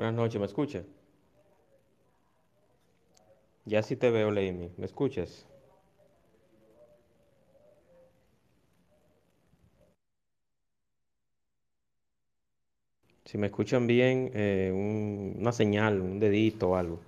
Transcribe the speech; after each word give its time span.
Buenas 0.00 0.16
noches, 0.16 0.40
¿me 0.40 0.46
escuchas? 0.46 0.84
Ya 3.64 3.82
sí 3.82 3.96
te 3.96 4.10
veo, 4.10 4.30
Leimi. 4.30 4.70
¿Me 4.76 4.84
escuchas? 4.84 5.46
Si 13.24 13.38
me 13.38 13.46
escuchan 13.46 13.86
bien, 13.86 14.30
eh, 14.34 14.70
un- 14.74 15.36
una 15.38 15.52
señal, 15.52 16.02
un 16.02 16.18
dedito 16.20 16.68
o 16.70 16.76
algo. 16.76 17.00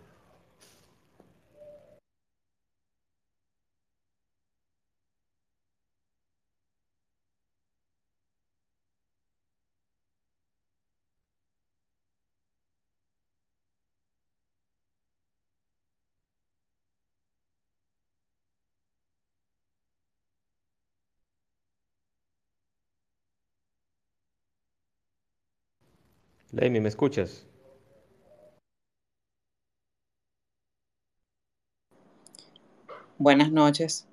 Leimi, 26.53 26.81
¿me 26.81 26.91
escuchas? 26.91 27.47
Buenas 33.17 33.51
noches. 33.51 34.07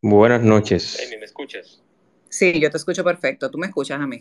Buenas 0.00 0.42
noches. 0.42 1.00
Amy, 1.06 1.16
¿me 1.18 1.26
escuchas? 1.26 1.80
Sí, 2.28 2.58
yo 2.58 2.70
te 2.72 2.76
escucho 2.76 3.04
perfecto. 3.04 3.48
¿Tú 3.50 3.58
me 3.58 3.68
escuchas 3.68 4.00
a 4.00 4.06
mí? 4.06 4.20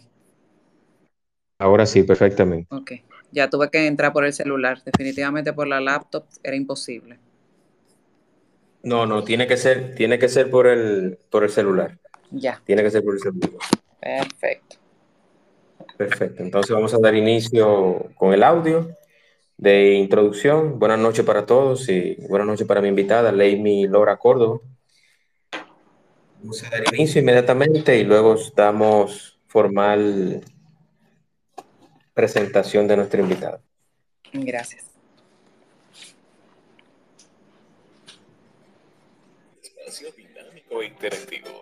Ahora 1.57 1.87
sí, 1.87 2.03
perfectamente. 2.03 2.67
Ok. 2.69 2.91
Ya 3.31 3.49
tuve 3.49 3.71
que 3.71 3.87
entrar 3.87 4.13
por 4.13 4.25
el 4.25 4.33
celular. 4.33 4.83
Definitivamente 4.83 5.53
por 5.53 5.67
la 5.67 5.81
laptop 5.81 6.25
era 6.43 6.55
imposible. 6.55 7.17
No, 8.83 9.07
no, 9.07 9.23
tiene 9.23 9.47
que 9.47 9.57
ser, 9.57 9.95
tiene 9.95 10.19
que 10.19 10.29
ser 10.29 10.51
por 10.51 10.67
el, 10.67 11.17
por 11.31 11.43
el 11.43 11.49
celular. 11.49 11.97
Ya. 12.31 12.61
Tiene 12.65 12.83
que 12.83 12.91
ser 12.91 13.03
por 13.03 13.15
el. 13.15 13.21
Perfecto. 13.99 14.77
Perfecto. 15.97 16.43
Entonces 16.43 16.73
vamos 16.73 16.93
a 16.93 16.99
dar 16.99 17.13
inicio 17.13 18.11
con 18.15 18.33
el 18.33 18.43
audio 18.43 18.97
de 19.57 19.93
introducción. 19.93 20.79
Buenas 20.79 20.97
noches 20.97 21.23
para 21.23 21.45
todos 21.45 21.87
y 21.89 22.15
buenas 22.27 22.47
noches 22.47 22.65
para 22.65 22.81
mi 22.81 22.87
invitada, 22.87 23.31
Leimi 23.31 23.87
Laura 23.87 24.17
Córdoba. 24.17 24.59
Vamos 26.39 26.63
a 26.63 26.69
dar 26.71 26.81
inicio 26.93 27.21
inmediatamente 27.21 27.99
y 27.99 28.03
luego 28.03 28.35
damos 28.55 29.39
formal 29.45 30.43
presentación 32.15 32.87
de 32.87 32.97
nuestra 32.97 33.21
invitada. 33.21 33.61
Gracias. 34.33 34.85
Espacio 39.61 40.11
dinámico 40.13 40.81
e 40.81 40.87
interactivo, 40.87 41.61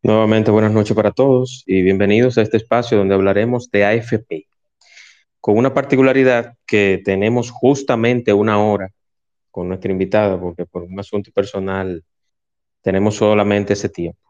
Nuevamente 0.00 0.52
buenas 0.52 0.70
noches 0.70 0.94
para 0.94 1.10
todos 1.10 1.64
y 1.66 1.82
bienvenidos 1.82 2.38
a 2.38 2.42
este 2.42 2.56
espacio 2.56 2.96
donde 2.96 3.16
hablaremos 3.16 3.68
de 3.72 3.84
AFP, 3.84 4.46
con 5.40 5.58
una 5.58 5.74
particularidad 5.74 6.54
que 6.64 7.02
tenemos 7.04 7.50
justamente 7.50 8.32
una 8.32 8.62
hora 8.62 8.92
con 9.50 9.66
nuestra 9.66 9.90
invitada, 9.90 10.40
porque 10.40 10.66
por 10.66 10.84
un 10.84 11.00
asunto 11.00 11.32
personal 11.32 12.04
tenemos 12.80 13.16
solamente 13.16 13.72
ese 13.72 13.88
tiempo. 13.88 14.20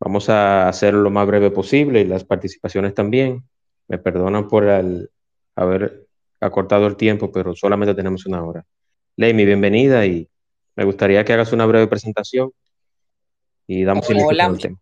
Vamos 0.00 0.28
a 0.28 0.68
hacerlo 0.68 1.02
lo 1.02 1.10
más 1.10 1.24
breve 1.24 1.52
posible 1.52 2.00
y 2.00 2.04
las 2.04 2.24
participaciones 2.24 2.92
también. 2.92 3.44
Me 3.86 3.98
perdonan 3.98 4.48
por 4.48 4.64
el 4.64 5.08
haber 5.54 6.04
acortado 6.40 6.88
el 6.88 6.96
tiempo, 6.96 7.30
pero 7.30 7.54
solamente 7.54 7.94
tenemos 7.94 8.26
una 8.26 8.42
hora. 8.44 8.66
Leimi, 9.14 9.44
bienvenida 9.44 10.04
y 10.04 10.28
me 10.74 10.84
gustaría 10.84 11.24
que 11.24 11.32
hagas 11.32 11.52
una 11.52 11.64
breve 11.64 11.86
presentación 11.86 12.50
y 13.68 13.84
damos 13.84 14.10
inicio 14.10 14.30
el 14.32 14.58
tema. 14.58 14.80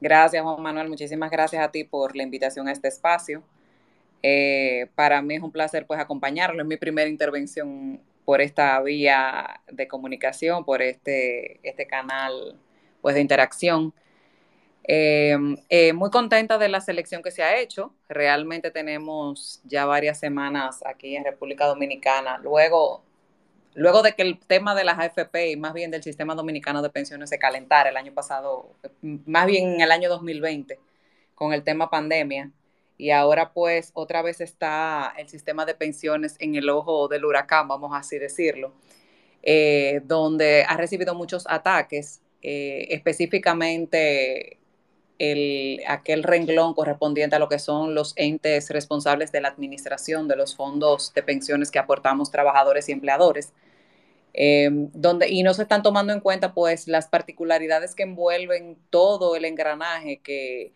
Gracias, 0.00 0.42
Juan 0.42 0.62
Manuel. 0.62 0.88
Muchísimas 0.88 1.30
gracias 1.30 1.62
a 1.62 1.70
ti 1.70 1.84
por 1.84 2.16
la 2.16 2.22
invitación 2.22 2.68
a 2.68 2.72
este 2.72 2.88
espacio. 2.88 3.42
Eh, 4.22 4.86
para 4.94 5.22
mí 5.22 5.36
es 5.36 5.42
un 5.42 5.52
placer 5.52 5.86
pues 5.86 6.00
acompañarlo. 6.00 6.62
Es 6.62 6.68
mi 6.68 6.76
primera 6.76 7.08
intervención 7.08 8.00
por 8.24 8.40
esta 8.40 8.80
vía 8.82 9.60
de 9.70 9.88
comunicación, 9.88 10.64
por 10.64 10.82
este, 10.82 11.60
este 11.68 11.86
canal 11.86 12.56
pues 13.00 13.14
de 13.14 13.22
interacción. 13.22 13.92
Eh, 14.90 15.36
eh, 15.68 15.92
muy 15.92 16.10
contenta 16.10 16.58
de 16.58 16.68
la 16.68 16.80
selección 16.80 17.22
que 17.22 17.30
se 17.30 17.42
ha 17.42 17.58
hecho. 17.58 17.92
Realmente 18.08 18.70
tenemos 18.70 19.60
ya 19.64 19.84
varias 19.84 20.18
semanas 20.18 20.82
aquí 20.86 21.16
en 21.16 21.24
República 21.24 21.66
Dominicana. 21.66 22.38
Luego, 22.38 23.02
luego 23.74 24.02
de 24.02 24.14
que 24.14 24.22
el 24.22 24.38
tema 24.38 24.74
de 24.74 24.84
las 24.84 24.98
AFP 24.98 25.50
y 25.50 25.56
más 25.56 25.72
bien 25.72 25.90
del 25.90 26.02
sistema 26.02 26.34
dominicano 26.34 26.82
de 26.82 26.90
pensiones 26.90 27.30
se 27.30 27.38
calentara 27.38 27.90
el 27.90 27.96
año 27.96 28.12
pasado, 28.12 28.70
más 29.02 29.46
bien 29.46 29.74
en 29.74 29.80
el 29.80 29.92
año 29.92 30.08
2020, 30.08 30.78
con 31.34 31.52
el 31.52 31.62
tema 31.62 31.90
pandemia, 31.90 32.50
y 32.96 33.10
ahora 33.10 33.52
pues 33.52 33.92
otra 33.94 34.22
vez 34.22 34.40
está 34.40 35.14
el 35.16 35.28
sistema 35.28 35.64
de 35.64 35.74
pensiones 35.74 36.36
en 36.40 36.56
el 36.56 36.68
ojo 36.68 37.08
del 37.08 37.24
huracán, 37.24 37.68
vamos 37.68 37.92
así 37.94 38.18
decirlo, 38.18 38.72
eh, 39.42 40.00
donde 40.04 40.64
ha 40.68 40.76
recibido 40.76 41.14
muchos 41.14 41.46
ataques, 41.48 42.20
eh, 42.42 42.88
específicamente 42.90 44.58
el, 45.18 45.80
aquel 45.86 46.22
renglón 46.22 46.74
correspondiente 46.74 47.36
a 47.36 47.38
lo 47.38 47.48
que 47.48 47.58
son 47.58 47.94
los 47.94 48.12
entes 48.16 48.70
responsables 48.70 49.32
de 49.32 49.40
la 49.40 49.48
administración 49.48 50.28
de 50.28 50.36
los 50.36 50.54
fondos 50.56 51.12
de 51.14 51.22
pensiones 51.22 51.70
que 51.70 51.78
aportamos 51.78 52.30
trabajadores 52.30 52.88
y 52.88 52.92
empleadores. 52.92 53.52
Eh, 54.34 54.68
donde, 54.92 55.28
y 55.28 55.42
no 55.42 55.54
se 55.54 55.62
están 55.62 55.82
tomando 55.82 56.12
en 56.12 56.20
cuenta 56.20 56.54
pues 56.54 56.86
las 56.86 57.08
particularidades 57.08 57.94
que 57.94 58.04
envuelven 58.04 58.76
todo 58.90 59.34
el 59.34 59.44
engranaje 59.44 60.18
que, 60.18 60.72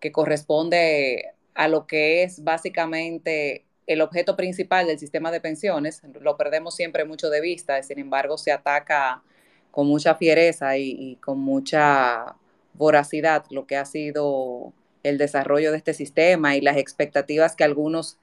que 0.00 0.12
corresponde 0.12 1.34
a 1.54 1.68
lo 1.68 1.86
que 1.86 2.22
es 2.22 2.42
básicamente 2.42 3.66
el 3.86 4.00
objeto 4.00 4.36
principal 4.36 4.86
del 4.86 4.98
sistema 4.98 5.30
de 5.30 5.40
pensiones. 5.40 6.02
Lo 6.20 6.36
perdemos 6.36 6.74
siempre 6.74 7.04
mucho 7.04 7.28
de 7.28 7.40
vista, 7.40 7.82
sin 7.82 7.98
embargo 7.98 8.38
se 8.38 8.52
ataca 8.52 9.22
con 9.70 9.86
mucha 9.86 10.14
fiereza 10.14 10.78
y, 10.78 10.90
y 10.98 11.16
con 11.16 11.40
mucha 11.40 12.36
voracidad 12.74 13.44
lo 13.50 13.66
que 13.66 13.76
ha 13.76 13.84
sido 13.84 14.72
el 15.02 15.18
desarrollo 15.18 15.70
de 15.72 15.78
este 15.78 15.94
sistema 15.94 16.56
y 16.56 16.60
las 16.60 16.76
expectativas 16.76 17.56
que 17.56 17.64
algunos 17.64 18.18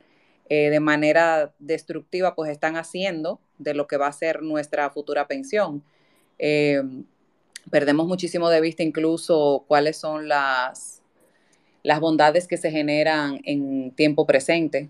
eh, 0.49 0.69
de 0.69 0.79
manera 0.79 1.53
destructiva 1.59 2.35
pues 2.35 2.49
están 2.49 2.75
haciendo 2.75 3.39
de 3.57 3.73
lo 3.73 3.87
que 3.87 3.97
va 3.97 4.07
a 4.07 4.13
ser 4.13 4.41
nuestra 4.41 4.89
futura 4.89 5.27
pensión. 5.27 5.83
Eh, 6.39 6.81
perdemos 7.69 8.07
muchísimo 8.07 8.49
de 8.49 8.61
vista 8.61 8.81
incluso 8.83 9.65
cuáles 9.67 9.97
son 9.97 10.27
las, 10.27 11.01
las 11.83 11.99
bondades 11.99 12.47
que 12.47 12.57
se 12.57 12.71
generan 12.71 13.41
en 13.43 13.91
tiempo 13.91 14.25
presente 14.25 14.89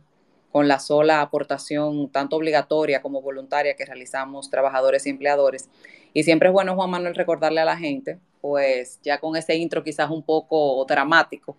con 0.51 0.67
la 0.67 0.79
sola 0.79 1.21
aportación 1.21 2.09
tanto 2.09 2.35
obligatoria 2.35 3.01
como 3.01 3.21
voluntaria 3.21 3.75
que 3.75 3.85
realizamos 3.85 4.49
trabajadores 4.49 5.05
y 5.05 5.09
empleadores. 5.09 5.69
Y 6.13 6.23
siempre 6.23 6.49
es 6.49 6.53
bueno, 6.53 6.75
Juan 6.75 6.89
Manuel, 6.89 7.15
recordarle 7.15 7.61
a 7.61 7.65
la 7.65 7.77
gente, 7.77 8.17
pues 8.41 9.00
ya 9.03 9.19
con 9.19 9.36
ese 9.36 9.55
intro 9.55 9.84
quizás 9.84 10.10
un 10.10 10.24
poco 10.24 10.86
dramático 10.86 11.58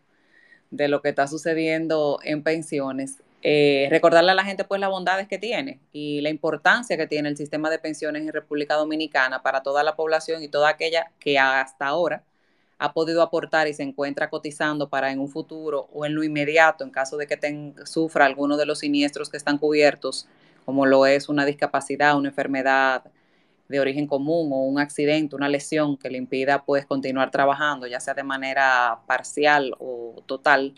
de 0.70 0.88
lo 0.88 1.02
que 1.02 1.10
está 1.10 1.26
sucediendo 1.26 2.20
en 2.22 2.42
pensiones, 2.42 3.18
eh, 3.42 3.88
recordarle 3.90 4.32
a 4.32 4.34
la 4.34 4.44
gente 4.44 4.64
pues 4.64 4.80
las 4.80 4.90
bondades 4.90 5.26
que 5.26 5.38
tiene 5.38 5.80
y 5.92 6.20
la 6.20 6.28
importancia 6.28 6.96
que 6.96 7.06
tiene 7.06 7.28
el 7.28 7.36
sistema 7.36 7.70
de 7.70 7.78
pensiones 7.78 8.22
en 8.22 8.32
República 8.32 8.74
Dominicana 8.74 9.42
para 9.42 9.62
toda 9.62 9.82
la 9.82 9.96
población 9.96 10.42
y 10.42 10.48
toda 10.48 10.68
aquella 10.68 11.10
que 11.18 11.38
hasta 11.38 11.86
ahora 11.86 12.22
ha 12.78 12.92
podido 12.92 13.22
aportar 13.22 13.68
y 13.68 13.74
se 13.74 13.82
encuentra 13.82 14.30
cotizando 14.30 14.88
para 14.88 15.12
en 15.12 15.20
un 15.20 15.28
futuro 15.28 15.88
o 15.92 16.06
en 16.06 16.14
lo 16.14 16.24
inmediato, 16.24 16.82
en 16.82 16.90
caso 16.90 17.16
de 17.18 17.26
que 17.26 17.74
sufra 17.84 18.24
alguno 18.24 18.56
de 18.56 18.66
los 18.66 18.80
siniestros 18.80 19.28
que 19.28 19.36
están 19.36 19.58
cubiertos, 19.58 20.26
como 20.64 20.86
lo 20.86 21.04
es 21.04 21.28
una 21.28 21.44
discapacidad, 21.44 22.16
una 22.16 22.28
enfermedad 22.28 23.04
de 23.70 23.80
origen 23.80 24.06
común 24.06 24.52
o 24.52 24.56
un 24.64 24.78
accidente, 24.78 25.36
una 25.36 25.48
lesión 25.48 25.96
que 25.96 26.10
le 26.10 26.18
impida 26.18 26.64
pues 26.64 26.84
continuar 26.84 27.30
trabajando, 27.30 27.86
ya 27.86 28.00
sea 28.00 28.12
de 28.14 28.24
manera 28.24 28.98
parcial 29.06 29.72
o 29.78 30.22
total, 30.26 30.74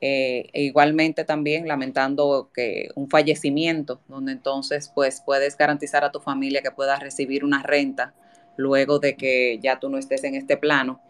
Eh, 0.00 0.46
e 0.52 0.62
igualmente 0.62 1.24
también 1.24 1.66
lamentando 1.66 2.50
que 2.54 2.88
un 2.94 3.08
fallecimiento, 3.08 3.98
donde 4.06 4.30
entonces 4.30 4.92
pues 4.94 5.20
puedes 5.26 5.56
garantizar 5.56 6.04
a 6.04 6.12
tu 6.12 6.20
familia 6.20 6.62
que 6.62 6.70
puedas 6.70 7.00
recibir 7.00 7.42
una 7.42 7.64
renta 7.64 8.14
luego 8.56 9.00
de 9.00 9.16
que 9.16 9.58
ya 9.60 9.80
tú 9.80 9.88
no 9.88 9.98
estés 9.98 10.22
en 10.22 10.36
este 10.36 10.56
plano. 10.56 11.00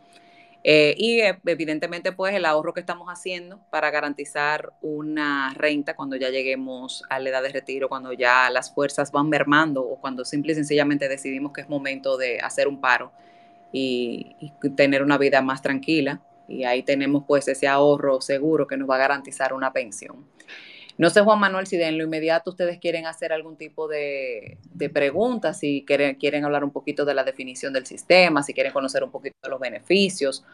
Eh, 0.64 0.94
y 0.98 1.20
eh, 1.20 1.38
evidentemente 1.46 2.12
pues 2.12 2.34
el 2.34 2.44
ahorro 2.44 2.74
que 2.74 2.80
estamos 2.80 3.08
haciendo 3.08 3.60
para 3.70 3.90
garantizar 3.90 4.72
una 4.82 5.54
renta 5.54 5.94
cuando 5.94 6.16
ya 6.16 6.30
lleguemos 6.30 7.04
a 7.08 7.20
la 7.20 7.30
edad 7.30 7.42
de 7.42 7.50
retiro, 7.50 7.88
cuando 7.88 8.12
ya 8.12 8.50
las 8.50 8.74
fuerzas 8.74 9.12
van 9.12 9.28
mermando 9.28 9.82
o 9.82 10.00
cuando 10.00 10.24
simple 10.24 10.52
y 10.52 10.54
sencillamente 10.56 11.08
decidimos 11.08 11.52
que 11.52 11.60
es 11.60 11.68
momento 11.68 12.16
de 12.16 12.40
hacer 12.40 12.66
un 12.68 12.80
paro 12.80 13.12
y 13.72 14.34
tener 14.76 15.02
una 15.02 15.18
vida 15.18 15.42
más 15.42 15.62
tranquila 15.62 16.20
y 16.48 16.64
ahí 16.64 16.82
tenemos 16.82 17.24
pues 17.26 17.46
ese 17.46 17.68
ahorro 17.68 18.20
seguro 18.20 18.66
que 18.66 18.76
nos 18.76 18.88
va 18.88 18.96
a 18.96 18.98
garantizar 18.98 19.52
una 19.52 19.72
pensión. 19.72 20.26
No 20.98 21.10
sé, 21.10 21.20
Juan 21.20 21.38
Manuel, 21.38 21.68
si 21.68 21.76
de 21.76 21.86
en 21.86 21.96
lo 21.96 22.02
inmediato 22.02 22.50
ustedes 22.50 22.78
quieren 22.80 23.06
hacer 23.06 23.32
algún 23.32 23.56
tipo 23.56 23.86
de, 23.86 24.58
preguntas, 24.92 25.60
si 25.60 25.84
quieren, 25.86 26.16
quieren 26.16 26.44
hablar 26.44 26.64
un 26.64 26.72
poquito 26.72 27.04
de 27.04 27.14
la 27.14 27.22
definición 27.22 27.72
del 27.72 27.86
sistema, 27.86 28.42
si 28.42 28.52
quieren 28.52 28.72
conocer 28.72 29.04
un 29.04 29.12
poquito 29.12 29.36
de 29.40 29.48
los 29.48 29.60
beneficios, 29.60 30.44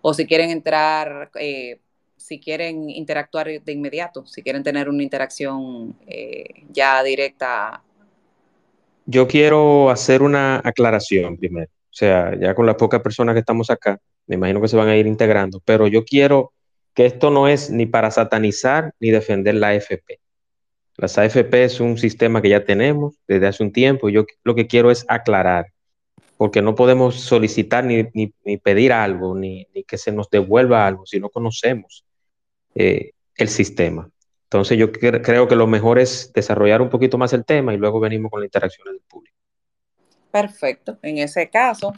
o 0.00 0.12
si 0.12 0.26
quieren 0.26 0.50
entrar, 0.50 1.30
eh, 1.36 1.78
si 2.16 2.40
quieren 2.40 2.90
interactuar 2.90 3.46
de 3.62 3.72
inmediato, 3.72 4.26
si 4.26 4.42
quieren 4.42 4.64
tener 4.64 4.88
una 4.88 5.04
interacción 5.04 5.94
eh, 6.08 6.64
ya 6.70 7.00
directa. 7.04 7.80
Yo 9.06 9.28
quiero 9.28 9.88
hacer 9.88 10.22
una 10.22 10.60
aclaración 10.64 11.36
primero. 11.36 11.70
O 11.70 11.94
sea, 11.94 12.36
ya 12.36 12.56
con 12.56 12.66
las 12.66 12.74
pocas 12.74 13.00
personas 13.02 13.34
que 13.34 13.40
estamos 13.40 13.70
acá, 13.70 14.00
me 14.26 14.34
imagino 14.34 14.60
que 14.60 14.66
se 14.66 14.76
van 14.76 14.88
a 14.88 14.96
ir 14.96 15.06
integrando, 15.06 15.60
pero 15.64 15.86
yo 15.86 16.04
quiero 16.04 16.52
que 16.94 17.06
esto 17.06 17.30
no 17.30 17.48
es 17.48 17.70
ni 17.70 17.86
para 17.86 18.10
satanizar 18.10 18.94
ni 19.00 19.10
defender 19.10 19.54
la 19.54 19.68
AFP. 19.68 20.20
Las 20.96 21.16
AFP 21.18 21.64
es 21.64 21.80
un 21.80 21.96
sistema 21.96 22.42
que 22.42 22.50
ya 22.50 22.64
tenemos 22.64 23.16
desde 23.26 23.46
hace 23.46 23.62
un 23.62 23.72
tiempo. 23.72 24.10
Yo 24.10 24.26
lo 24.44 24.54
que 24.54 24.66
quiero 24.66 24.90
es 24.90 25.06
aclarar, 25.08 25.66
porque 26.36 26.60
no 26.60 26.74
podemos 26.74 27.16
solicitar 27.20 27.84
ni, 27.84 28.04
pedir 28.58 28.92
algo, 28.92 29.34
ni, 29.34 29.66
que 29.86 29.96
se 29.96 30.12
nos 30.12 30.28
devuelva 30.28 30.86
algo 30.86 31.06
si 31.06 31.18
no 31.18 31.30
conocemos 31.30 32.04
eh, 32.74 33.12
el 33.36 33.48
sistema. 33.48 34.10
Entonces 34.44 34.76
yo 34.76 34.92
creo 34.92 35.48
que 35.48 35.56
lo 35.56 35.66
mejor 35.66 35.98
es 35.98 36.30
desarrollar 36.34 36.82
un 36.82 36.90
poquito 36.90 37.16
más 37.16 37.32
el 37.32 37.46
tema 37.46 37.72
y 37.72 37.78
luego 37.78 38.00
venimos 38.00 38.30
con 38.30 38.40
la 38.40 38.46
interacción 38.46 38.86
del 38.86 39.00
público. 39.08 39.34
Perfecto. 40.30 40.98
En 41.02 41.18
ese 41.18 41.48
caso, 41.48 41.94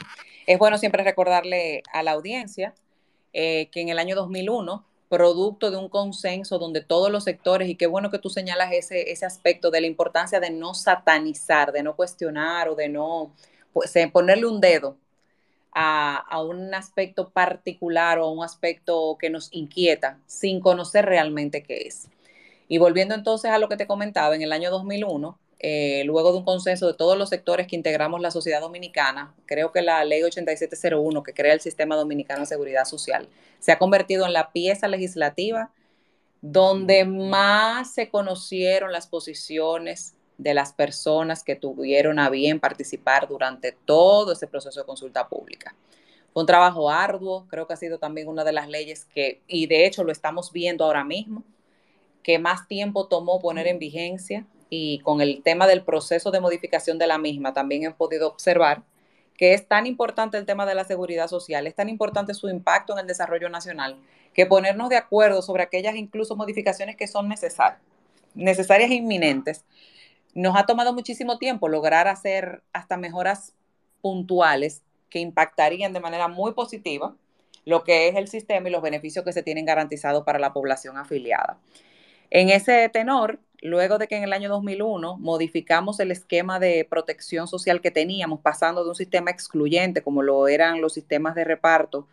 es 0.47 0.57
bueno 0.57 0.77
siempre 0.77 1.03
recordarle 1.03 1.83
a 1.91 2.01
la 2.01 2.11
audiencia 2.11 2.73
eh, 3.37 3.67
que 3.69 3.81
en 3.81 3.89
el 3.89 3.99
año 3.99 4.15
2001, 4.15 4.85
producto 5.09 5.69
de 5.69 5.75
un 5.75 5.89
consenso 5.89 6.57
donde 6.57 6.79
todos 6.79 7.11
los 7.11 7.25
sectores, 7.25 7.67
y 7.67 7.75
qué 7.75 7.85
bueno 7.85 8.09
que 8.09 8.17
tú 8.17 8.29
señalas 8.29 8.71
ese, 8.71 9.11
ese 9.11 9.25
aspecto 9.25 9.71
de 9.71 9.81
la 9.81 9.87
importancia 9.87 10.39
de 10.39 10.51
no 10.51 10.73
satanizar, 10.73 11.73
de 11.73 11.83
no 11.83 11.97
cuestionar 11.97 12.69
o 12.69 12.75
de 12.75 12.87
no 12.87 13.33
pues, 13.73 13.93
ponerle 14.13 14.45
un 14.45 14.61
dedo 14.61 14.95
a, 15.73 16.15
a, 16.15 16.41
un 16.41 16.73
aspecto 16.73 17.29
particular 17.29 18.19
o 18.19 18.23
a 18.23 18.31
un 18.31 18.41
aspecto 18.41 19.17
que 19.19 19.29
nos 19.29 19.49
inquieta 19.51 20.17
sin 20.27 20.61
conocer 20.61 21.05
realmente 21.05 21.61
qué 21.61 21.87
es. 21.87 22.07
Y 22.69 22.77
volviendo 22.77 23.15
entonces 23.15 23.51
a 23.51 23.59
lo 23.59 23.67
que 23.67 23.75
te 23.75 23.85
comentaba, 23.85 24.33
en 24.33 24.43
el 24.43 24.53
año 24.53 24.71
2001, 24.71 25.37
eh, 25.59 26.03
luego 26.05 26.31
de 26.31 26.39
un 26.39 26.45
consenso 26.45 26.87
de 26.87 26.93
todos 26.93 27.17
los 27.17 27.29
sectores 27.29 27.67
que 27.67 27.75
integramos 27.75 28.21
la 28.21 28.31
sociedad 28.31 28.61
dominicana, 28.61 29.33
creo 29.45 29.71
que 29.71 29.81
la 29.81 30.03
ley 30.03 30.23
8701 30.23 31.23
que 31.23 31.33
crea 31.33 31.53
el 31.53 31.61
sistema 31.61 31.95
dominicano 31.95 32.41
de 32.41 32.45
seguridad 32.45 32.85
social 32.85 33.27
se 33.59 33.71
ha 33.71 33.77
convertido 33.77 34.25
en 34.25 34.33
la 34.33 34.51
pieza 34.51 34.87
legislativa 34.87 35.71
donde 36.41 37.05
más 37.05 37.93
se 37.93 38.09
conocieron 38.09 38.91
las 38.91 39.07
posiciones 39.07 40.13
de 40.37 40.53
las 40.53 40.73
personas 40.73 41.43
que 41.43 41.55
tuvieron 41.55 42.19
a 42.19 42.29
bien 42.29 42.59
participar 42.59 43.27
durante 43.27 43.71
todo 43.71 44.33
ese 44.33 44.47
proceso 44.47 44.79
de 44.79 44.85
consulta 44.85 45.27
pública. 45.27 45.73
Fue 46.33 46.43
un 46.43 46.47
trabajo 46.47 46.89
arduo, 46.89 47.47
creo 47.47 47.65
que 47.65 47.73
ha 47.73 47.77
sido 47.77 47.97
también 47.97 48.27
una 48.27 48.43
de 48.43 48.51
las 48.51 48.67
leyes 48.67 49.05
que, 49.05 49.41
y 49.47 49.67
de 49.67 49.85
hecho 49.85 50.03
lo 50.03 50.11
estamos 50.11 50.51
viendo 50.51 50.83
ahora 50.83 51.05
mismo, 51.05 51.43
que 52.21 52.37
más 52.37 52.67
tiempo 52.67 53.07
tomó 53.07 53.39
poner 53.39 53.67
en 53.67 53.79
vigencia 53.79 54.45
y 54.69 54.99
con 54.99 55.21
el 55.21 55.41
tema 55.43 55.67
del 55.67 55.83
proceso 55.83 56.31
de 56.31 56.39
modificación 56.39 56.97
de 56.97 57.07
la 57.07 57.17
misma, 57.17 57.53
también 57.53 57.83
he 57.83 57.91
podido 57.91 58.27
observar 58.27 58.83
que 59.37 59.53
es 59.53 59.67
tan 59.67 59.85
importante 59.85 60.37
el 60.37 60.45
tema 60.45 60.65
de 60.65 60.75
la 60.75 60.85
seguridad 60.85 61.27
social, 61.27 61.67
es 61.67 61.75
tan 61.75 61.89
importante 61.89 62.33
su 62.33 62.49
impacto 62.49 62.93
en 62.93 62.99
el 62.99 63.07
desarrollo 63.07 63.49
nacional, 63.49 63.97
que 64.33 64.45
ponernos 64.45 64.89
de 64.89 64.97
acuerdo 64.97 65.41
sobre 65.41 65.63
aquellas 65.63 65.95
incluso 65.95 66.35
modificaciones 66.35 66.95
que 66.95 67.07
son 67.07 67.27
necesarias, 67.27 67.81
necesarias 68.33 68.91
e 68.91 68.95
inminentes, 68.95 69.65
nos 70.33 70.55
ha 70.57 70.65
tomado 70.65 70.93
muchísimo 70.93 71.37
tiempo 71.37 71.69
lograr 71.69 72.07
hacer 72.07 72.61
hasta 72.73 72.97
mejoras 72.97 73.53
puntuales 74.01 74.83
que 75.09 75.19
impactarían 75.19 75.93
de 75.93 76.01
manera 76.01 76.27
muy 76.27 76.53
positiva 76.53 77.15
lo 77.63 77.83
que 77.83 78.07
es 78.07 78.15
el 78.15 78.27
sistema 78.27 78.69
y 78.69 78.71
los 78.71 78.81
beneficios 78.81 79.25
que 79.25 79.33
se 79.33 79.43
tienen 79.43 79.65
garantizados 79.65 80.23
para 80.23 80.39
la 80.39 80.53
población 80.53 80.97
afiliada. 80.97 81.57
En 82.29 82.49
ese 82.49 82.89
tenor, 82.89 83.39
luego 83.61 83.97
de 83.97 84.07
que 84.07 84.15
en 84.17 84.23
el 84.23 84.33
año 84.33 84.49
2001 84.49 85.17
modificamos 85.17 85.99
el 85.99 86.11
esquema 86.11 86.59
de 86.59 86.85
protección 86.89 87.47
social 87.47 87.81
que 87.81 87.91
teníamos, 87.91 88.41
pasando 88.41 88.83
de 88.83 88.89
un 88.89 88.95
sistema 88.95 89.31
excluyente 89.31 90.01
como 90.01 90.21
lo 90.21 90.47
eran 90.47 90.81
los 90.81 90.93
sistemas 90.93 91.35
de 91.35 91.43
reparto, 91.43 92.07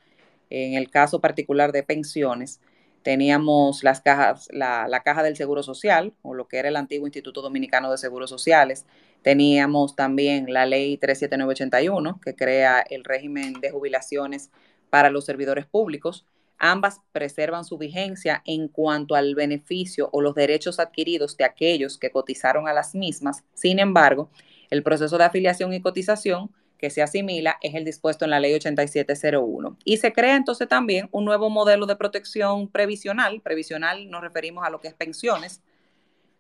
en 0.51 0.75
el 0.75 0.91
caso 0.91 1.21
particular 1.21 1.73
de 1.73 1.83
pensiones, 1.83 2.61
teníamos 3.03 3.83
las 3.83 4.01
cajas, 4.01 4.49
la, 4.53 4.87
la, 4.89 5.03
caja 5.03 5.23
del 5.23 5.37
Seguro 5.37 5.63
Social, 5.63 6.13
o 6.23 6.35
lo 6.35 6.47
que 6.47 6.59
era 6.59 6.69
el 6.69 6.77
antiguo 6.77 7.07
Instituto 7.07 7.43
Dominicano 7.43 7.91
de 7.91 7.99
Seguros 7.99 8.31
Sociales. 8.31 8.85
Teníamos 9.23 9.97
también 9.97 10.53
la 10.53 10.67
ley 10.67 10.99
37981, 10.99 12.21
que 12.23 12.35
crea 12.35 12.81
el 12.81 13.05
régimen 13.05 13.55
de 13.61 13.71
jubilaciones 13.71 14.51
para 14.91 15.11
los 15.11 15.25
servidores 15.25 15.67
públicos. 15.67 16.27
Ambas 16.65 17.01
preservan 17.11 17.65
su 17.65 17.77
vigencia 17.77 18.41
en 18.47 18.69
cuanto 18.69 19.17
al 19.17 19.35
beneficio 19.35 20.09
o 20.13 20.21
los 20.21 20.37
derechos 20.37 20.79
adquiridos 20.79 21.37
de 21.37 21.43
aquellos 21.43 21.99
que 21.99 22.13
cotizaron 22.13 22.69
a 22.69 22.73
las 22.73 22.95
mismas. 22.95 23.43
Sin 23.53 23.81
embargo, 23.81 24.31
el 24.71 24.85
proceso 24.85 25.19
de 25.19 25.25
afiliación 25.25 25.73
y 25.73 25.83
cotización 25.83 26.53
que 26.79 26.89
se 26.89 27.03
asimila 27.03 27.59
es 27.63 27.75
el 27.75 27.85
dispuesto 27.85 28.25
en 28.25 28.31
la 28.31 28.39
ley 28.39 28.55
8701. 28.55 29.77
Y 29.85 29.97
se 29.97 30.13
crea 30.13 30.37
entonces 30.37 30.69
también 30.69 31.09
un 31.11 31.25
nuevo 31.25 31.51
modelo 31.51 31.85
de 31.87 31.97
protección 31.97 32.69
previsional. 32.69 33.41
Previsional 33.41 34.09
nos 34.09 34.21
referimos 34.21 34.65
a 34.65 34.71
lo 34.71 34.81
que 34.81 34.87
es 34.87 34.95
pensiones, 34.95 35.63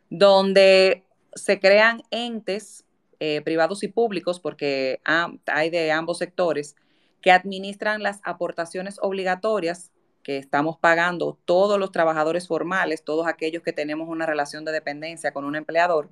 donde 0.08 1.02
se 1.34 1.58
crean 1.58 2.04
entes 2.12 2.84
eh, 3.18 3.40
privados 3.40 3.82
y 3.82 3.88
públicos, 3.88 4.38
porque 4.38 5.00
hay 5.46 5.70
de 5.70 5.90
ambos 5.90 6.18
sectores, 6.18 6.76
que 7.20 7.32
administran 7.32 8.04
las 8.04 8.20
aportaciones 8.22 8.98
obligatorias 9.02 9.90
que 10.22 10.38
estamos 10.38 10.76
pagando 10.78 11.38
todos 11.44 11.78
los 11.78 11.92
trabajadores 11.92 12.46
formales, 12.46 13.02
todos 13.02 13.26
aquellos 13.26 13.62
que 13.62 13.72
tenemos 13.72 14.08
una 14.08 14.26
relación 14.26 14.64
de 14.64 14.72
dependencia 14.72 15.32
con 15.32 15.44
un 15.44 15.56
empleador, 15.56 16.08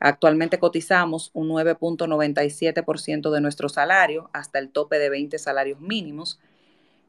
actualmente 0.00 0.58
cotizamos 0.58 1.30
un 1.34 1.48
9.97% 1.48 3.30
de 3.30 3.40
nuestro 3.40 3.68
salario 3.68 4.30
hasta 4.32 4.58
el 4.58 4.70
tope 4.70 4.98
de 4.98 5.10
20 5.10 5.38
salarios 5.38 5.80
mínimos. 5.80 6.40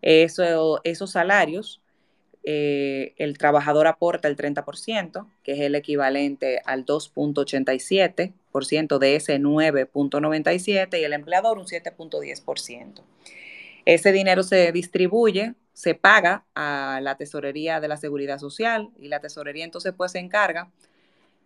Eso, 0.01 0.81
esos 0.83 1.11
salarios, 1.11 1.81
eh, 2.43 3.13
el 3.17 3.37
trabajador 3.37 3.87
aporta 3.87 4.29
el 4.29 4.35
30%, 4.37 5.27
que 5.43 5.51
es 5.53 5.59
el 5.59 5.75
equivalente 5.75 6.61
al 6.65 6.85
2.87% 6.85 8.99
de 8.99 9.15
ese 9.15 9.39
9.97% 9.39 10.99
y 10.99 11.03
el 11.03 11.13
empleador 11.13 11.57
un 11.57 11.65
7.10%. 11.65 13.01
Ese 13.85 14.11
dinero 14.11 14.43
se 14.43 14.71
distribuye 14.71 15.55
se 15.77 15.93
paga 15.93 16.43
a 16.55 16.99
la 17.03 17.17
tesorería 17.17 17.79
de 17.79 17.87
la 17.87 17.97
seguridad 17.97 18.39
social 18.39 18.89
y 18.97 19.09
la 19.09 19.19
tesorería 19.19 19.63
entonces 19.63 19.93
pues 19.95 20.13
se 20.13 20.17
encarga 20.17 20.71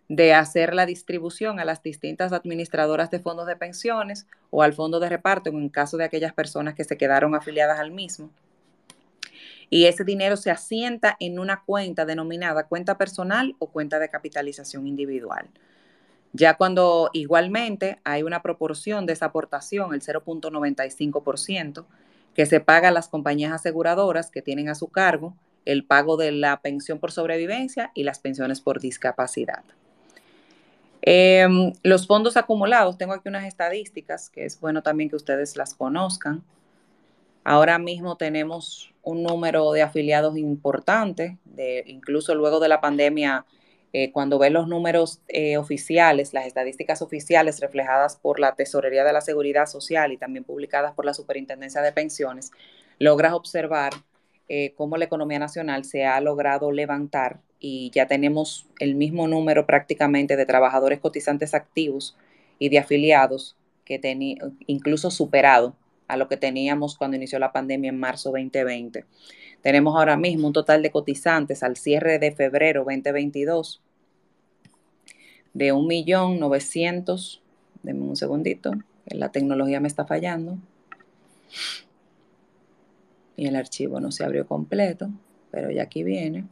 de 0.08 0.32
hacer 0.32 0.72
la 0.72 0.86
distribución 0.86 1.60
a 1.60 1.66
las 1.66 1.82
distintas 1.82 2.32
administradoras 2.32 3.10
de 3.10 3.18
fondos 3.18 3.46
de 3.46 3.56
pensiones 3.56 4.26
o 4.48 4.62
al 4.62 4.72
fondo 4.72 5.00
de 5.00 5.10
reparto 5.10 5.50
en 5.50 5.68
caso 5.68 5.98
de 5.98 6.04
aquellas 6.04 6.32
personas 6.32 6.74
que 6.74 6.84
se 6.84 6.96
quedaron 6.96 7.34
afiliadas 7.34 7.78
al 7.78 7.90
mismo. 7.90 8.30
Y 9.68 9.84
ese 9.84 10.02
dinero 10.02 10.38
se 10.38 10.50
asienta 10.50 11.14
en 11.20 11.38
una 11.38 11.62
cuenta 11.66 12.06
denominada 12.06 12.64
cuenta 12.68 12.96
personal 12.96 13.54
o 13.58 13.66
cuenta 13.66 13.98
de 13.98 14.08
capitalización 14.08 14.86
individual. 14.86 15.50
Ya 16.32 16.54
cuando 16.54 17.10
igualmente 17.12 18.00
hay 18.02 18.22
una 18.22 18.40
proporción 18.40 19.04
de 19.04 19.12
esa 19.12 19.26
aportación, 19.26 19.92
el 19.92 20.00
0.95%, 20.00 21.84
que 22.34 22.46
se 22.46 22.60
paga 22.60 22.88
a 22.88 22.92
las 22.92 23.08
compañías 23.08 23.52
aseguradoras 23.52 24.30
que 24.30 24.42
tienen 24.42 24.68
a 24.68 24.74
su 24.74 24.88
cargo 24.88 25.36
el 25.64 25.84
pago 25.84 26.16
de 26.16 26.32
la 26.32 26.60
pensión 26.60 26.98
por 26.98 27.12
sobrevivencia 27.12 27.92
y 27.94 28.04
las 28.04 28.18
pensiones 28.18 28.60
por 28.60 28.80
discapacidad. 28.80 29.62
Em, 31.02 31.72
los 31.82 32.06
fondos 32.06 32.36
acumulados, 32.36 32.96
tengo 32.96 33.12
aquí 33.12 33.28
unas 33.28 33.44
estadísticas 33.44 34.30
que 34.30 34.44
es 34.44 34.60
bueno 34.60 34.82
también 34.82 35.10
que 35.10 35.16
ustedes 35.16 35.56
las 35.56 35.74
conozcan. 35.74 36.42
Ahora 37.44 37.78
mismo 37.78 38.16
tenemos 38.16 38.92
un 39.02 39.24
número 39.24 39.72
de 39.72 39.82
afiliados 39.82 40.36
importante, 40.36 41.38
de, 41.44 41.82
incluso 41.86 42.34
luego 42.36 42.60
de 42.60 42.68
la 42.68 42.80
pandemia, 42.80 43.44
eh, 43.92 44.10
cuando 44.10 44.38
ves 44.38 44.52
los 44.52 44.68
números 44.68 45.20
eh, 45.28 45.58
oficiales, 45.58 46.32
las 46.32 46.46
estadísticas 46.46 47.02
oficiales 47.02 47.60
reflejadas 47.60 48.16
por 48.16 48.40
la 48.40 48.54
Tesorería 48.54 49.04
de 49.04 49.12
la 49.12 49.20
Seguridad 49.20 49.66
Social 49.66 50.12
y 50.12 50.16
también 50.16 50.44
publicadas 50.44 50.94
por 50.94 51.04
la 51.04 51.12
Superintendencia 51.12 51.82
de 51.82 51.92
Pensiones, 51.92 52.52
logras 52.98 53.34
observar 53.34 53.92
eh, 54.48 54.72
cómo 54.76 54.96
la 54.96 55.04
economía 55.04 55.38
nacional 55.38 55.84
se 55.84 56.06
ha 56.06 56.20
logrado 56.20 56.72
levantar 56.72 57.40
y 57.60 57.90
ya 57.90 58.06
tenemos 58.06 58.66
el 58.78 58.94
mismo 58.94 59.28
número 59.28 59.66
prácticamente 59.66 60.36
de 60.36 60.46
trabajadores 60.46 60.98
cotizantes 60.98 61.54
activos 61.54 62.16
y 62.58 62.70
de 62.70 62.78
afiliados 62.78 63.56
que 63.84 64.00
incluso 64.66 65.10
superado 65.10 65.76
a 66.12 66.16
lo 66.18 66.28
que 66.28 66.36
teníamos 66.36 66.98
cuando 66.98 67.16
inició 67.16 67.38
la 67.38 67.52
pandemia 67.52 67.88
en 67.88 67.98
marzo 67.98 68.30
2020. 68.32 69.06
Tenemos 69.62 69.96
ahora 69.96 70.18
mismo 70.18 70.46
un 70.46 70.52
total 70.52 70.82
de 70.82 70.90
cotizantes 70.90 71.62
al 71.62 71.76
cierre 71.76 72.18
de 72.18 72.32
febrero 72.32 72.84
2022 72.84 73.80
de 75.54 75.72
1.900.000, 75.72 77.40
denme 77.82 78.02
un 78.02 78.16
segundito, 78.16 78.72
la 79.06 79.30
tecnología 79.30 79.80
me 79.80 79.88
está 79.88 80.04
fallando. 80.04 80.58
Y 83.34 83.46
el 83.46 83.56
archivo 83.56 83.98
no 83.98 84.12
se 84.12 84.22
abrió 84.22 84.46
completo, 84.46 85.08
pero 85.50 85.70
ya 85.70 85.84
aquí 85.84 86.02
viene. 86.02 86.44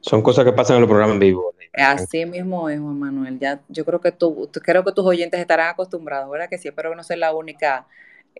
Son 0.00 0.22
cosas 0.22 0.44
que 0.44 0.52
pasan 0.52 0.76
en 0.76 0.82
los 0.82 0.88
programas 0.88 1.14
en 1.14 1.20
vivo. 1.20 1.52
Así 1.72 2.24
mismo 2.24 2.70
es, 2.70 2.78
Juan 2.78 2.98
Manuel. 3.00 3.40
Ya, 3.40 3.60
yo 3.68 3.84
creo 3.84 4.00
que 4.00 4.12
tú, 4.12 4.48
creo 4.62 4.84
que 4.84 4.92
tus 4.92 5.04
oyentes 5.04 5.40
estarán 5.40 5.70
acostumbrados, 5.70 6.30
¿verdad? 6.30 6.48
Que 6.48 6.58
sí, 6.58 6.68
espero 6.68 6.90
que 6.90 6.96
no 6.96 7.02
sea 7.02 7.16
la 7.16 7.34
única 7.34 7.88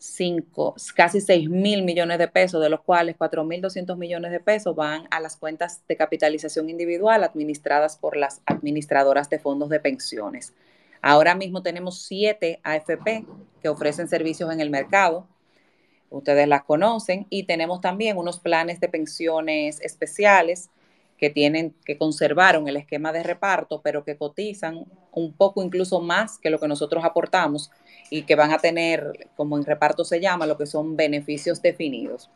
cinco, 0.04 0.76
casi 0.96 1.22
6 1.22 1.50
mil 1.50 1.84
millones 1.84 2.18
de 2.18 2.28
pesos, 2.28 2.62
de 2.62 2.70
los 2.70 2.82
cuales 2.82 3.16
4 3.18 3.44
mil 3.46 3.62
200 3.62 3.98
millones 3.98 4.32
de 4.32 4.42
pesos 4.42 4.76
van 4.76 5.08
a 5.12 5.22
las 5.22 5.38
cuentas 5.38 5.82
de 5.88 5.96
capitalización 5.96 6.70
individual 6.70 7.24
administradas 7.24 7.98
por 7.98 8.18
las 8.18 8.42
administradoras 8.46 9.30
de 9.30 9.40
fondos 9.40 9.70
de 9.70 9.80
pensiones. 9.80 10.54
Ahora 11.02 11.36
mismo 11.36 11.64
tenemos 11.64 12.04
siete 12.04 12.60
AFP 12.64 13.26
que 13.62 13.70
ofrecen 13.70 14.10
servicios 14.10 14.52
en 14.52 14.60
el 14.60 14.70
mercado 14.70 15.28
ustedes 16.18 16.48
las 16.48 16.64
conocen, 16.64 17.28
y 17.30 17.44
tenemos 17.44 17.82
también 17.82 18.18
unos 18.18 18.40
planes 18.40 18.80
de 18.80 18.90
pensiones 18.90 19.82
especiales 19.82 20.70
que 21.18 21.30
tienen, 21.30 21.76
que 21.86 21.98
conservaron 21.98 22.68
el 22.68 22.78
esquema 22.78 23.12
de 23.12 23.24
reparto, 23.24 23.82
pero 23.82 24.04
que 24.04 24.18
cotizan 24.18 24.86
un 25.12 25.34
poco 25.34 25.64
incluso 25.64 26.02
más 26.02 26.38
que 26.38 26.50
lo 26.50 26.60
que 26.60 26.68
nosotros 26.68 27.04
aportamos 27.06 27.72
y 28.10 28.24
que 28.24 28.36
van 28.36 28.52
a 28.52 28.58
tener, 28.58 29.28
como 29.36 29.58
en 29.58 29.66
reparto 29.66 30.04
se 30.04 30.20
llama, 30.20 30.46
lo 30.46 30.58
que 30.58 30.66
son 30.66 30.96
beneficios 30.96 31.62
definidos. 31.62 32.30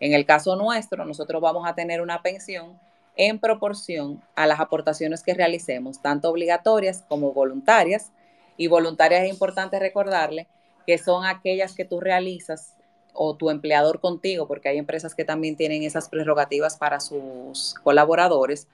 En 0.00 0.14
el 0.14 0.24
caso 0.24 0.56
nuestro, 0.56 1.04
nosotros 1.04 1.42
vamos 1.42 1.68
a 1.68 1.74
tener 1.74 2.00
una 2.00 2.22
pensión 2.22 2.78
en 3.16 3.38
proporción 3.38 4.22
a 4.34 4.46
las 4.46 4.60
aportaciones 4.60 5.22
que 5.22 5.34
realicemos, 5.34 6.00
tanto 6.00 6.30
obligatorias 6.30 7.04
como 7.06 7.32
voluntarias. 7.32 8.12
Y 8.56 8.66
voluntarias 8.66 9.24
es 9.24 9.30
importante 9.30 9.78
recordarle 9.78 10.46
que 10.86 10.96
son 10.96 11.26
aquellas 11.26 11.74
que 11.74 11.84
tú 11.84 12.00
realizas 12.00 12.76
o 13.14 13.36
tu 13.36 13.50
empleador 13.50 14.00
contigo, 14.00 14.46
porque 14.46 14.68
hay 14.68 14.78
empresas 14.78 15.14
que 15.14 15.24
también 15.24 15.56
tienen 15.56 15.82
esas 15.82 16.08
prerrogativas 16.08 16.76
para 16.76 17.00
sus 17.00 17.74
colaboradores, 17.82 18.68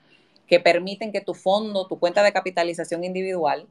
que 0.47 0.59
permiten 0.59 1.11
que 1.11 1.21
tu 1.21 1.33
fondo, 1.33 1.87
tu 1.87 1.99
cuenta 1.99 2.23
de 2.23 2.31
capitalización 2.31 3.03
individual 3.03 3.67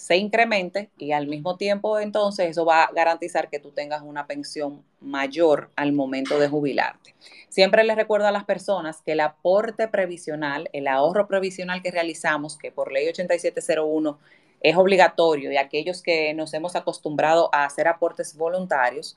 se 0.00 0.16
incremente 0.16 0.88
y 0.96 1.12
al 1.12 1.26
mismo 1.26 1.58
tiempo 1.58 1.98
entonces 1.98 2.48
eso 2.48 2.64
va 2.64 2.84
a 2.84 2.92
garantizar 2.92 3.50
que 3.50 3.58
tú 3.58 3.70
tengas 3.70 4.00
una 4.00 4.26
pensión 4.26 4.82
mayor 4.98 5.70
al 5.76 5.92
momento 5.92 6.38
de 6.38 6.48
jubilarte. 6.48 7.14
Siempre 7.50 7.84
les 7.84 7.96
recuerdo 7.96 8.26
a 8.26 8.32
las 8.32 8.44
personas 8.44 9.02
que 9.02 9.12
el 9.12 9.20
aporte 9.20 9.88
previsional, 9.88 10.70
el 10.72 10.88
ahorro 10.88 11.28
previsional 11.28 11.82
que 11.82 11.90
realizamos, 11.90 12.56
que 12.56 12.72
por 12.72 12.92
ley 12.92 13.08
8701 13.08 14.18
es 14.62 14.76
obligatorio 14.76 15.52
y 15.52 15.58
aquellos 15.58 16.00
que 16.00 16.32
nos 16.32 16.54
hemos 16.54 16.76
acostumbrado 16.76 17.50
a 17.52 17.66
hacer 17.66 17.86
aportes 17.86 18.38
voluntarios, 18.38 19.14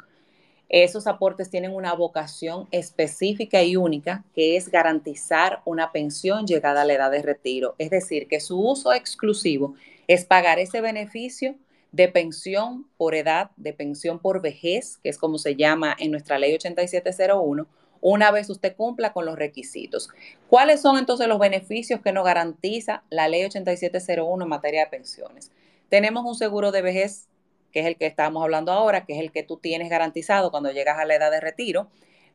esos 0.69 1.07
aportes 1.07 1.49
tienen 1.49 1.73
una 1.73 1.93
vocación 1.93 2.67
específica 2.71 3.61
y 3.61 3.75
única, 3.75 4.23
que 4.33 4.55
es 4.55 4.69
garantizar 4.69 5.61
una 5.65 5.91
pensión 5.91 6.47
llegada 6.47 6.81
a 6.81 6.85
la 6.85 6.93
edad 6.93 7.11
de 7.11 7.21
retiro. 7.21 7.75
Es 7.77 7.89
decir, 7.89 8.27
que 8.27 8.39
su 8.39 8.59
uso 8.59 8.93
exclusivo 8.93 9.75
es 10.07 10.25
pagar 10.25 10.59
ese 10.59 10.81
beneficio 10.81 11.55
de 11.91 12.07
pensión 12.07 12.87
por 12.97 13.13
edad, 13.13 13.51
de 13.55 13.71
pensión 13.71 14.19
por 14.19 14.41
vejez, 14.41 14.97
que 15.03 15.09
es 15.09 15.17
como 15.17 15.37
se 15.37 15.55
llama 15.55 15.95
en 15.99 16.11
nuestra 16.11 16.39
ley 16.39 16.53
8701, 16.55 17.67
una 18.01 18.31
vez 18.31 18.49
usted 18.49 18.75
cumpla 18.75 19.13
con 19.13 19.25
los 19.25 19.37
requisitos. 19.37 20.09
¿Cuáles 20.49 20.81
son 20.81 20.97
entonces 20.97 21.27
los 21.27 21.39
beneficios 21.39 22.01
que 22.01 22.11
nos 22.11 22.25
garantiza 22.25 23.03
la 23.09 23.27
ley 23.27 23.45
8701 23.45 24.43
en 24.43 24.49
materia 24.49 24.85
de 24.85 24.89
pensiones? 24.89 25.51
Tenemos 25.87 26.25
un 26.25 26.35
seguro 26.35 26.71
de 26.71 26.81
vejez 26.81 27.27
que 27.73 27.81
es 27.81 27.85
el 27.87 27.97
que 27.97 28.05
estamos 28.05 28.43
hablando 28.43 28.71
ahora, 28.71 29.05
que 29.05 29.13
es 29.13 29.19
el 29.19 29.31
que 29.31 29.43
tú 29.43 29.57
tienes 29.57 29.89
garantizado 29.89 30.51
cuando 30.51 30.71
llegas 30.71 30.99
a 30.99 31.05
la 31.05 31.15
edad 31.15 31.31
de 31.31 31.41
retiro, 31.41 31.89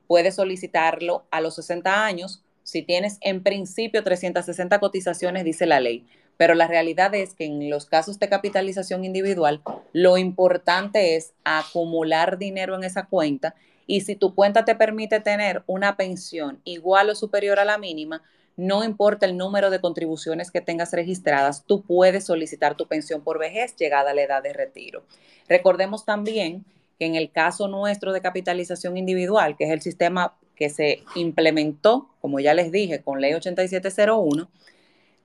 puedes 0.06 0.34
solicitarlo 0.34 1.24
a 1.30 1.40
los 1.40 1.54
60 1.54 2.04
años 2.04 2.42
si 2.64 2.82
tienes 2.82 3.16
en 3.22 3.42
principio 3.42 4.02
360 4.02 4.78
cotizaciones, 4.78 5.44
dice 5.44 5.64
la 5.64 5.80
ley. 5.80 6.06
Pero 6.36 6.54
la 6.54 6.66
realidad 6.66 7.14
es 7.14 7.34
que 7.34 7.46
en 7.46 7.70
los 7.70 7.86
casos 7.86 8.18
de 8.18 8.28
capitalización 8.28 9.04
individual, 9.04 9.62
lo 9.92 10.18
importante 10.18 11.16
es 11.16 11.32
acumular 11.44 12.36
dinero 12.36 12.74
en 12.74 12.84
esa 12.84 13.06
cuenta 13.06 13.54
y 13.86 14.02
si 14.02 14.16
tu 14.16 14.34
cuenta 14.34 14.66
te 14.66 14.74
permite 14.74 15.18
tener 15.20 15.62
una 15.66 15.96
pensión 15.96 16.60
igual 16.64 17.08
o 17.08 17.14
superior 17.14 17.58
a 17.58 17.64
la 17.64 17.78
mínima, 17.78 18.22
no 18.58 18.82
importa 18.82 19.24
el 19.24 19.36
número 19.36 19.70
de 19.70 19.80
contribuciones 19.80 20.50
que 20.50 20.60
tengas 20.60 20.92
registradas, 20.92 21.62
tú 21.64 21.82
puedes 21.82 22.24
solicitar 22.24 22.74
tu 22.76 22.88
pensión 22.88 23.22
por 23.22 23.38
vejez 23.38 23.76
llegada 23.76 24.10
a 24.10 24.14
la 24.14 24.22
edad 24.22 24.42
de 24.42 24.52
retiro. 24.52 25.04
Recordemos 25.48 26.04
también 26.04 26.64
que 26.98 27.06
en 27.06 27.14
el 27.14 27.30
caso 27.30 27.68
nuestro 27.68 28.12
de 28.12 28.20
capitalización 28.20 28.96
individual, 28.96 29.56
que 29.56 29.64
es 29.64 29.70
el 29.70 29.80
sistema 29.80 30.36
que 30.56 30.70
se 30.70 31.04
implementó, 31.14 32.10
como 32.20 32.40
ya 32.40 32.52
les 32.52 32.72
dije, 32.72 33.00
con 33.00 33.20
ley 33.20 33.32
8701, 33.32 34.50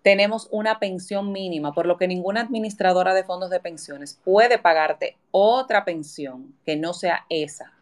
tenemos 0.04 0.48
una 0.52 0.78
pensión 0.78 1.32
mínima, 1.32 1.74
por 1.74 1.88
lo 1.88 1.98
que 1.98 2.08
ninguna 2.08 2.42
administradora 2.42 3.16
de 3.16 3.24
fondos 3.24 3.50
de 3.50 3.60
pensiones 3.60 4.20
puede 4.24 4.60
pagarte 4.60 5.18
otra 5.32 5.86
pensión 5.86 6.54
que 6.68 6.76
no 6.76 6.94
sea 6.94 7.26
esa 7.30 7.74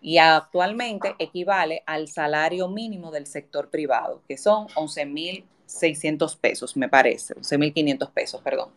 y 0.00 0.18
actualmente 0.18 1.14
equivale 1.18 1.82
al 1.86 2.08
salario 2.08 2.68
mínimo 2.68 3.10
del 3.10 3.26
sector 3.26 3.68
privado, 3.68 4.22
que 4.28 4.36
son 4.36 4.68
11.600 4.68 6.38
pesos, 6.38 6.76
me 6.76 6.88
parece, 6.88 7.34
11.500 7.34 8.10
pesos, 8.12 8.40
perdón. 8.42 8.70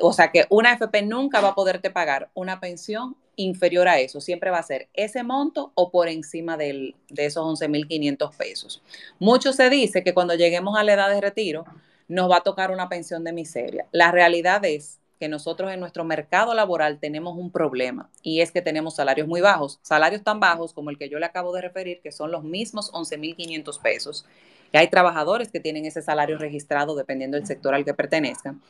O 0.00 0.12
sea 0.12 0.30
que 0.30 0.46
una 0.50 0.72
FP 0.72 1.02
nunca 1.02 1.40
va 1.40 1.48
a 1.50 1.54
poderte 1.54 1.90
pagar 1.90 2.30
una 2.34 2.60
pensión 2.60 3.16
inferior 3.36 3.86
a 3.88 3.98
eso, 3.98 4.20
siempre 4.20 4.50
va 4.50 4.58
a 4.58 4.62
ser 4.62 4.88
ese 4.94 5.22
monto 5.22 5.72
o 5.74 5.90
por 5.90 6.08
encima 6.08 6.56
de 6.56 6.94
esos 7.16 7.60
11.500 7.60 8.34
pesos. 8.36 8.82
Mucho 9.18 9.52
se 9.52 9.68
dice 9.68 10.02
que 10.02 10.14
cuando 10.14 10.34
lleguemos 10.34 10.78
a 10.78 10.84
la 10.84 10.94
edad 10.94 11.10
de 11.10 11.20
retiro 11.20 11.64
nos 12.08 12.30
va 12.30 12.38
a 12.38 12.42
tocar 12.42 12.70
una 12.70 12.88
pensión 12.88 13.24
de 13.24 13.32
miseria. 13.32 13.86
La 13.90 14.10
realidad 14.10 14.64
es 14.64 15.00
que 15.18 15.28
nosotros 15.28 15.72
en 15.72 15.80
nuestro 15.80 16.04
mercado 16.04 16.54
laboral 16.54 16.98
tenemos 16.98 17.36
un 17.36 17.50
problema 17.50 18.10
y 18.22 18.40
es 18.40 18.52
que 18.52 18.62
tenemos 18.62 18.96
salarios 18.96 19.26
muy 19.26 19.40
bajos, 19.40 19.78
salarios 19.82 20.22
tan 20.22 20.40
bajos 20.40 20.72
como 20.72 20.90
el 20.90 20.98
que 20.98 21.08
yo 21.08 21.18
le 21.18 21.26
acabo 21.26 21.52
de 21.52 21.62
referir, 21.62 22.00
que 22.00 22.12
son 22.12 22.30
los 22.30 22.44
mismos 22.44 22.92
11.500 22.92 23.80
pesos. 23.80 24.26
Y 24.72 24.78
hay 24.78 24.88
trabajadores 24.88 25.50
que 25.50 25.60
tienen 25.60 25.86
ese 25.86 26.02
salario 26.02 26.38
registrado 26.38 26.96
dependiendo 26.96 27.36
del 27.36 27.46
sector 27.46 27.74
al 27.74 27.84
que 27.84 27.94
pertenezcan. 27.94 28.60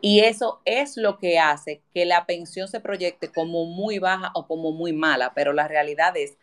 Y 0.00 0.20
eso 0.20 0.60
es 0.64 0.96
lo 0.96 1.18
que 1.18 1.38
hace 1.38 1.82
que 1.92 2.04
la 2.04 2.24
pensión 2.26 2.68
se 2.68 2.80
proyecte 2.80 3.32
como 3.32 3.64
muy 3.64 3.98
baja 3.98 4.30
o 4.34 4.46
como 4.46 4.72
muy 4.72 4.92
mala, 4.92 5.32
pero 5.34 5.52
la 5.52 5.66
realidad 5.66 6.16
es 6.16 6.36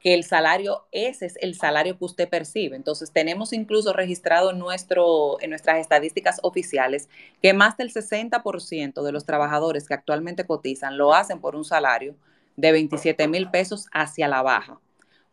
que 0.00 0.14
el 0.14 0.24
salario, 0.24 0.86
ese 0.92 1.26
es 1.26 1.36
el 1.40 1.54
salario 1.54 1.98
que 1.98 2.04
usted 2.04 2.28
percibe. 2.28 2.76
Entonces, 2.76 3.10
tenemos 3.10 3.52
incluso 3.52 3.92
registrado 3.92 4.50
en, 4.50 4.58
nuestro, 4.58 5.40
en 5.40 5.50
nuestras 5.50 5.78
estadísticas 5.78 6.38
oficiales 6.42 7.08
que 7.42 7.52
más 7.52 7.76
del 7.76 7.92
60% 7.92 9.02
de 9.02 9.12
los 9.12 9.24
trabajadores 9.24 9.88
que 9.88 9.94
actualmente 9.94 10.46
cotizan 10.46 10.96
lo 10.96 11.14
hacen 11.14 11.40
por 11.40 11.56
un 11.56 11.64
salario 11.64 12.14
de 12.56 12.72
27 12.72 13.28
mil 13.28 13.50
pesos 13.50 13.86
hacia 13.92 14.28
la 14.28 14.42
baja. 14.42 14.80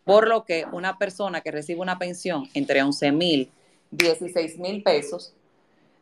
Por 0.03 0.27
lo 0.27 0.45
que 0.45 0.65
una 0.71 0.97
persona 0.97 1.41
que 1.41 1.51
recibe 1.51 1.81
una 1.81 1.97
pensión 1.97 2.47
entre 2.53 2.83
11 2.83 3.11
mil, 3.11 3.51
16 3.91 4.59
mil 4.59 4.83
pesos, 4.83 5.33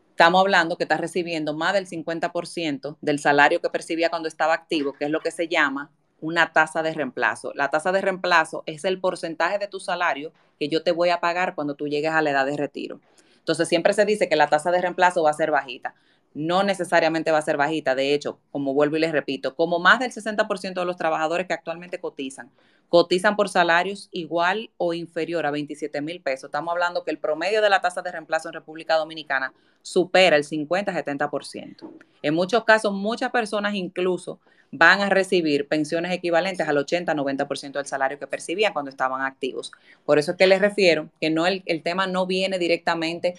estamos 0.09 0.41
hablando 0.41 0.77
que 0.77 0.83
está 0.83 0.97
recibiendo 0.97 1.53
más 1.53 1.73
del 1.73 1.87
50% 1.87 2.97
del 3.01 3.19
salario 3.19 3.61
que 3.61 3.69
percibía 3.69 4.09
cuando 4.09 4.27
estaba 4.27 4.53
activo, 4.53 4.93
que 4.93 5.05
es 5.05 5.11
lo 5.11 5.21
que 5.21 5.31
se 5.31 5.47
llama 5.47 5.91
una 6.23 6.53
tasa 6.53 6.81
de 6.81 6.93
reemplazo. 6.93 7.51
La 7.53 7.69
tasa 7.69 7.91
de 7.91 7.99
reemplazo 7.99 8.63
es 8.65 8.85
el 8.85 8.99
porcentaje 9.01 9.59
de 9.59 9.67
tu 9.67 9.81
salario 9.81 10.31
que 10.57 10.69
yo 10.69 10.81
te 10.81 10.93
voy 10.93 11.09
a 11.09 11.19
pagar 11.19 11.53
cuando 11.53 11.75
tú 11.75 11.89
llegues 11.89 12.11
a 12.11 12.21
la 12.21 12.31
edad 12.31 12.45
de 12.45 12.55
retiro. 12.55 13.01
Entonces 13.39 13.67
siempre 13.67 13.91
se 13.91 14.05
dice 14.05 14.29
que 14.29 14.37
la 14.37 14.47
tasa 14.47 14.71
de 14.71 14.79
reemplazo 14.79 15.21
va 15.21 15.31
a 15.31 15.33
ser 15.33 15.51
bajita. 15.51 15.95
No 16.33 16.63
necesariamente 16.63 17.29
va 17.31 17.39
a 17.39 17.41
ser 17.41 17.57
bajita. 17.57 17.93
De 17.93 18.13
hecho, 18.13 18.39
como 18.51 18.73
vuelvo 18.73 18.95
y 18.95 19.01
les 19.01 19.11
repito, 19.11 19.53
como 19.55 19.79
más 19.79 19.99
del 19.99 20.11
60% 20.11 20.73
de 20.79 20.85
los 20.85 20.95
trabajadores 20.95 21.45
que 21.45 21.53
actualmente 21.53 21.99
cotizan, 21.99 22.49
cotizan 22.87 23.35
por 23.35 23.49
salarios 23.49 24.07
igual 24.13 24.71
o 24.77 24.93
inferior 24.93 25.45
a 25.45 25.51
27 25.51 25.99
mil 26.01 26.21
pesos. 26.21 26.47
Estamos 26.47 26.71
hablando 26.71 27.03
que 27.03 27.11
el 27.11 27.19
promedio 27.19 27.61
de 27.61 27.69
la 27.69 27.81
tasa 27.81 28.01
de 28.01 28.13
reemplazo 28.13 28.47
en 28.47 28.53
República 28.53 28.95
Dominicana 28.95 29.53
supera 29.81 30.37
el 30.37 30.45
50-70%. 30.45 31.91
En 32.21 32.33
muchos 32.33 32.63
casos, 32.63 32.93
muchas 32.93 33.29
personas 33.29 33.75
incluso 33.75 34.39
van 34.75 35.01
a 35.01 35.09
recibir 35.09 35.67
pensiones 35.67 36.11
equivalentes 36.11 36.67
al 36.67 36.77
80-90% 36.77 37.73
del 37.73 37.85
salario 37.85 38.17
que 38.17 38.25
percibían 38.25 38.73
cuando 38.73 38.89
estaban 38.89 39.21
activos. 39.21 39.71
Por 40.03 40.17
eso 40.17 40.31
es 40.31 40.37
que 40.37 40.47
les 40.47 40.61
refiero 40.61 41.09
que 41.21 41.29
no 41.29 41.45
el, 41.45 41.61
el 41.67 41.83
tema 41.83 42.07
no 42.07 42.25
viene 42.25 42.57
directamente 42.57 43.35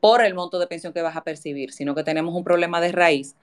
por 0.00 0.24
el 0.24 0.34
monto 0.34 0.58
de 0.58 0.66
pensión 0.66 0.92
que 0.92 1.00
vas 1.00 1.16
a 1.16 1.22
percibir, 1.22 1.72
sino 1.72 1.94
que 1.94 2.02
tenemos 2.02 2.34
un 2.34 2.42
problema 2.42 2.80
de 2.80 2.90
raíz 2.90 3.36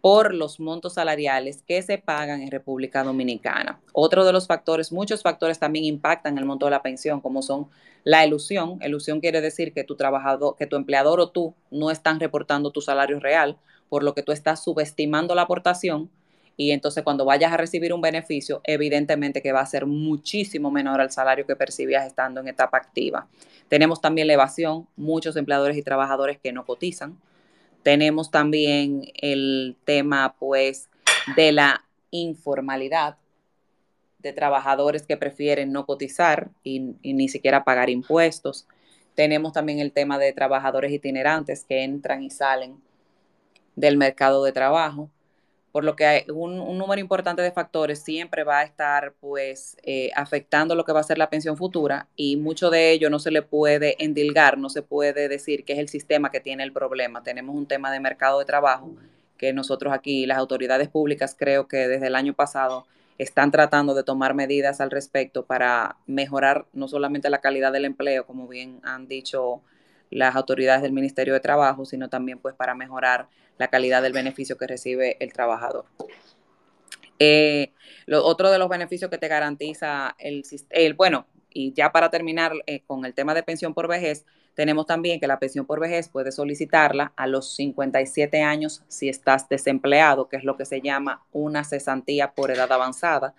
por 0.00 0.32
los 0.32 0.58
montos 0.58 0.94
salariales 0.94 1.62
que 1.68 1.82
se 1.82 1.98
pagan 1.98 2.40
en 2.40 2.50
República 2.50 3.04
Dominicana. 3.04 3.78
Otro 3.92 4.24
de 4.24 4.32
los 4.32 4.46
factores, 4.46 4.90
muchos 4.90 5.22
factores 5.22 5.58
también 5.58 5.84
impactan 5.84 6.38
el 6.38 6.46
monto 6.46 6.64
de 6.64 6.70
la 6.70 6.82
pensión, 6.82 7.20
como 7.20 7.42
son 7.42 7.68
la 8.04 8.24
ilusión. 8.24 8.78
Ilusión 8.82 9.20
quiere 9.20 9.42
decir 9.42 9.74
que 9.74 9.84
tu 9.84 9.96
trabajador, 9.96 10.56
que 10.56 10.66
tu 10.66 10.76
empleador 10.76 11.20
o 11.20 11.28
tú 11.28 11.54
no 11.70 11.90
están 11.90 12.20
reportando 12.20 12.70
tu 12.70 12.80
salario 12.80 13.20
real, 13.20 13.58
por 13.90 14.02
lo 14.02 14.14
que 14.14 14.22
tú 14.22 14.32
estás 14.32 14.64
subestimando 14.64 15.34
la 15.34 15.42
aportación 15.42 16.08
y 16.56 16.70
entonces 16.70 17.04
cuando 17.04 17.24
vayas 17.24 17.52
a 17.52 17.58
recibir 17.58 17.92
un 17.92 18.00
beneficio, 18.00 18.62
evidentemente 18.64 19.42
que 19.42 19.52
va 19.52 19.60
a 19.60 19.66
ser 19.66 19.84
muchísimo 19.84 20.70
menor 20.70 21.00
al 21.00 21.10
salario 21.10 21.46
que 21.46 21.54
percibías 21.54 22.06
estando 22.06 22.40
en 22.40 22.48
etapa 22.48 22.78
activa. 22.78 23.28
Tenemos 23.68 24.00
también 24.00 24.26
la 24.26 24.56
muchos 24.96 25.36
empleadores 25.36 25.76
y 25.76 25.82
trabajadores 25.82 26.38
que 26.38 26.52
no 26.52 26.64
cotizan. 26.64 27.20
Tenemos 27.82 28.30
también 28.30 29.02
el 29.20 29.76
tema, 29.84 30.34
pues, 30.38 30.88
de 31.36 31.52
la 31.52 31.84
informalidad 32.10 33.16
de 34.18 34.32
trabajadores 34.32 35.06
que 35.06 35.16
prefieren 35.16 35.72
no 35.72 35.84
cotizar 35.84 36.50
y 36.64 36.80
ni 37.02 37.28
siquiera 37.28 37.64
pagar 37.64 37.90
impuestos. 37.90 38.66
Tenemos 39.14 39.52
también 39.52 39.78
el 39.78 39.92
tema 39.92 40.18
de 40.18 40.32
trabajadores 40.32 40.90
itinerantes 40.90 41.64
que 41.64 41.84
entran 41.84 42.22
y 42.22 42.30
salen 42.30 42.80
del 43.74 43.98
mercado 43.98 44.42
de 44.42 44.52
trabajo 44.52 45.10
por 45.76 45.84
lo 45.84 45.94
que 45.94 46.06
hay 46.06 46.24
un, 46.32 46.56
número 46.78 46.98
importante 47.02 47.42
de 47.42 47.52
factores 47.52 47.98
siempre 47.98 48.44
va 48.44 48.60
a 48.60 48.62
estar 48.62 49.12
pues 49.20 49.76
eh, 49.82 50.08
afectando 50.16 50.74
lo 50.74 50.86
que 50.86 50.92
va 50.92 51.00
a 51.00 51.02
ser 51.02 51.18
la 51.18 51.28
pensión 51.28 51.58
futura 51.58 52.08
y 52.16 52.38
mucho 52.38 52.70
de 52.70 52.92
ello 52.92 53.10
no 53.10 53.18
se 53.18 53.30
le 53.30 53.42
puede 53.42 54.02
endilgar, 54.02 54.56
no 54.56 54.70
se 54.70 54.80
puede 54.80 55.28
decir 55.28 55.66
que 55.66 55.74
es 55.74 55.78
el 55.78 55.90
sistema 55.90 56.30
que 56.30 56.40
tiene 56.40 56.62
el 56.62 56.72
problema. 56.72 57.22
Tenemos 57.22 57.54
un 57.54 57.66
tema 57.66 57.92
de 57.92 58.00
mercado 58.00 58.38
de 58.38 58.46
trabajo 58.46 58.90
que 59.36 59.52
nosotros 59.52 59.92
aquí, 59.92 60.24
las 60.24 60.38
autoridades 60.38 60.88
públicas, 60.88 61.36
creo 61.38 61.68
que 61.68 61.88
desde 61.88 62.06
el 62.06 62.14
año 62.14 62.32
pasado 62.32 62.86
están 63.18 63.50
tratando 63.50 63.92
de 63.92 64.02
tomar 64.02 64.32
medidas 64.32 64.80
al 64.80 64.90
respecto 64.90 65.44
para 65.44 65.96
mejorar 66.06 66.64
no 66.72 66.88
solamente 66.88 67.28
la 67.28 67.42
calidad 67.42 67.70
del 67.70 67.84
empleo, 67.84 68.24
como 68.24 68.48
bien 68.48 68.80
han 68.82 69.08
dicho 69.08 69.60
las 70.10 70.36
autoridades 70.36 70.82
del 70.82 70.92
Ministerio 70.92 71.34
de 71.34 71.40
Trabajo, 71.40 71.84
sino 71.84 72.08
también 72.08 72.38
pues 72.38 72.54
para 72.54 72.74
mejorar 72.74 73.28
la 73.58 73.68
calidad 73.68 74.02
del 74.02 74.12
beneficio 74.12 74.56
que 74.56 74.66
recibe 74.66 75.16
el 75.20 75.32
trabajador. 75.32 75.86
Eh, 77.18 77.72
lo, 78.04 78.24
otro 78.24 78.50
de 78.50 78.58
los 78.58 78.68
beneficios 78.68 79.10
que 79.10 79.18
te 79.18 79.28
garantiza 79.28 80.14
el, 80.18 80.44
el 80.70 80.94
bueno, 80.94 81.26
y 81.50 81.72
ya 81.72 81.90
para 81.90 82.10
terminar 82.10 82.52
eh, 82.66 82.82
con 82.86 83.04
el 83.06 83.14
tema 83.14 83.32
de 83.34 83.42
pensión 83.42 83.72
por 83.72 83.88
vejez, 83.88 84.26
tenemos 84.54 84.86
también 84.86 85.20
que 85.20 85.26
la 85.26 85.38
pensión 85.38 85.66
por 85.66 85.80
vejez 85.80 86.08
puedes 86.08 86.34
solicitarla 86.34 87.12
a 87.16 87.26
los 87.26 87.54
57 87.56 88.42
años 88.42 88.82
si 88.88 89.08
estás 89.08 89.48
desempleado, 89.48 90.28
que 90.28 90.36
es 90.36 90.44
lo 90.44 90.56
que 90.56 90.64
se 90.64 90.80
llama 90.80 91.22
una 91.32 91.64
cesantía 91.64 92.32
por 92.32 92.50
edad 92.50 92.70
avanzada. 92.72 93.34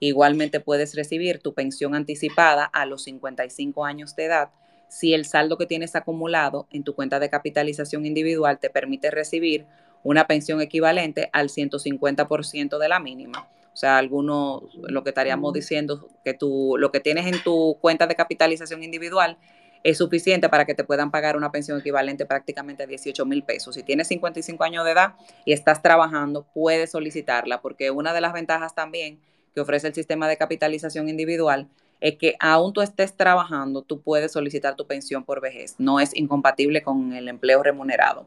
Igualmente 0.00 0.60
puedes 0.60 0.94
recibir 0.94 1.40
tu 1.40 1.54
pensión 1.54 1.94
anticipada 1.94 2.64
a 2.64 2.84
los 2.86 3.04
55 3.04 3.84
años 3.84 4.16
de 4.16 4.24
edad 4.24 4.50
si 4.88 5.14
el 5.14 5.24
saldo 5.24 5.58
que 5.58 5.66
tienes 5.66 5.96
acumulado 5.96 6.66
en 6.70 6.84
tu 6.84 6.94
cuenta 6.94 7.18
de 7.18 7.30
capitalización 7.30 8.06
individual 8.06 8.58
te 8.58 8.70
permite 8.70 9.10
recibir 9.10 9.66
una 10.02 10.26
pensión 10.26 10.60
equivalente 10.60 11.30
al 11.32 11.48
150% 11.48 12.78
de 12.78 12.88
la 12.88 13.00
mínima. 13.00 13.48
O 13.72 13.76
sea, 13.76 13.98
algunos, 13.98 14.62
lo 14.74 15.02
que 15.02 15.10
estaríamos 15.10 15.52
diciendo, 15.52 16.08
que 16.24 16.32
tú, 16.32 16.76
lo 16.78 16.92
que 16.92 17.00
tienes 17.00 17.26
en 17.26 17.42
tu 17.42 17.76
cuenta 17.80 18.06
de 18.06 18.14
capitalización 18.14 18.84
individual 18.84 19.36
es 19.82 19.98
suficiente 19.98 20.48
para 20.48 20.64
que 20.64 20.74
te 20.74 20.84
puedan 20.84 21.10
pagar 21.10 21.36
una 21.36 21.50
pensión 21.50 21.78
equivalente 21.78 22.24
prácticamente 22.24 22.84
a 22.84 22.86
18 22.86 23.26
mil 23.26 23.42
pesos. 23.42 23.74
Si 23.74 23.82
tienes 23.82 24.08
55 24.08 24.62
años 24.64 24.84
de 24.84 24.92
edad 24.92 25.14
y 25.44 25.52
estás 25.52 25.82
trabajando, 25.82 26.46
puedes 26.54 26.92
solicitarla, 26.92 27.60
porque 27.60 27.90
una 27.90 28.14
de 28.14 28.20
las 28.20 28.32
ventajas 28.32 28.74
también 28.74 29.20
que 29.54 29.60
ofrece 29.60 29.88
el 29.88 29.94
sistema 29.94 30.28
de 30.28 30.36
capitalización 30.36 31.08
individual 31.08 31.68
es 32.00 32.16
que 32.16 32.34
aún 32.40 32.72
tú 32.72 32.80
estés 32.82 33.16
trabajando, 33.16 33.82
tú 33.82 34.00
puedes 34.00 34.32
solicitar 34.32 34.76
tu 34.76 34.86
pensión 34.86 35.24
por 35.24 35.40
vejez. 35.40 35.76
No 35.78 36.00
es 36.00 36.14
incompatible 36.14 36.82
con 36.82 37.12
el 37.12 37.28
empleo 37.28 37.62
remunerado. 37.62 38.26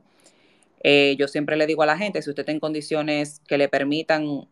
Eh, 0.84 1.16
yo 1.18 1.28
siempre 1.28 1.58
le 1.58 1.68
digo 1.68 1.84
a 1.84 1.86
la 1.86 1.98
gente, 1.98 2.22
si 2.22 2.30
usted 2.30 2.42
está 2.42 2.52
en 2.52 2.60
condiciones 2.60 3.42
que 3.48 3.58
le 3.58 3.68
permitan 3.68 4.48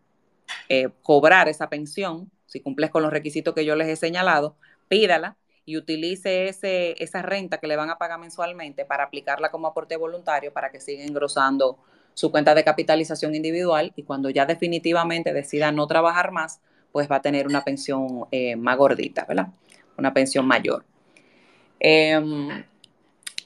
eh, 0.69 0.89
cobrar 1.01 1.47
esa 1.47 1.69
pensión, 1.69 2.32
si 2.45 2.60
cumples 2.60 2.89
con 2.89 3.04
los 3.04 3.12
requisitos 3.12 3.54
que 3.54 3.65
yo 3.65 3.75
les 3.75 3.88
he 3.88 3.95
señalado, 3.95 4.56
pídala 4.88 5.38
y 5.65 5.78
utilice 5.78 6.47
ese, 6.47 7.01
esa 7.04 7.21
renta 7.21 7.58
que 7.60 7.67
le 7.67 7.75
van 7.75 7.89
a 7.89 7.97
pagar 7.97 8.19
mensualmente 8.19 8.86
para 8.86 9.04
aplicarla 9.04 9.49
como 9.49 9.67
aporte 9.67 9.97
voluntario 9.97 10.54
para 10.54 10.71
que 10.71 10.80
siga 10.80 11.04
engrosando 11.04 11.80
su 12.13 12.32
cuenta 12.32 12.56
de 12.56 12.63
capitalización 12.63 13.36
individual 13.36 13.91
y 13.95 14.04
cuando 14.04 14.30
ya 14.30 14.45
definitivamente 14.45 15.34
decida 15.34 15.71
no 15.71 15.86
trabajar 15.88 16.32
más, 16.32 16.62
pues 16.95 17.12
va 17.12 17.17
a 17.17 17.21
tener 17.21 17.45
una 17.45 17.62
pensión 17.62 18.23
eh, 18.31 18.55
más 18.55 18.77
gordita, 18.77 19.25
¿verdad? 19.27 19.49
Una 19.97 20.13
pensión 20.13 20.47
mayor. 20.47 20.86
Em, 21.77 22.63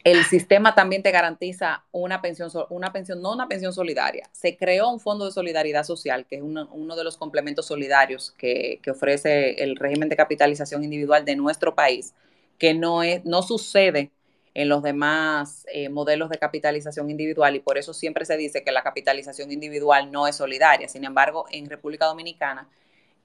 el 0.03 0.23
sistema 0.25 0.75
también 0.75 1.01
te 1.01 1.09
garantiza 1.09 1.83
una 1.91 2.21
pensión, 2.21 2.51
una 2.69 2.93
pensión, 2.93 3.23
no 3.23 3.33
una 3.33 3.47
pensión 3.47 3.73
solidaria. 3.73 4.29
Se 4.33 4.55
creó 4.55 4.91
un 4.91 4.99
fondo 4.99 5.25
de 5.25 5.31
solidaridad 5.31 5.83
social, 5.83 6.27
que 6.27 6.35
es 6.35 6.43
uno, 6.43 6.95
de 6.95 7.03
los 7.03 7.17
complementos 7.17 7.65
solidarios 7.65 8.35
que, 8.37 8.79
ofrece 8.87 9.63
el 9.63 9.77
régimen 9.77 10.09
de 10.09 10.15
capitalización 10.15 10.83
individual 10.83 11.25
de 11.25 11.35
nuestro 11.35 11.73
país, 11.73 12.13
que 12.59 12.75
no, 12.75 13.01
es, 13.01 13.25
no 13.25 13.41
sucede 13.41 14.11
en 14.53 14.69
los 14.69 14.83
demás 14.83 15.65
eh, 15.73 15.89
modelos 15.89 16.29
de 16.29 16.37
capitalización 16.37 17.09
individual 17.09 17.55
y 17.55 17.61
por 17.61 17.79
eso 17.79 17.95
siempre 17.95 18.25
se 18.25 18.37
dice 18.37 18.63
que 18.63 18.71
la 18.71 18.83
capitalización 18.83 19.51
individual 19.51 20.11
no 20.11 20.27
es 20.27 20.35
solidaria. 20.35 20.87
Sin 20.87 21.03
embargo, 21.03 21.47
en 21.49 21.67
República 21.67 22.05
Dominicana 22.05 22.69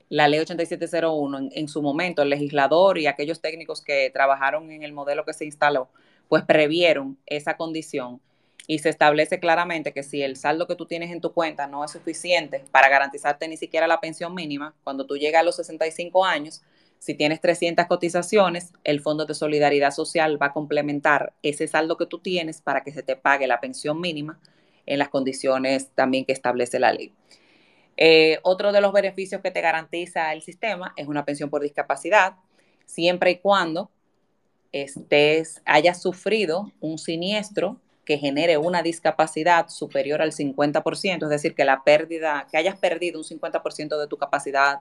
la 0.09 0.29
ley 0.29 0.41
8701 0.41 1.49
en, 1.53 1.69
su 1.69 1.83
momento, 1.83 2.23
el 2.23 2.31
legislador 2.31 2.99
y 2.99 3.07
aquellos 3.07 3.41
técnicos 3.41 3.81
que 3.81 4.11
trabajaron 4.13 4.71
en 4.71 4.83
el 4.83 4.93
modelo 4.93 5.25
que 5.25 5.33
se 5.33 5.45
instaló, 5.45 5.89
pues 6.29 6.45
previeron 6.45 7.19
esa 7.27 7.57
condición 7.57 8.21
y 8.67 8.79
se 8.79 8.89
establece 8.89 9.41
claramente 9.41 9.93
que 9.93 10.03
si 10.03 10.23
el 10.23 10.37
saldo 10.37 10.67
que 10.67 10.77
tú 10.77 10.87
tienes 10.87 11.11
en 11.11 11.21
tu 11.21 11.33
cuenta 11.33 11.67
no 11.67 11.85
es 11.85 11.91
suficiente 11.91 12.65
para 12.71 12.89
garantizarte 12.89 13.47
ni 13.49 13.57
siquiera 13.57 13.87
la 13.87 14.01
pensión 14.01 14.35
mínima, 14.35 14.75
cuando 14.85 15.07
tú 15.07 15.17
llegas 15.17 15.41
a 15.41 15.45
los 15.45 15.57
65 15.57 16.25
años, 16.25 16.63
si 16.99 17.15
tienes 17.15 17.41
300 17.43 17.87
cotizaciones, 17.87 18.73
el 18.83 19.01
Fondo 19.01 19.27
de 19.27 19.35
Solidaridad 19.35 19.91
Social 19.91 20.41
va 20.41 20.47
a 20.47 20.53
complementar 20.55 21.35
ese 21.43 21.69
saldo 21.69 21.99
que 21.99 22.07
tú 22.07 22.19
tienes 22.19 22.63
para 22.63 22.83
que 22.83 22.93
se 22.93 23.03
te 23.03 23.17
pague 23.17 23.47
la 23.47 23.61
pensión 23.61 24.01
mínima 24.01 24.41
en 24.87 24.99
las 24.99 25.11
condiciones 25.11 25.91
también 25.95 26.25
que 26.25 26.33
establece 26.33 26.79
la 26.79 26.93
ley. 26.93 27.13
Eh, 27.97 28.39
otro 28.43 28.73
de 28.73 28.81
los 28.81 28.93
beneficios 28.93 29.41
que 29.41 29.51
te 29.51 29.61
garantiza 29.61 30.33
el 30.33 30.43
sistema 30.43 30.93
es 30.97 31.07
una 31.07 31.25
pensión 31.25 31.51
por 31.51 31.63
discapacidad, 31.63 32.35
siempre 32.87 33.33
y 33.33 33.39
cuando 33.39 33.91
estés, 34.73 35.63
hayas 35.65 36.03
sufrido 36.03 36.73
un 36.81 36.99
siniestro 36.99 37.79
que 38.05 38.19
genere 38.19 38.59
una 38.59 38.83
discapacidad 38.83 39.69
superior 39.69 40.21
al 40.21 40.33
50%, 40.33 41.23
es 41.23 41.31
decir, 41.31 41.55
que 41.55 41.65
la 41.65 41.85
pérdida, 41.85 42.47
que 42.51 42.59
hayas 42.59 42.79
perdido 42.79 43.19
un 43.19 43.25
50% 43.25 43.99
de 43.99 44.07
tu 44.09 44.19
capacidad 44.19 44.81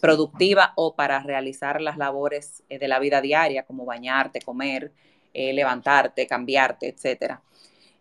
productiva 0.00 0.72
o 0.74 0.94
para 0.94 1.20
realizar 1.20 1.80
las 1.80 1.96
labores 1.96 2.62
eh, 2.68 2.78
de 2.78 2.88
la 2.88 2.98
vida 2.98 3.20
diaria, 3.20 3.64
como 3.64 3.84
bañarte, 3.84 4.40
comer, 4.40 4.92
eh, 5.32 5.52
levantarte, 5.52 6.26
cambiarte, 6.26 6.88
etcétera. 6.88 7.42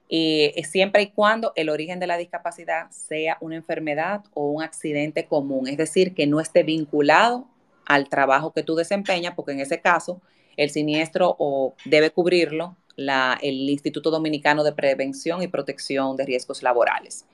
Y 0.08 0.54
siempre 0.70 1.02
y 1.02 1.08
cuando 1.08 1.52
el 1.56 1.70
origen 1.70 2.00
de 2.00 2.08
la 2.08 2.18
discapacidad 2.18 2.92
sea 2.92 3.38
una 3.42 3.56
enfermedad 3.56 4.24
o 4.34 4.52
un 4.52 4.62
accidente 4.62 5.26
común, 5.26 5.68
es 5.68 5.78
decir, 5.78 6.14
que 6.14 6.28
no 6.28 6.40
esté 6.40 6.64
vinculado 6.64 7.48
al 7.86 8.08
trabajo 8.08 8.52
que 8.52 8.64
tú 8.64 8.76
desempeñas, 8.76 9.34
porque 9.36 9.54
en 9.54 9.62
ese 9.62 9.82
caso 9.82 10.22
el 10.58 10.70
siniestro 10.70 11.36
o 11.40 11.76
debe 11.86 12.12
cubrirlo 12.12 12.76
el 12.98 13.70
Instituto 13.70 14.10
Dominicano 14.10 14.64
de 14.64 14.72
Prevención 14.72 15.42
y 15.44 15.48
Protección 15.48 16.16
de 16.16 16.26
Riesgos 16.26 16.64
Laborales. 16.64 17.26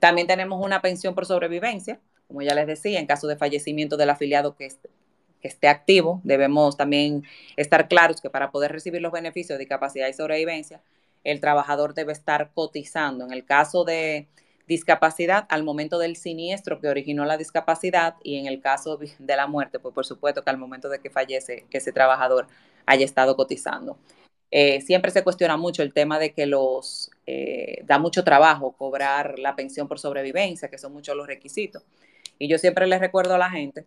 También 0.00 0.26
tenemos 0.26 0.64
una 0.64 0.82
pensión 0.82 1.14
por 1.14 1.24
sobrevivencia, 1.24 2.00
como 2.26 2.42
ya 2.42 2.54
les 2.54 2.66
decía, 2.66 2.98
en 2.98 3.06
caso 3.06 3.28
de 3.28 3.36
fallecimiento 3.36 3.96
del 3.96 4.10
afiliado 4.10 4.56
que, 4.56 4.68
que 5.40 5.48
esté 5.48 5.68
activo, 5.68 6.20
debemos 6.24 6.76
también 6.76 7.22
estar 7.56 7.86
claros 7.86 8.20
que 8.20 8.28
para 8.28 8.50
poder 8.50 8.72
recibir 8.72 9.00
los 9.00 9.12
beneficios 9.12 9.56
de 9.56 9.64
discapacidad 9.64 10.08
y 10.08 10.14
sobrevivencia, 10.14 10.80
el 11.24 11.40
trabajador 11.40 11.94
debe 11.94 12.12
estar 12.12 12.50
cotizando. 12.54 13.24
En 13.24 13.32
el 13.32 13.44
caso 13.44 13.84
de 13.84 14.28
discapacidad, 14.66 15.46
al 15.48 15.62
momento 15.62 15.98
del 15.98 16.16
siniestro 16.16 16.80
que 16.80 16.88
originó 16.88 17.24
la 17.24 17.36
discapacidad 17.36 18.14
y 18.22 18.36
en 18.36 18.46
el 18.46 18.60
caso 18.60 18.96
de 18.96 19.36
la 19.36 19.46
muerte, 19.46 19.78
pues 19.78 19.94
por 19.94 20.06
supuesto 20.06 20.42
que 20.42 20.50
al 20.50 20.58
momento 20.58 20.88
de 20.88 21.00
que 21.00 21.10
fallece, 21.10 21.66
que 21.70 21.78
ese 21.78 21.92
trabajador 21.92 22.46
haya 22.86 23.04
estado 23.04 23.36
cotizando. 23.36 23.98
Eh, 24.50 24.80
siempre 24.82 25.10
se 25.10 25.24
cuestiona 25.24 25.56
mucho 25.56 25.82
el 25.82 25.92
tema 25.92 26.18
de 26.18 26.32
que 26.32 26.46
los 26.46 27.10
eh, 27.26 27.82
da 27.84 27.98
mucho 27.98 28.22
trabajo 28.22 28.72
cobrar 28.72 29.38
la 29.38 29.56
pensión 29.56 29.88
por 29.88 29.98
sobrevivencia, 29.98 30.68
que 30.68 30.78
son 30.78 30.92
muchos 30.92 31.16
los 31.16 31.26
requisitos. 31.26 31.82
Y 32.38 32.48
yo 32.48 32.58
siempre 32.58 32.86
les 32.86 33.00
recuerdo 33.00 33.34
a 33.34 33.38
la 33.38 33.50
gente 33.50 33.84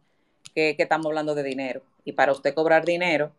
que, 0.54 0.76
que 0.76 0.84
estamos 0.84 1.08
hablando 1.08 1.36
de 1.36 1.43
dinero. 1.43 1.82
Y 2.04 2.13
para 2.13 2.32
usted 2.34 2.54
cobrar 2.54 2.86
dinero, 2.86 3.32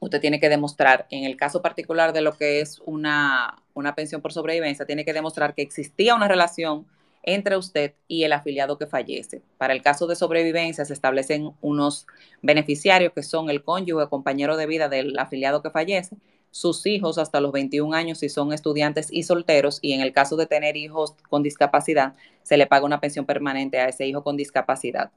usted 0.00 0.20
tiene 0.20 0.40
que 0.40 0.48
demostrar, 0.48 1.06
en 1.10 1.24
el 1.24 1.36
caso 1.36 1.62
particular 1.62 2.12
de 2.12 2.20
lo 2.20 2.36
que 2.36 2.60
es 2.60 2.80
una, 2.84 3.62
una 3.74 3.94
pensión 3.94 4.20
por 4.20 4.32
sobrevivencia, 4.32 4.86
tiene 4.86 5.04
que 5.04 5.12
demostrar 5.12 5.54
que 5.54 5.62
existía 5.62 6.14
una 6.14 6.28
relación 6.28 6.86
entre 7.22 7.56
usted 7.56 7.94
y 8.06 8.24
el 8.24 8.32
afiliado 8.32 8.78
que 8.78 8.86
fallece. 8.86 9.42
Para 9.58 9.74
el 9.74 9.82
caso 9.82 10.06
de 10.06 10.16
sobrevivencia 10.16 10.84
se 10.84 10.92
establecen 10.92 11.50
unos 11.60 12.06
beneficiarios 12.42 13.12
que 13.12 13.22
son 13.22 13.50
el 13.50 13.62
cónyuge 13.62 14.08
compañero 14.08 14.56
de 14.56 14.66
vida 14.66 14.88
del 14.88 15.18
afiliado 15.18 15.62
que 15.62 15.70
fallece, 15.70 16.16
sus 16.50 16.86
hijos 16.86 17.18
hasta 17.18 17.40
los 17.40 17.52
21 17.52 17.94
años 17.94 18.18
si 18.18 18.28
son 18.28 18.52
estudiantes 18.52 19.08
y 19.10 19.24
solteros 19.24 19.78
y 19.82 19.92
en 19.92 20.00
el 20.00 20.12
caso 20.12 20.36
de 20.36 20.46
tener 20.46 20.76
hijos 20.76 21.14
con 21.28 21.42
discapacidad 21.42 22.14
se 22.42 22.56
le 22.56 22.66
paga 22.66 22.86
una 22.86 23.00
pensión 23.00 23.26
permanente 23.26 23.78
a 23.78 23.88
ese 23.88 24.06
hijo 24.06 24.24
con 24.24 24.36
discapacidad. 24.36 25.10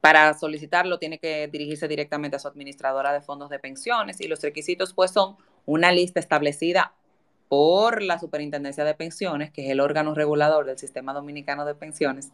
Para 0.00 0.34
solicitarlo 0.34 0.98
tiene 0.98 1.18
que 1.18 1.48
dirigirse 1.48 1.88
directamente 1.88 2.36
a 2.36 2.38
su 2.38 2.48
administradora 2.48 3.12
de 3.12 3.20
fondos 3.20 3.50
de 3.50 3.58
pensiones 3.58 4.20
y 4.20 4.28
los 4.28 4.42
requisitos 4.42 4.92
pues 4.92 5.10
son 5.10 5.36
una 5.64 5.90
lista 5.92 6.20
establecida 6.20 6.94
por 7.48 8.02
la 8.02 8.18
Superintendencia 8.18 8.84
de 8.84 8.94
Pensiones, 8.94 9.50
que 9.50 9.66
es 9.66 9.70
el 9.70 9.80
órgano 9.80 10.14
regulador 10.14 10.66
del 10.66 10.78
Sistema 10.78 11.12
Dominicano 11.12 11.64
de 11.64 11.74
Pensiones, 11.74 12.30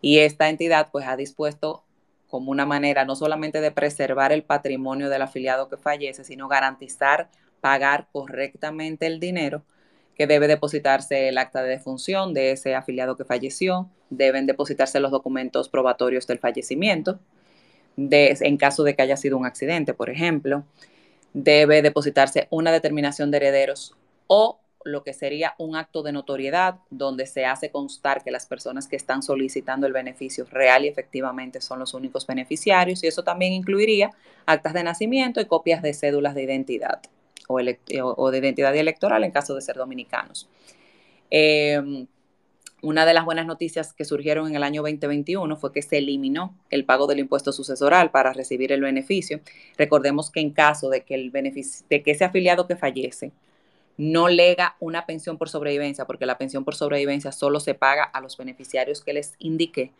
y 0.00 0.18
esta 0.18 0.48
entidad 0.48 0.88
pues 0.92 1.06
ha 1.06 1.16
dispuesto 1.16 1.84
como 2.28 2.50
una 2.50 2.66
manera 2.66 3.04
no 3.04 3.14
solamente 3.14 3.60
de 3.60 3.70
preservar 3.70 4.32
el 4.32 4.42
patrimonio 4.42 5.08
del 5.08 5.22
afiliado 5.22 5.68
que 5.68 5.76
fallece, 5.76 6.24
sino 6.24 6.48
garantizar 6.48 7.28
pagar 7.60 8.08
correctamente 8.10 9.06
el 9.06 9.20
dinero 9.20 9.62
que 10.14 10.26
debe 10.26 10.48
depositarse 10.48 11.28
el 11.28 11.38
acta 11.38 11.62
de 11.62 11.70
defunción 11.70 12.34
de 12.34 12.52
ese 12.52 12.74
afiliado 12.74 13.16
que 13.16 13.24
falleció, 13.24 13.88
deben 14.10 14.46
depositarse 14.46 15.00
los 15.00 15.10
documentos 15.10 15.68
probatorios 15.68 16.26
del 16.26 16.38
fallecimiento, 16.38 17.18
en 17.96 18.56
caso 18.56 18.84
de 18.84 18.94
que 18.94 19.02
haya 19.02 19.16
sido 19.16 19.36
un 19.36 19.46
accidente, 19.46 19.94
por 19.94 20.10
ejemplo, 20.10 20.64
debe 21.32 21.82
depositarse 21.82 22.46
una 22.50 22.72
determinación 22.72 23.30
de 23.30 23.38
herederos 23.38 23.94
o 24.26 24.58
lo 24.84 25.04
que 25.04 25.12
sería 25.12 25.54
un 25.58 25.76
acto 25.76 26.02
de 26.02 26.12
notoriedad 26.12 26.76
donde 26.90 27.26
se 27.26 27.46
hace 27.46 27.70
constar 27.70 28.24
que 28.24 28.30
las 28.30 28.46
personas 28.46 28.88
que 28.88 28.96
están 28.96 29.22
solicitando 29.22 29.86
el 29.86 29.92
beneficio 29.92 30.44
real 30.50 30.84
y 30.84 30.88
efectivamente 30.88 31.60
son 31.60 31.78
los 31.78 31.94
únicos 31.94 32.26
beneficiarios 32.26 33.04
y 33.04 33.06
eso 33.06 33.22
también 33.22 33.52
incluiría 33.52 34.10
actas 34.44 34.74
de 34.74 34.82
nacimiento 34.82 35.40
y 35.40 35.46
copias 35.46 35.82
de 35.82 35.94
cédulas 35.94 36.34
de 36.34 36.42
identidad 36.42 37.00
o, 37.48 38.30
de 38.30 38.38
identidad 38.38 38.74
electoral 38.76 39.24
en 39.24 39.30
caso 39.30 39.54
de 39.54 39.62
ser 39.62 39.76
dominicanos. 39.76 40.48
Em, 41.30 42.06
una 42.82 43.06
de 43.06 43.14
las 43.14 43.24
buenas 43.24 43.46
noticias 43.46 43.92
que 43.92 44.04
surgieron 44.04 44.48
en 44.48 44.56
el 44.56 44.64
año 44.64 44.82
2021 44.82 45.56
fue 45.56 45.72
que 45.72 45.82
se 45.82 45.98
eliminó 45.98 46.58
el 46.68 46.84
pago 46.84 47.06
del 47.06 47.20
impuesto 47.20 47.52
sucesoral 47.52 48.10
para 48.10 48.32
recibir 48.32 48.72
el 48.72 48.80
beneficio. 48.80 49.40
Recordemos 49.78 50.30
que 50.30 50.40
en 50.40 50.50
caso 50.50 50.90
de 50.90 51.04
que, 51.04 51.14
el 51.14 51.30
de 51.30 52.02
que 52.02 52.10
ese 52.10 52.24
afiliado 52.24 52.66
que 52.66 52.74
fallece 52.76 53.30
no 53.96 54.28
lega 54.28 54.76
una 54.80 55.06
pensión 55.06 55.38
por 55.38 55.48
sobrevivencia, 55.48 56.06
porque 56.06 56.26
la 56.26 56.38
pensión 56.38 56.64
por 56.64 56.74
sobrevivencia 56.74 57.30
solo 57.30 57.60
se 57.60 57.74
paga 57.74 58.02
a 58.02 58.20
los 58.20 58.36
beneficiarios 58.36 59.00
que 59.00 59.12
les 59.12 59.34
indique, 59.38 59.92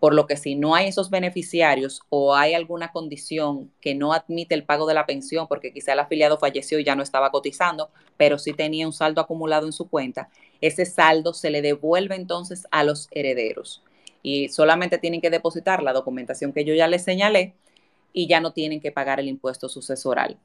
por 0.00 0.14
lo 0.14 0.26
que 0.26 0.36
si 0.36 0.54
no 0.54 0.74
hay 0.74 0.88
esos 0.88 1.10
beneficiarios 1.10 2.02
o 2.10 2.34
hay 2.34 2.54
alguna 2.54 2.92
condición 2.92 3.72
que 3.80 3.94
no 3.94 4.12
admite 4.12 4.54
el 4.54 4.64
pago 4.64 4.86
de 4.86 4.94
la 4.94 5.06
pensión, 5.06 5.48
porque 5.48 5.72
quizá 5.72 5.94
el 5.94 6.00
afiliado 6.00 6.38
falleció 6.38 6.78
y 6.78 6.84
ya 6.84 6.94
no 6.94 7.02
estaba 7.02 7.30
cotizando, 7.30 7.90
pero 8.16 8.38
sí 8.38 8.52
tenía 8.52 8.86
un 8.86 8.92
saldo 8.92 9.20
acumulado 9.20 9.66
en 9.66 9.72
su 9.72 9.88
cuenta, 9.88 10.28
ese 10.60 10.84
saldo 10.84 11.32
se 11.34 11.50
le 11.50 11.62
devuelve 11.62 12.14
entonces 12.14 12.66
a 12.70 12.84
los 12.84 13.08
herederos 13.10 13.82
y 14.22 14.48
solamente 14.48 14.98
tienen 14.98 15.20
que 15.20 15.30
depositar 15.30 15.82
la 15.82 15.92
documentación 15.92 16.52
que 16.52 16.64
yo 16.64 16.74
ya 16.74 16.88
les 16.88 17.04
señalé 17.04 17.54
y 18.12 18.26
ya 18.26 18.40
no 18.40 18.52
tienen 18.52 18.80
que 18.80 18.90
pagar 18.90 19.20
el 19.20 19.28
impuesto 19.28 19.68
sucesoral. 19.68 20.36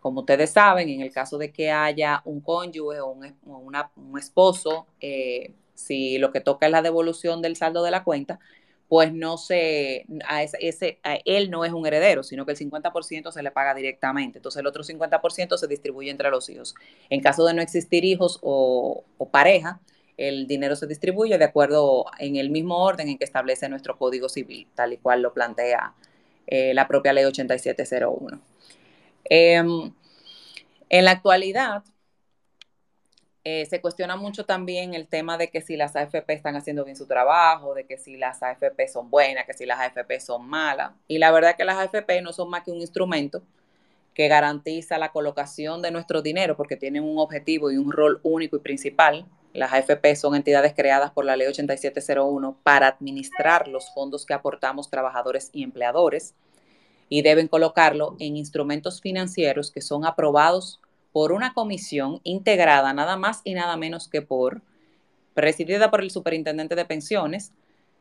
Como 0.00 0.20
ustedes 0.20 0.50
saben, 0.50 0.88
en 0.88 1.00
el 1.00 1.12
caso 1.12 1.36
de 1.36 1.52
que 1.52 1.70
haya 1.70 2.22
un 2.24 2.40
cónyuge 2.40 3.00
o 3.00 3.08
un, 3.08 4.18
esposo, 4.18 4.86
eh, 5.00 5.52
si 5.74 6.16
lo 6.16 6.32
que 6.32 6.40
toca 6.40 6.66
es 6.66 6.72
la 6.72 6.80
devolución 6.80 7.42
del 7.42 7.56
saldo 7.56 7.82
de 7.82 7.90
la 7.90 8.04
cuenta, 8.04 8.38
pues 8.88 9.12
no 9.12 9.36
se, 9.36 10.06
a 10.28 10.42
ese, 10.42 10.98
él 11.24 11.50
no 11.50 11.64
es 11.64 11.72
un 11.72 11.86
heredero, 11.86 12.22
sino 12.22 12.46
que 12.46 12.52
el 12.52 12.58
50% 12.58 13.32
se 13.32 13.42
le 13.42 13.50
paga 13.50 13.74
directamente. 13.74 14.38
Entonces 14.38 14.60
el 14.60 14.66
otro 14.66 14.84
50% 14.84 15.56
se 15.56 15.66
distribuye 15.66 16.10
entre 16.10 16.30
los 16.30 16.48
hijos. 16.48 16.74
En 17.10 17.20
caso 17.20 17.44
de 17.44 17.54
no 17.54 17.62
existir 17.62 18.04
hijos 18.04 18.38
o, 18.42 19.04
pareja, 19.32 19.80
el 20.16 20.46
dinero 20.46 20.76
se 20.76 20.86
distribuye 20.86 21.36
de 21.36 21.44
acuerdo 21.44 22.06
en 22.18 22.36
el 22.36 22.50
mismo 22.50 22.78
orden 22.78 23.08
en 23.08 23.18
que 23.18 23.24
establece 23.24 23.68
nuestro 23.68 23.98
Código 23.98 24.28
Civil, 24.28 24.68
tal 24.74 24.92
y 24.92 24.98
cual 24.98 25.20
lo 25.20 25.34
plantea 25.34 25.94
eh, 26.46 26.72
la 26.72 26.86
propia 26.86 27.12
Ley 27.12 27.24
8701. 27.24 28.40
Em, 29.24 29.92
en 30.88 31.04
la 31.04 31.10
actualidad, 31.10 31.82
eh, 33.48 33.64
se 33.66 33.80
cuestiona 33.80 34.16
mucho 34.16 34.44
también 34.44 34.92
el 34.94 35.06
tema 35.06 35.38
de 35.38 35.50
que 35.50 35.60
si 35.60 35.76
las 35.76 35.94
AFP 35.94 36.32
están 36.32 36.56
haciendo 36.56 36.84
bien 36.84 36.96
su 36.96 37.06
trabajo, 37.06 37.74
de 37.74 37.86
que 37.86 37.96
si 37.96 38.16
las 38.16 38.42
AFP 38.42 38.88
son 38.88 39.08
buenas, 39.08 39.46
que 39.46 39.52
si 39.52 39.64
las 39.64 39.78
AFP 39.78 40.18
son 40.18 40.48
malas. 40.48 40.90
Y 41.06 41.18
la 41.18 41.30
verdad 41.30 41.50
es 41.50 41.56
que 41.56 41.64
las 41.64 41.78
AFP 41.78 42.22
no 42.22 42.32
son 42.32 42.50
más 42.50 42.64
que 42.64 42.72
un 42.72 42.80
instrumento 42.80 43.44
que 44.14 44.26
garantiza 44.26 44.98
la 44.98 45.12
colocación 45.12 45.80
de 45.80 45.92
nuestro 45.92 46.22
dinero 46.22 46.56
porque 46.56 46.76
tienen 46.76 47.04
un 47.04 47.20
objetivo 47.20 47.70
y 47.70 47.76
un 47.76 47.92
rol 47.92 48.18
único 48.24 48.56
y 48.56 48.58
principal. 48.58 49.26
Las 49.52 49.72
AFP 49.72 50.16
son 50.16 50.34
entidades 50.34 50.74
creadas 50.74 51.12
por 51.12 51.24
la 51.24 51.36
ley 51.36 51.46
8701 51.46 52.58
para 52.64 52.88
administrar 52.88 53.68
los 53.68 53.94
fondos 53.94 54.26
que 54.26 54.34
aportamos 54.34 54.90
trabajadores 54.90 55.50
y 55.52 55.62
empleadores 55.62 56.34
y 57.08 57.22
deben 57.22 57.46
colocarlo 57.46 58.16
en 58.18 58.36
instrumentos 58.36 59.00
financieros 59.00 59.70
que 59.70 59.82
son 59.82 60.04
aprobados 60.04 60.80
por 61.16 61.32
una 61.32 61.54
comisión 61.54 62.20
integrada 62.24 62.92
nada 62.92 63.16
más 63.16 63.40
y 63.42 63.54
nada 63.54 63.78
menos 63.78 64.06
que 64.06 64.20
por, 64.20 64.60
presidida 65.32 65.90
por 65.90 66.02
el 66.02 66.10
superintendente 66.10 66.74
de 66.74 66.84
pensiones, 66.84 67.54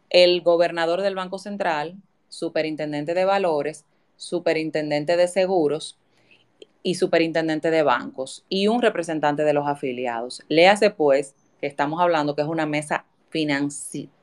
el 0.10 0.42
gobernador 0.42 1.02
del 1.02 1.16
Banco 1.16 1.40
Central, 1.40 1.96
superintendente 2.28 3.14
de 3.14 3.24
valores, 3.24 3.86
superintendente 4.18 5.16
de 5.16 5.30
seguros 5.30 5.98
y 6.84 6.96
superintendente 6.96 7.72
de 7.72 7.84
bancos 7.84 8.44
y 8.50 8.68
un 8.68 8.82
representante 8.82 9.46
de 9.46 9.54
los 9.54 9.66
afiliados. 9.66 10.44
Léase 10.50 10.90
pues 10.90 11.36
que 11.62 11.68
estamos 11.68 12.02
hablando 12.02 12.36
que 12.36 12.42
es 12.42 12.50
una 12.50 12.66
mesa 12.66 13.06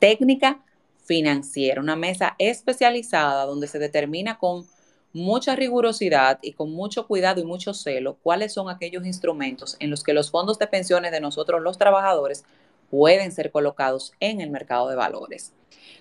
técnica 0.01 0.61
financiera, 1.03 1.81
una 1.81 1.97
mesa 1.97 2.35
especializada 2.39 3.47
donde 3.47 3.69
se 3.69 3.79
determina 3.79 4.37
con 4.37 4.67
mucha 5.13 5.55
rigurosidad 5.57 6.39
y 6.43 6.53
con 6.53 6.73
mucho 6.73 7.07
cuidado 7.07 7.41
y 7.41 7.45
mucho 7.45 7.75
celo 7.75 8.17
cuáles 8.23 8.53
son 8.53 8.71
aquellos 8.71 9.05
instrumentos 9.05 9.77
en 9.79 9.91
los 9.91 10.03
que 10.03 10.15
los 10.15 10.31
fondos 10.31 10.59
de 10.59 10.67
pensiones 10.67 11.13
de 11.13 11.21
nosotros 11.21 11.61
los 11.61 11.79
trabajadores 11.79 12.45
pueden 12.91 13.33
ser 13.33 13.51
colocados 13.51 14.13
en 14.21 14.41
el 14.41 14.51
mercado 14.51 14.89
de 14.89 14.97
valores. 14.97 15.53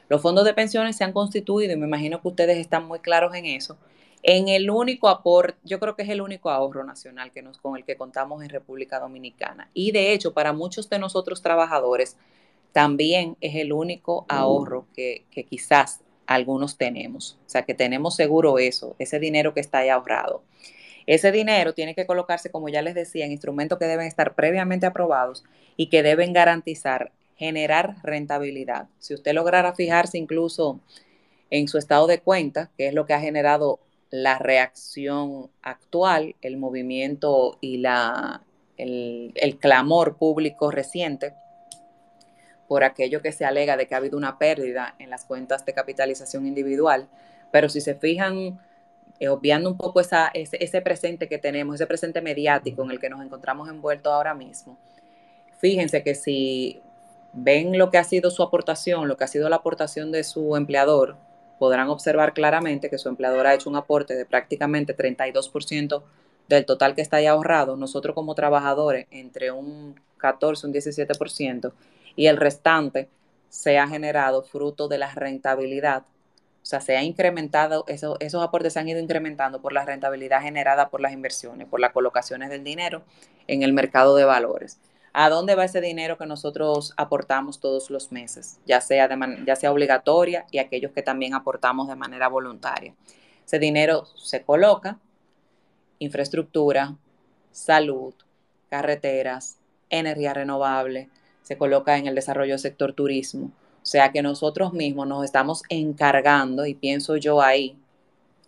Los 0.09 0.21
fondos 0.21 0.43
de 0.43 0.53
pensiones 0.53 0.97
se 0.97 1.05
han 1.05 1.13
constituido, 1.13 1.73
y 1.73 1.77
me 1.77 1.87
imagino 1.87 2.21
que 2.21 2.27
ustedes 2.27 2.57
están 2.57 2.85
muy 2.85 2.99
claros 2.99 3.33
en 3.33 3.45
eso, 3.45 3.77
en 4.23 4.49
el 4.49 4.69
único 4.69 5.07
aporte, 5.07 5.57
yo 5.63 5.79
creo 5.79 5.95
que 5.95 6.03
es 6.03 6.09
el 6.09 6.21
único 6.21 6.49
ahorro 6.49 6.83
nacional 6.83 7.31
que 7.31 7.41
nos, 7.41 7.57
con 7.57 7.75
el 7.75 7.85
que 7.85 7.95
contamos 7.95 8.43
en 8.43 8.49
República 8.49 8.99
Dominicana. 8.99 9.69
Y 9.73 9.91
de 9.91 10.13
hecho, 10.13 10.33
para 10.33 10.53
muchos 10.53 10.89
de 10.89 10.99
nosotros 10.99 11.41
trabajadores, 11.41 12.17
también 12.71 13.35
es 13.41 13.55
el 13.55 13.73
único 13.73 14.25
ahorro 14.29 14.85
que, 14.93 15.25
que 15.31 15.43
quizás 15.45 16.01
algunos 16.27 16.77
tenemos. 16.77 17.37
O 17.45 17.49
sea, 17.49 17.63
que 17.63 17.73
tenemos 17.73 18.15
seguro 18.15 18.59
eso, 18.59 18.95
ese 18.99 19.19
dinero 19.19 19.53
que 19.53 19.59
está 19.59 19.79
ahí 19.79 19.89
ahorrado. 19.89 20.43
Ese 21.07 21.31
dinero 21.31 21.73
tiene 21.73 21.95
que 21.95 22.05
colocarse, 22.05 22.51
como 22.51 22.69
ya 22.69 22.81
les 22.81 22.95
decía, 22.95 23.25
en 23.25 23.31
instrumentos 23.31 23.79
que 23.79 23.85
deben 23.85 24.07
estar 24.07 24.35
previamente 24.35 24.85
aprobados 24.85 25.43
y 25.75 25.87
que 25.87 26.03
deben 26.03 26.33
garantizar, 26.33 27.11
generar 27.37 27.95
rentabilidad. 28.03 28.87
Si 28.99 29.13
usted 29.13 29.33
lograra 29.33 29.73
fijarse 29.73 30.17
incluso 30.17 30.79
en 31.49 31.67
su 31.67 31.77
estado 31.77 32.07
de 32.07 32.19
cuenta, 32.19 32.69
que 32.77 32.87
es 32.87 32.93
lo 32.93 33.05
que 33.05 33.13
ha 33.13 33.19
generado 33.19 33.79
la 34.09 34.37
reacción 34.37 35.49
actual, 35.61 36.35
el 36.41 36.57
movimiento 36.57 37.57
y 37.61 37.77
la, 37.77 38.43
el, 38.77 39.31
el 39.35 39.57
clamor 39.57 40.17
público 40.17 40.69
reciente, 40.69 41.33
por 42.71 42.85
aquello 42.85 43.21
que 43.21 43.33
se 43.33 43.43
alega 43.43 43.75
de 43.75 43.85
que 43.85 43.95
ha 43.95 43.97
habido 43.97 44.17
una 44.17 44.37
pérdida 44.37 44.95
en 44.97 45.09
las 45.09 45.25
cuentas 45.25 45.65
de 45.65 45.73
capitalización 45.73 46.47
individual, 46.47 47.09
pero 47.51 47.67
si 47.67 47.81
se 47.81 47.95
fijan, 47.95 48.61
eh, 49.19 49.27
obviando 49.27 49.69
un 49.69 49.75
poco 49.75 49.99
esa, 49.99 50.31
ese, 50.33 50.81
presente 50.81 51.27
que 51.27 51.37
tenemos, 51.37 51.75
ese 51.75 51.85
presente 51.85 52.21
mediático 52.21 52.81
en 52.83 52.91
el 52.91 53.01
que 53.01 53.09
nos 53.09 53.25
encontramos 53.25 53.67
envueltos 53.67 54.13
ahora 54.13 54.33
mismo, 54.33 54.77
fíjense 55.59 56.01
que 56.01 56.15
si 56.15 56.81
ven 57.33 57.77
lo 57.77 57.89
que 57.91 57.97
ha 57.97 58.05
sido 58.05 58.31
su 58.31 58.41
aportación, 58.41 59.09
lo 59.09 59.17
que 59.17 59.25
ha 59.25 59.27
sido 59.27 59.49
la 59.49 59.57
aportación 59.57 60.13
de 60.13 60.23
su 60.23 60.55
empleador, 60.55 61.17
podrán 61.59 61.89
observar 61.89 62.33
claramente 62.33 62.89
que 62.89 62.97
su 62.97 63.09
empleador 63.09 63.47
ha 63.47 63.53
hecho 63.53 63.69
un 63.69 63.75
aporte 63.75 64.15
de 64.15 64.25
prácticamente 64.25 64.95
32% 64.95 66.03
del 66.47 66.65
total 66.65 66.95
que 66.95 67.01
está 67.01 67.17
ahí 67.17 67.25
ahorrado. 67.25 67.75
Nosotros 67.75 68.15
como 68.15 68.33
trabajadores, 68.33 69.07
entre 69.11 69.51
un 69.51 69.99
14, 70.19 70.67
un 70.67 70.73
17%, 70.73 71.73
y 72.21 72.27
el 72.27 72.37
restante 72.37 73.09
se 73.49 73.79
ha 73.79 73.87
generado 73.87 74.43
fruto 74.43 74.87
de 74.87 74.99
la 74.99 75.11
rentabilidad. 75.11 76.03
O 76.61 76.65
sea, 76.67 76.79
se 76.79 76.95
ha 76.95 77.01
incrementado, 77.01 77.83
eso, 77.87 78.17
esos 78.19 78.43
aportes 78.43 78.73
se 78.73 78.79
han 78.79 78.87
ido 78.87 78.99
incrementando 78.99 79.59
por 79.59 79.73
la 79.73 79.85
rentabilidad 79.85 80.43
generada 80.43 80.89
por 80.89 81.01
las 81.01 81.13
inversiones, 81.13 81.67
por 81.67 81.79
las 81.79 81.93
colocaciones 81.93 82.51
del 82.51 82.63
dinero 82.63 83.01
en 83.47 83.63
el 83.63 83.73
mercado 83.73 84.15
de 84.15 84.23
valores. 84.23 84.77
¿A 85.13 85.29
dónde 85.29 85.55
va 85.55 85.65
ese 85.65 85.81
dinero 85.81 86.19
que 86.19 86.27
nosotros 86.27 86.93
aportamos 86.95 87.59
todos 87.59 87.89
los 87.89 88.11
meses? 88.11 88.59
Ya 88.67 88.81
sea, 88.81 89.07
de 89.07 89.43
ya 89.43 89.55
sea 89.55 89.71
obligatoria 89.71 90.45
y 90.51 90.59
aquellos 90.59 90.91
que 90.91 91.01
también 91.01 91.33
aportamos 91.33 91.87
de 91.87 91.95
manera 91.95 92.27
voluntaria. 92.27 92.93
Ese 93.43 93.57
dinero 93.57 94.05
se 94.15 94.43
coloca, 94.43 94.99
infraestructura, 95.97 96.93
salud, 97.51 98.13
carreteras, 98.69 99.57
energía 99.89 100.35
renovable, 100.35 101.09
se 101.51 101.57
coloca 101.57 101.97
en 101.97 102.07
el 102.07 102.15
desarrollo 102.15 102.53
del 102.53 102.59
sector 102.59 102.93
turismo. 102.93 103.47
O 103.47 103.85
sea 103.85 104.13
que 104.13 104.21
nosotros 104.21 104.71
mismos 104.71 105.05
nos 105.05 105.25
estamos 105.25 105.63
encargando, 105.67 106.65
y 106.65 106.75
pienso 106.75 107.17
yo 107.17 107.41
ahí, 107.41 107.77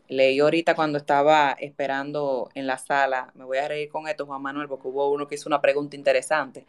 leí 0.08 0.40
ahorita 0.40 0.74
cuando 0.74 1.00
estaba 1.00 1.52
esperando 1.60 2.50
en 2.56 2.66
la 2.66 2.78
sala, 2.78 3.34
me 3.36 3.44
voy 3.44 3.58
a 3.58 3.68
reír 3.68 3.90
con 3.90 4.08
esto, 4.08 4.26
Juan 4.26 4.42
Manuel, 4.42 4.70
porque 4.70 4.88
hubo 4.88 5.12
uno 5.12 5.28
que 5.28 5.36
hizo 5.36 5.50
una 5.50 5.60
pregunta 5.60 5.98
interesante. 5.98 6.66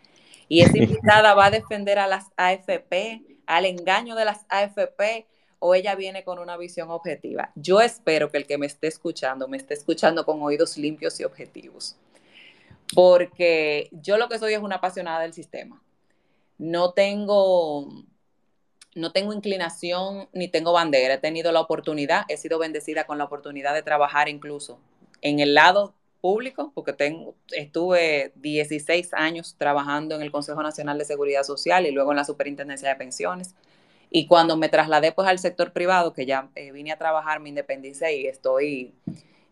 Y 0.49 0.63
esa 0.63 0.77
invitada 0.83 1.35
va 1.35 1.47
a 1.47 1.51
defender 1.53 2.01
a 2.01 2.09
las 2.09 2.33
AFP, 2.37 3.23
al 3.47 3.67
engaño 3.67 4.17
de 4.17 4.25
las 4.25 4.45
AFP, 4.49 5.29
o 5.61 5.77
ella 5.77 5.95
viene 5.95 6.25
con 6.25 6.41
una 6.41 6.57
visión 6.57 6.91
objetiva. 6.91 7.53
Yo 7.55 7.81
espero 7.81 8.33
que 8.33 8.39
el 8.39 8.47
que 8.49 8.59
me 8.59 8.67
esté 8.67 8.89
escuchando, 8.89 9.47
me 9.47 9.57
esté 9.57 9.75
escuchando 9.75 10.27
con 10.27 10.43
oídos 10.43 10.77
limpios 10.79 11.21
y 11.21 11.25
objetivos. 11.25 11.97
Porque 12.93 13.89
yo 13.93 14.19
lo 14.19 14.29
que 14.29 14.41
soy 14.41 14.55
es 14.55 14.59
una 14.61 14.77
apasionada 14.77 15.21
del 15.21 15.33
sistema 15.33 15.81
no 16.59 16.93
tengo, 16.93 17.89
no 18.95 19.13
tengo 19.13 19.33
inclinación 19.33 20.29
ni 20.33 20.49
tengo 20.49 20.73
bandera. 20.73 21.15
He 21.15 21.19
tenido 21.19 21.53
la 21.53 21.61
oportunidad, 21.61 22.25
he 22.29 22.37
sido 22.37 22.59
bendecida 22.59 23.05
con 23.05 23.19
la 23.19 23.25
oportunidad 23.25 23.75
de 23.75 23.83
trabajar 23.83 24.29
incluso 24.29 24.79
en 25.21 25.41
el 25.41 25.55
lado 25.55 25.95
público, 26.21 26.73
porque 26.75 26.95
tengo, 26.95 27.35
estuve 27.53 28.33
16 28.37 29.13
años 29.13 29.57
trabajando 29.59 30.15
en 30.15 30.23
el 30.23 30.33
Consejo 30.33 30.63
Nacional 30.63 30.97
de 30.99 31.05
Seguridad 31.05 31.43
Social 31.43 31.87
y 31.87 31.91
luego 31.91 32.13
en 32.13 32.17
la 32.17 32.25
Superintendencia 32.25 32.89
de 32.89 32.97
Pensiones. 32.97 33.55
Y 34.11 34.27
cuando 34.27 34.57
me 34.57 34.69
trasladé 34.69 35.13
pues 35.13 35.29
al 35.29 35.39
sector 35.39 35.73
privado, 35.73 36.13
que 36.13 36.25
ya 36.25 36.49
eh, 36.55 36.73
vine 36.73 36.93
a 36.93 36.99
trabajar, 36.99 37.41
me 37.41 37.49
independicé 37.49 38.17
y 38.17 38.27
estoy 38.27 38.95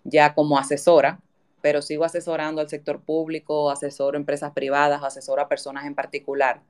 ya 0.04 0.34
como 0.34 0.56
asesora, 0.56 1.20
pero 1.60 1.82
sigo 1.82 2.04
asesorando 2.04 2.60
al 2.60 2.68
sector 2.68 3.00
público, 3.02 3.70
asesoro 3.70 4.16
empresas 4.16 4.52
privadas, 4.52 5.02
asesoro 5.02 5.42
a 5.42 5.48
personas 5.48 5.84
en 5.84 5.94
particular. 5.94 6.62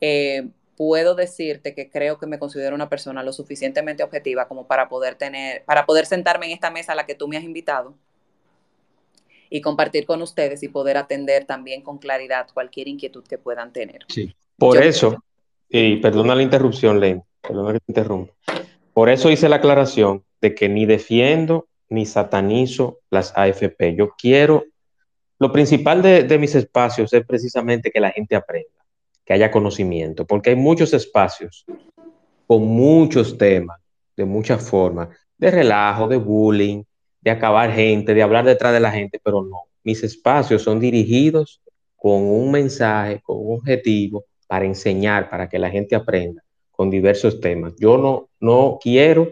Eh, 0.00 0.48
puedo 0.80 1.14
decirte 1.14 1.74
que 1.74 1.90
creo 1.90 2.18
que 2.18 2.26
me 2.26 2.38
considero 2.38 2.74
una 2.74 2.88
persona 2.88 3.22
lo 3.22 3.34
suficientemente 3.34 4.02
objetiva 4.02 4.48
como 4.48 4.66
para 4.66 4.88
poder 4.88 5.14
tener, 5.14 5.62
para 5.66 5.84
poder 5.84 6.06
sentarme 6.06 6.46
en 6.46 6.52
esta 6.52 6.70
mesa 6.70 6.92
a 6.92 6.94
la 6.94 7.04
que 7.04 7.14
tú 7.14 7.28
me 7.28 7.36
has 7.36 7.44
invitado 7.44 7.94
y 9.50 9.60
compartir 9.60 10.06
con 10.06 10.22
ustedes 10.22 10.62
y 10.62 10.68
poder 10.68 10.96
atender 10.96 11.44
también 11.44 11.82
con 11.82 11.98
claridad 11.98 12.46
cualquier 12.54 12.88
inquietud 12.88 13.22
que 13.24 13.36
puedan 13.36 13.74
tener. 13.74 14.06
Sí, 14.08 14.34
por 14.56 14.82
eso, 14.82 15.22
y 15.68 15.96
perdona 15.96 16.34
la 16.34 16.42
interrupción, 16.42 16.98
Len, 16.98 17.22
perdona 17.42 17.74
que 17.74 17.80
te 17.80 17.84
interrumpa. 17.88 18.32
Por 18.94 19.10
eso 19.10 19.30
hice 19.30 19.50
la 19.50 19.56
aclaración 19.56 20.24
de 20.40 20.54
que 20.54 20.70
ni 20.70 20.86
defiendo 20.86 21.66
ni 21.90 22.06
satanizo 22.06 23.00
las 23.10 23.36
AFP. 23.36 23.96
Yo 23.96 24.14
quiero, 24.16 24.64
lo 25.38 25.52
principal 25.52 26.00
de 26.00 26.38
mis 26.38 26.54
espacios 26.54 27.12
es 27.12 27.26
precisamente 27.26 27.90
que 27.90 28.00
la 28.00 28.12
gente 28.12 28.34
aprenda 28.34 28.79
que 29.24 29.32
haya 29.32 29.50
conocimiento, 29.50 30.26
porque 30.26 30.50
hay 30.50 30.56
muchos 30.56 30.92
espacios 30.92 31.64
con 32.46 32.66
muchos 32.66 33.38
temas, 33.38 33.78
de 34.16 34.24
muchas 34.24 34.68
formas, 34.68 35.08
de 35.38 35.50
relajo, 35.50 36.08
de 36.08 36.16
bullying, 36.16 36.82
de 37.20 37.30
acabar 37.30 37.72
gente, 37.72 38.14
de 38.14 38.22
hablar 38.22 38.44
detrás 38.44 38.72
de 38.72 38.80
la 38.80 38.90
gente, 38.90 39.20
pero 39.22 39.42
no. 39.42 39.62
Mis 39.84 40.02
espacios 40.02 40.62
son 40.62 40.80
dirigidos 40.80 41.60
con 41.96 42.22
un 42.22 42.50
mensaje, 42.50 43.20
con 43.22 43.36
un 43.38 43.58
objetivo 43.58 44.24
para 44.46 44.64
enseñar, 44.64 45.30
para 45.30 45.48
que 45.48 45.58
la 45.58 45.70
gente 45.70 45.94
aprenda 45.94 46.42
con 46.72 46.90
diversos 46.90 47.40
temas. 47.40 47.74
Yo 47.78 47.98
no, 47.98 48.30
no 48.40 48.78
quiero 48.82 49.30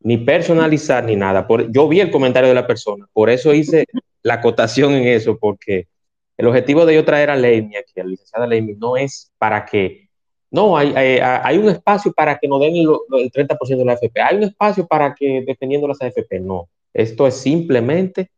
ni 0.00 0.16
personalizar 0.16 1.04
ni 1.04 1.14
nada. 1.14 1.46
Por, 1.46 1.70
yo 1.70 1.88
vi 1.88 2.00
el 2.00 2.10
comentario 2.10 2.48
de 2.48 2.54
la 2.54 2.66
persona, 2.66 3.06
por 3.12 3.30
eso 3.30 3.52
hice 3.52 3.84
la 4.22 4.34
acotación 4.34 4.92
en 4.94 5.08
eso, 5.08 5.38
porque 5.38 5.88
el 6.38 6.46
objetivo 6.46 6.86
de 6.86 6.94
yo 6.94 7.04
traer 7.04 7.30
a 7.30 7.36
Leimi 7.36 7.76
aquí, 7.76 7.98
a 7.98 8.04
la 8.04 8.10
licenciada 8.10 8.46
Leimi, 8.46 8.74
no 8.74 8.96
es 8.96 9.32
para 9.38 9.66
que, 9.66 10.08
no, 10.52 10.78
hay, 10.78 10.94
hay, 10.94 11.58
un 11.58 11.68
espacio 11.68 12.12
para 12.12 12.38
que 12.38 12.46
nos 12.46 12.60
den 12.60 12.76
el, 12.76 12.86
30% 12.86 13.76
de 13.76 13.84
la 13.84 13.92
AFP, 13.94 14.20
hay 14.20 14.36
un 14.36 14.44
espacio 14.44 14.86
para 14.86 15.14
que, 15.14 15.42
dependiendo 15.44 15.88
de 15.88 15.94
las 15.94 16.00
AFP, 16.00 16.40
no. 16.40 16.68
Esto 16.94 17.26
es 17.26 17.34
simplemente 17.34 18.30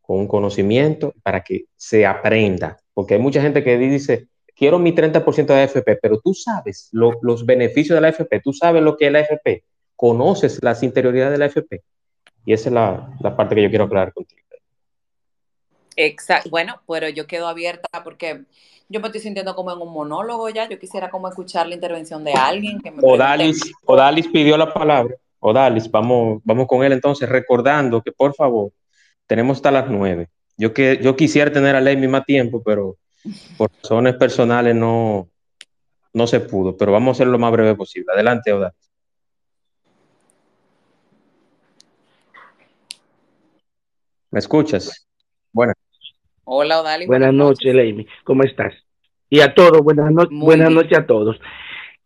con 0.00 0.20
un 0.20 0.28
conocimiento 0.28 1.12
para 1.22 1.42
que 1.42 1.64
se 1.76 2.06
aprenda, 2.06 2.78
porque 2.94 3.14
hay 3.14 3.20
mucha 3.20 3.42
gente 3.42 3.64
que 3.64 3.76
dice, 3.76 4.28
quiero 4.54 4.78
mi 4.78 4.92
30% 4.92 5.46
de 5.46 5.62
AFP, 5.62 5.96
pero 6.00 6.20
tú 6.20 6.34
sabes 6.34 6.90
los 6.92 7.44
beneficios 7.44 7.96
de 7.96 8.00
la 8.00 8.08
AFP, 8.08 8.40
tú 8.40 8.52
sabes 8.52 8.82
lo 8.82 8.96
que 8.96 9.06
es 9.06 9.12
la 9.12 9.18
AFP, 9.18 9.64
conoces 9.96 10.62
las 10.62 10.84
interioridades 10.84 11.32
de 11.32 11.38
la 11.38 11.46
AFP. 11.46 11.82
Y 12.46 12.52
esa 12.52 12.68
es 12.68 12.72
la, 12.72 13.10
la 13.20 13.36
parte 13.36 13.56
que 13.56 13.62
yo 13.62 13.68
quiero 13.68 13.84
aclarar 13.84 14.12
contigo. 14.12 14.47
Exacto. 16.00 16.48
Bueno, 16.48 16.80
pero 16.86 17.08
yo 17.08 17.26
quedo 17.26 17.48
abierta 17.48 17.88
porque 18.04 18.44
yo 18.88 19.00
me 19.00 19.08
estoy 19.08 19.20
sintiendo 19.20 19.56
como 19.56 19.72
en 19.72 19.80
un 19.80 19.92
monólogo 19.92 20.48
ya. 20.48 20.68
Yo 20.68 20.78
quisiera 20.78 21.10
como 21.10 21.28
escuchar 21.28 21.66
la 21.66 21.74
intervención 21.74 22.22
de 22.22 22.32
alguien 22.34 22.80
que 22.80 22.92
me 22.92 23.02
Odalis, 23.02 23.60
Odalis 23.84 24.28
pidió 24.28 24.56
la 24.56 24.72
palabra. 24.72 25.16
Odalis, 25.40 25.90
vamos, 25.90 26.40
vamos 26.44 26.68
con 26.68 26.84
él 26.84 26.92
entonces, 26.92 27.28
recordando 27.28 28.00
que 28.00 28.12
por 28.12 28.32
favor, 28.32 28.70
tenemos 29.26 29.58
hasta 29.58 29.72
las 29.72 29.90
nueve. 29.90 30.28
Yo, 30.56 30.72
que, 30.72 31.00
yo 31.02 31.16
quisiera 31.16 31.52
tener 31.52 31.74
a 31.74 31.80
Ley 31.80 31.96
más 32.06 32.24
tiempo, 32.24 32.62
pero 32.64 32.96
por 33.56 33.68
razones 33.82 34.14
personales 34.14 34.76
no, 34.76 35.28
no 36.12 36.26
se 36.28 36.38
pudo. 36.38 36.76
Pero 36.76 36.92
vamos 36.92 37.08
a 37.08 37.12
hacerlo 37.16 37.32
lo 37.32 37.38
más 37.40 37.50
breve 37.50 37.74
posible. 37.74 38.12
Adelante, 38.12 38.52
Odalis. 38.52 38.88
¿Me 44.30 44.38
escuchas? 44.38 45.08
Buenas. 45.52 45.87
Hola, 46.50 46.80
Odali. 46.80 47.04
Buenas, 47.04 47.34
noches, 47.34 47.74
Leimi. 47.74 48.06
¿Cómo 48.24 48.42
estás? 48.42 48.72
Y 49.28 49.40
a 49.40 49.52
todos, 49.52 49.82
buenas, 49.82 50.10
buenas 50.30 50.70
noches 50.70 50.98
a 50.98 51.04
todos. 51.04 51.38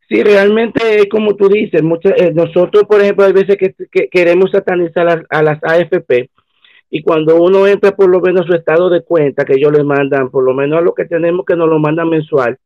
Sí, 0.09 0.21
realmente, 0.25 1.09
como 1.09 1.37
tú 1.37 1.49
dices, 1.49 1.81
eh, 1.81 2.33
nosotros, 2.35 2.83
por 2.89 3.01
ejemplo, 3.01 3.25
hay 3.25 3.33
veces 3.33 3.57
que, 3.57 4.09
queremos 4.09 4.51
satanizar 4.51 5.27
a, 5.31 5.43
las 5.45 5.63
AFP 5.63 6.29
y 6.91 7.03
cuando 7.05 7.41
uno 7.41 7.69
entra 7.69 7.93
por 7.93 8.11
lo 8.11 8.21
menos 8.21 8.45
su 8.47 8.55
estado 8.55 8.91
de 8.91 9.05
cuenta 9.05 9.45
que 9.45 9.55
ellos 9.55 9.71
le 9.71 9.85
mandan, 9.85 10.29
por 10.29 10.43
lo 10.43 10.55
menos 10.55 10.81
a 10.81 10.83
lo 10.83 10.93
que 10.93 11.05
tenemos 11.05 11.47
que 11.47 11.55
nos 11.55 11.69
lo 11.69 11.79
mandan 11.79 12.09
mensual, 12.09 12.59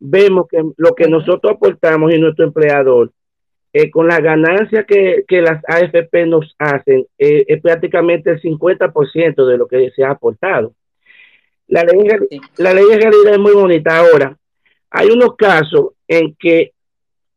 vemos 0.00 0.46
que 0.50 0.62
lo 0.76 0.94
que 0.94 1.08
nosotros 1.08 1.54
aportamos 1.54 2.12
y 2.12 2.18
nuestro 2.18 2.44
empleador, 2.44 3.10
eh, 3.72 3.90
con 3.90 4.06
la 4.06 4.20
ganancia 4.20 4.84
que, 4.84 5.24
las 5.40 5.62
AFP 5.66 6.26
nos 6.26 6.54
hacen, 6.58 7.06
eh, 7.16 7.46
es 7.48 7.62
prácticamente 7.62 8.32
el 8.32 8.42
50% 8.42 9.46
de 9.46 9.56
lo 9.56 9.66
que 9.66 9.90
se 9.96 10.04
ha 10.04 10.10
aportado. 10.10 10.74
La 11.72 11.84
ley, 11.84 12.06
la 12.58 12.74
ley 12.74 12.84
en 12.90 13.00
realidad 13.00 13.32
es 13.32 13.38
muy 13.38 13.54
bonita. 13.54 13.96
Ahora, 13.96 14.36
hay 14.90 15.08
unos 15.08 15.36
casos 15.36 15.92
en 16.06 16.36
que 16.38 16.72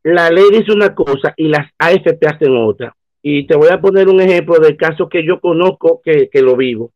la 0.04 0.30
ley 0.30 0.44
dice 0.52 0.74
una 0.74 0.94
cosa 0.94 1.34
y 1.38 1.48
las 1.48 1.72
AFP 1.80 2.28
hacen 2.28 2.58
otra. 2.58 2.94
Y 3.22 3.48
te 3.48 3.56
voy 3.56 3.70
a 3.70 3.80
poner 3.80 4.10
un 4.10 4.20
ejemplo 4.20 4.60
del 4.60 4.76
caso 4.76 5.08
que 5.08 5.26
yo 5.26 5.40
conozco 5.40 6.02
que, 6.04 6.30
lo 6.42 6.58
vivo. 6.58 6.92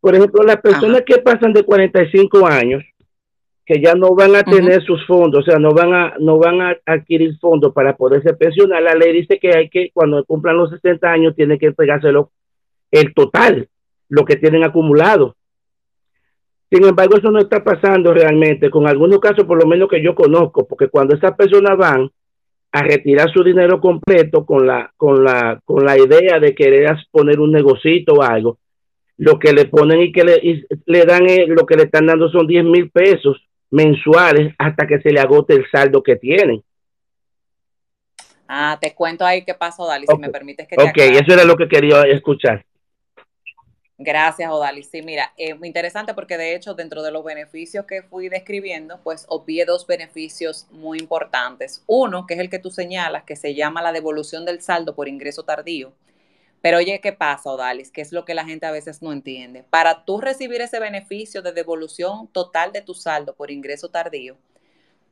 Por 0.00 0.14
ejemplo, 0.14 0.44
las 0.44 0.60
personas 0.60 1.02
que 1.04 1.18
pasan 1.18 1.52
de 1.52 1.64
45 1.64 2.46
años, 2.46 2.84
que 3.66 3.82
ya 3.82 3.96
no 3.96 4.14
van 4.14 4.36
a 4.36 4.44
tener 4.44 4.84
sus 4.84 5.04
fondos, 5.04 5.40
o 5.40 5.50
sea, 5.50 5.58
no 5.58 5.72
van 5.72 5.92
a 5.92 6.14
no 6.20 6.38
van 6.38 6.60
a 6.60 6.76
adquirir 6.86 7.36
fondos 7.40 7.72
para 7.72 7.96
poderse 7.96 8.34
pensionar, 8.34 8.84
la 8.84 8.94
ley 8.94 9.12
dice 9.12 9.40
que 9.40 9.52
hay 9.52 9.68
que 9.68 9.90
cuando 9.92 10.24
cumplan 10.24 10.58
los 10.58 10.70
60 10.70 11.10
años 11.10 11.34
tienen 11.34 11.58
que 11.58 11.66
entregárselo 11.66 12.30
el 12.92 13.12
total, 13.14 13.68
lo 14.08 14.24
que 14.24 14.36
tienen 14.36 14.62
acumulado. 14.62 15.34
Sin 16.72 16.86
embargo, 16.86 17.18
eso 17.18 17.30
no 17.30 17.38
está 17.38 17.62
pasando 17.62 18.14
realmente, 18.14 18.70
con 18.70 18.88
algunos 18.88 19.18
casos 19.18 19.44
por 19.44 19.62
lo 19.62 19.68
menos 19.68 19.90
que 19.90 20.02
yo 20.02 20.14
conozco, 20.14 20.66
porque 20.66 20.88
cuando 20.88 21.14
esas 21.14 21.36
personas 21.36 21.76
van 21.76 22.10
a 22.72 22.82
retirar 22.82 23.30
su 23.30 23.44
dinero 23.44 23.78
completo 23.78 24.46
con 24.46 24.66
la, 24.66 24.90
con 24.96 25.22
la, 25.22 25.60
con 25.66 25.84
la 25.84 25.98
idea 25.98 26.40
de 26.40 26.54
querer 26.54 26.96
poner 27.10 27.40
un 27.40 27.52
negocito 27.52 28.14
o 28.14 28.22
algo, 28.22 28.56
lo 29.18 29.38
que 29.38 29.52
le 29.52 29.66
ponen 29.66 30.00
y 30.00 30.12
que 30.12 30.24
le, 30.24 30.64
le 30.86 31.04
dan, 31.04 31.26
lo 31.48 31.66
que 31.66 31.76
le 31.76 31.82
están 31.82 32.06
dando 32.06 32.30
son 32.30 32.46
10 32.46 32.64
mil 32.64 32.90
pesos 32.90 33.46
mensuales 33.70 34.54
hasta 34.58 34.86
que 34.86 34.98
se 35.02 35.10
le 35.10 35.20
agote 35.20 35.52
el 35.52 35.66
saldo 35.70 36.02
que 36.02 36.16
tienen. 36.16 36.62
Ah, 38.48 38.78
te 38.80 38.94
cuento 38.94 39.26
ahí 39.26 39.44
qué 39.44 39.52
pasó, 39.52 39.86
Dali, 39.86 40.06
si 40.06 40.16
me 40.16 40.30
permites 40.30 40.66
que 40.66 40.76
te 40.76 40.82
Ok, 40.82 40.96
eso 40.96 41.34
era 41.34 41.44
lo 41.44 41.54
que 41.54 41.68
quería 41.68 42.00
escuchar. 42.04 42.64
Gracias, 44.04 44.50
Odalis. 44.50 44.88
Sí, 44.90 45.00
mira, 45.00 45.32
es 45.36 45.56
muy 45.56 45.68
interesante 45.68 46.12
porque 46.12 46.36
de 46.36 46.56
hecho 46.56 46.74
dentro 46.74 47.04
de 47.04 47.12
los 47.12 47.22
beneficios 47.22 47.86
que 47.86 48.02
fui 48.02 48.28
describiendo, 48.28 49.00
pues 49.04 49.26
obvié 49.28 49.64
dos 49.64 49.86
beneficios 49.86 50.66
muy 50.72 50.98
importantes. 50.98 51.84
Uno, 51.86 52.26
que 52.26 52.34
es 52.34 52.40
el 52.40 52.50
que 52.50 52.58
tú 52.58 52.72
señalas, 52.72 53.22
que 53.22 53.36
se 53.36 53.54
llama 53.54 53.80
la 53.80 53.92
devolución 53.92 54.44
del 54.44 54.60
saldo 54.60 54.96
por 54.96 55.06
ingreso 55.06 55.44
tardío. 55.44 55.92
Pero 56.60 56.78
oye, 56.78 57.00
¿qué 57.00 57.12
pasa, 57.12 57.50
Odalis? 57.50 57.92
Que 57.92 58.00
es 58.00 58.10
lo 58.10 58.24
que 58.24 58.34
la 58.34 58.44
gente 58.44 58.66
a 58.66 58.72
veces 58.72 59.02
no 59.02 59.12
entiende. 59.12 59.62
Para 59.70 60.04
tú 60.04 60.20
recibir 60.20 60.60
ese 60.62 60.80
beneficio 60.80 61.40
de 61.40 61.52
devolución 61.52 62.26
total 62.26 62.72
de 62.72 62.82
tu 62.82 62.94
saldo 62.94 63.36
por 63.36 63.52
ingreso 63.52 63.88
tardío, 63.88 64.36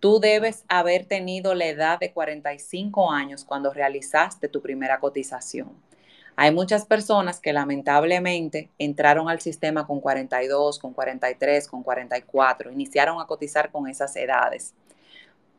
tú 0.00 0.18
debes 0.18 0.64
haber 0.66 1.04
tenido 1.04 1.54
la 1.54 1.66
edad 1.66 2.00
de 2.00 2.12
45 2.12 3.12
años 3.12 3.44
cuando 3.44 3.72
realizaste 3.72 4.48
tu 4.48 4.60
primera 4.60 4.98
cotización. 4.98 5.89
Hay 6.36 6.52
muchas 6.52 6.86
personas 6.86 7.40
que 7.40 7.52
lamentablemente 7.52 8.70
entraron 8.78 9.28
al 9.28 9.40
sistema 9.40 9.86
con 9.86 10.00
42, 10.00 10.78
con 10.78 10.94
43, 10.94 11.68
con 11.68 11.82
44, 11.82 12.70
iniciaron 12.70 13.20
a 13.20 13.26
cotizar 13.26 13.70
con 13.70 13.88
esas 13.88 14.14
edades. 14.16 14.74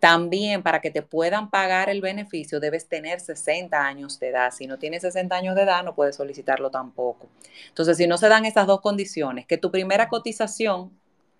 También 0.01 0.63
para 0.63 0.82
que 0.82 0.89
te 0.89 1.03
puedan 1.03 1.51
pagar 1.51 1.88
el 1.88 2.01
beneficio 2.01 2.59
debes 2.59 2.88
tener 2.88 3.19
60 3.19 3.86
años 3.86 4.19
de 4.19 4.30
edad. 4.30 4.51
Si 4.51 4.65
no 4.65 4.80
tienes 4.80 5.03
60 5.03 5.36
años 5.36 5.55
de 5.55 5.61
edad 5.61 5.84
no 5.84 5.93
puedes 5.93 6.15
solicitarlo 6.15 6.72
tampoco. 6.72 7.28
Entonces, 7.67 7.97
si 7.97 8.07
no 8.07 8.17
se 8.17 8.28
dan 8.28 8.45
estas 8.45 8.65
dos 8.65 8.82
condiciones, 8.82 9.45
que 9.45 9.59
tu 9.59 9.69
primera 9.69 10.07
cotización 10.07 10.89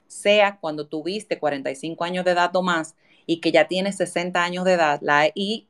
sea 0.06 0.58
cuando 0.58 0.86
tuviste 0.86 1.40
45 1.40 2.04
años 2.04 2.24
de 2.24 2.32
edad 2.32 2.56
o 2.56 2.62
más 2.62 2.94
y 3.26 3.42
que 3.42 3.52
ya 3.52 3.68
tienes 3.68 3.98
60 3.98 4.44
años 4.44 4.64
de 4.64 4.74
edad, 4.74 5.00
la, 5.02 5.32
y 5.34 5.68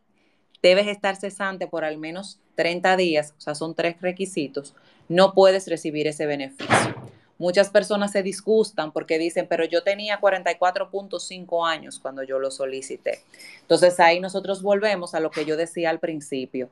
debes 0.61 0.87
estar 0.87 1.15
cesante 1.15 1.67
por 1.67 1.85
al 1.85 1.97
menos 1.97 2.40
30 2.55 2.97
días, 2.97 3.33
o 3.37 3.41
sea, 3.41 3.55
son 3.55 3.75
tres 3.75 4.01
requisitos, 4.01 4.75
no 5.09 5.33
puedes 5.33 5.67
recibir 5.67 6.07
ese 6.07 6.25
beneficio. 6.25 6.95
Muchas 7.41 7.71
personas 7.71 8.11
se 8.11 8.21
disgustan 8.21 8.91
porque 8.91 9.17
dicen, 9.17 9.47
pero 9.49 9.65
yo 9.65 9.81
tenía 9.81 10.21
44.5 10.21 11.67
años 11.67 11.97
cuando 11.97 12.21
yo 12.21 12.37
lo 12.37 12.51
solicité. 12.51 13.23
Entonces 13.61 13.99
ahí 13.99 14.19
nosotros 14.19 14.61
volvemos 14.61 15.15
a 15.15 15.19
lo 15.19 15.31
que 15.31 15.43
yo 15.43 15.57
decía 15.57 15.89
al 15.89 15.99
principio. 15.99 16.69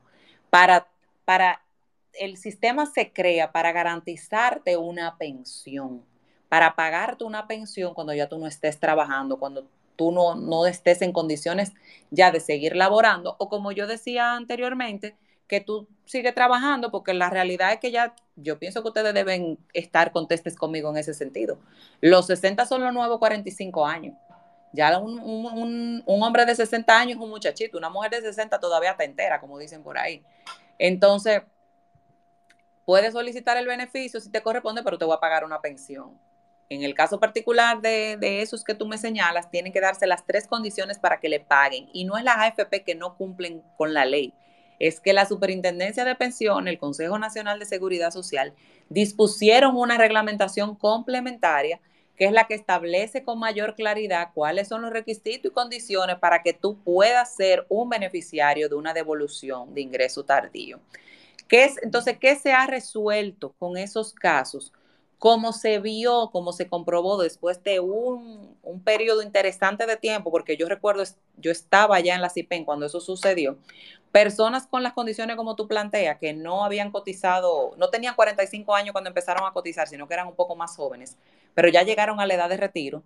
Para, 0.48 0.86
para 1.24 1.60
el 2.12 2.36
sistema 2.36 2.86
se 2.86 3.12
crea 3.12 3.50
para 3.50 3.72
garantizarte 3.72 4.76
una 4.76 5.18
pensión, 5.18 6.04
para 6.48 6.76
pagarte 6.76 7.24
una 7.24 7.48
pensión 7.48 7.92
cuando 7.92 8.14
ya 8.14 8.28
tú 8.28 8.38
no 8.38 8.46
estés 8.46 8.78
trabajando, 8.78 9.40
cuando 9.40 9.66
tú 9.96 10.12
no, 10.12 10.36
no 10.36 10.66
estés 10.66 11.02
en 11.02 11.12
condiciones 11.12 11.72
ya 12.12 12.30
de 12.30 12.38
seguir 12.38 12.76
laborando 12.76 13.34
o 13.38 13.48
como 13.48 13.72
yo 13.72 13.88
decía 13.88 14.34
anteriormente, 14.34 15.16
que 15.50 15.60
tú 15.60 15.88
sigues 16.04 16.32
trabajando, 16.32 16.92
porque 16.92 17.12
la 17.12 17.28
realidad 17.28 17.72
es 17.72 17.80
que 17.80 17.90
ya, 17.90 18.14
yo 18.36 18.60
pienso 18.60 18.82
que 18.82 18.88
ustedes 18.88 19.12
deben 19.12 19.58
estar 19.74 20.12
contestes 20.12 20.54
conmigo 20.54 20.90
en 20.90 20.96
ese 20.96 21.12
sentido. 21.12 21.58
Los 22.00 22.28
60 22.28 22.64
son 22.66 22.84
los 22.84 22.94
nuevos 22.94 23.18
45 23.18 23.84
años. 23.84 24.14
Ya 24.72 24.96
un, 25.00 26.04
hombre 26.06 26.46
de 26.46 26.54
60 26.54 26.96
años 26.96 27.16
es 27.16 27.22
un 27.22 27.30
muchachito, 27.30 27.76
una 27.76 27.90
mujer 27.90 28.12
de 28.12 28.20
60 28.20 28.60
todavía 28.60 28.92
está 28.92 29.02
entera, 29.02 29.40
como 29.40 29.58
dicen 29.58 29.82
por 29.82 29.98
ahí. 29.98 30.22
Entonces, 30.78 31.42
puedes 32.84 33.12
solicitar 33.12 33.56
el 33.56 33.66
beneficio 33.66 34.20
si 34.20 34.30
te 34.30 34.42
corresponde, 34.42 34.84
pero 34.84 34.98
te 34.98 35.04
voy 35.04 35.16
a 35.16 35.20
pagar 35.20 35.44
una 35.44 35.60
pensión. 35.60 36.16
En 36.68 36.84
el 36.84 36.94
caso 36.94 37.18
particular 37.18 37.80
de, 37.80 38.16
de, 38.20 38.42
esos 38.42 38.62
que 38.62 38.76
tú 38.76 38.86
me 38.86 38.98
señalas, 38.98 39.50
tienen 39.50 39.72
que 39.72 39.80
darse 39.80 40.06
las 40.06 40.24
tres 40.24 40.46
condiciones 40.46 41.00
para 41.00 41.18
que 41.18 41.28
le 41.28 41.40
paguen. 41.40 41.88
Y 41.92 42.04
no 42.04 42.16
es 42.16 42.22
la 42.22 42.34
AFP 42.34 42.84
que 42.84 42.94
no 42.94 43.16
cumplen 43.16 43.64
con 43.76 43.92
la 43.92 44.04
ley 44.04 44.32
es 44.80 44.98
que 44.98 45.12
la 45.12 45.26
Superintendencia 45.26 46.04
de 46.04 46.16
Pensión, 46.16 46.66
el 46.66 46.78
Consejo 46.78 47.18
Nacional 47.18 47.60
de 47.60 47.66
Seguridad 47.66 48.10
Social, 48.10 48.54
dispusieron 48.88 49.76
una 49.76 49.96
reglamentación 49.96 50.74
complementaria 50.74 51.78
que 52.20 52.26
es 52.26 52.32
la 52.32 52.46
que 52.46 52.52
establece 52.52 53.24
con 53.24 53.38
mayor 53.38 53.74
claridad 53.74 54.28
cuáles 54.34 54.68
son 54.68 54.82
los 54.82 54.90
requisitos 54.90 55.50
y 55.50 55.54
condiciones 55.54 56.16
para 56.18 56.42
que 56.42 56.52
tú 56.52 56.76
puedas 56.84 57.34
ser 57.34 57.64
un 57.70 57.88
beneficiario 57.88 58.68
de 58.68 58.74
una 58.74 58.92
devolución 58.92 59.72
de 59.72 59.80
ingreso 59.80 60.22
tardío. 60.22 60.80
¿Qué 61.48 61.64
es, 61.64 61.82
entonces, 61.82 62.18
¿qué 62.18 62.36
se 62.36 62.52
ha 62.52 62.66
resuelto 62.66 63.54
con 63.58 63.78
esos 63.78 64.12
casos? 64.12 64.70
Cómo 65.20 65.52
se 65.52 65.78
vio, 65.78 66.30
cómo 66.32 66.52
se 66.52 66.66
comprobó 66.66 67.22
después 67.22 67.62
de 67.62 67.78
un, 67.78 68.56
un 68.64 68.82
periodo 68.82 69.22
interesante 69.22 69.86
de 69.86 69.96
tiempo, 69.96 70.32
porque 70.32 70.56
yo 70.56 70.68
recuerdo, 70.68 71.04
yo 71.36 71.52
estaba 71.52 72.00
ya 72.00 72.16
en 72.16 72.22
la 72.22 72.30
CIPEN 72.30 72.64
cuando 72.64 72.86
eso 72.86 73.00
sucedió, 73.00 73.58
personas 74.12 74.66
con 74.66 74.82
las 74.82 74.94
condiciones 74.94 75.36
como 75.36 75.56
tú 75.56 75.68
planteas, 75.68 76.18
que 76.18 76.32
no 76.32 76.64
habían 76.64 76.90
cotizado, 76.90 77.74
no 77.76 77.90
tenían 77.90 78.16
45 78.16 78.74
años 78.74 78.92
cuando 78.92 79.08
empezaron 79.10 79.46
a 79.46 79.52
cotizar, 79.52 79.86
sino 79.86 80.08
que 80.08 80.14
eran 80.14 80.26
un 80.26 80.34
poco 80.34 80.56
más 80.56 80.74
jóvenes, 80.74 81.16
pero 81.54 81.68
ya 81.68 81.82
llegaron 81.84 82.18
a 82.18 82.26
la 82.26 82.34
edad 82.34 82.48
de 82.48 82.56
retiro, 82.56 83.04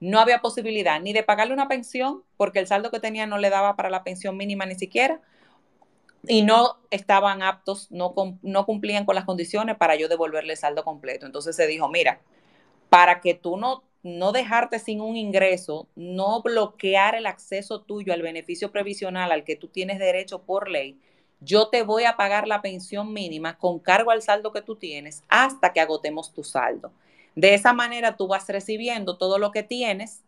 no 0.00 0.18
había 0.18 0.40
posibilidad 0.40 1.00
ni 1.00 1.12
de 1.12 1.22
pagarle 1.22 1.54
una 1.54 1.68
pensión, 1.68 2.24
porque 2.36 2.58
el 2.58 2.66
saldo 2.66 2.90
que 2.90 2.98
tenían 3.00 3.30
no 3.30 3.38
le 3.38 3.50
daba 3.50 3.76
para 3.76 3.88
la 3.88 4.02
pensión 4.02 4.36
mínima 4.36 4.66
ni 4.66 4.74
siquiera, 4.74 5.20
y 6.26 6.42
no 6.42 6.78
estaban 6.90 7.42
aptos, 7.42 7.90
no, 7.90 8.14
no 8.42 8.66
cumplían 8.66 9.04
con 9.04 9.14
las 9.14 9.24
condiciones 9.24 9.76
para 9.76 9.96
yo 9.96 10.08
devolverle 10.08 10.52
el 10.52 10.58
saldo 10.58 10.84
completo. 10.84 11.26
Entonces 11.26 11.56
se 11.56 11.66
dijo, 11.66 11.88
mira, 11.88 12.20
para 12.88 13.20
que 13.20 13.34
tú 13.34 13.56
no 13.56 13.84
no 14.02 14.32
dejarte 14.32 14.78
sin 14.78 15.00
un 15.00 15.16
ingreso, 15.16 15.88
no 15.94 16.42
bloquear 16.42 17.14
el 17.14 17.26
acceso 17.26 17.82
tuyo 17.82 18.12
al 18.12 18.22
beneficio 18.22 18.72
previsional 18.72 19.30
al 19.30 19.44
que 19.44 19.56
tú 19.56 19.68
tienes 19.68 19.98
derecho 19.98 20.42
por 20.42 20.68
ley, 20.68 20.98
yo 21.40 21.68
te 21.68 21.82
voy 21.82 22.04
a 22.04 22.16
pagar 22.16 22.48
la 22.48 22.62
pensión 22.62 23.12
mínima 23.12 23.58
con 23.58 23.78
cargo 23.78 24.10
al 24.10 24.22
saldo 24.22 24.52
que 24.52 24.62
tú 24.62 24.76
tienes 24.76 25.22
hasta 25.28 25.72
que 25.72 25.80
agotemos 25.80 26.32
tu 26.32 26.44
saldo. 26.44 26.92
De 27.34 27.54
esa 27.54 27.72
manera 27.72 28.16
tú 28.16 28.26
vas 28.28 28.48
recibiendo 28.48 29.16
todo 29.16 29.38
lo 29.38 29.52
que 29.52 29.62
tienes, 29.62 30.22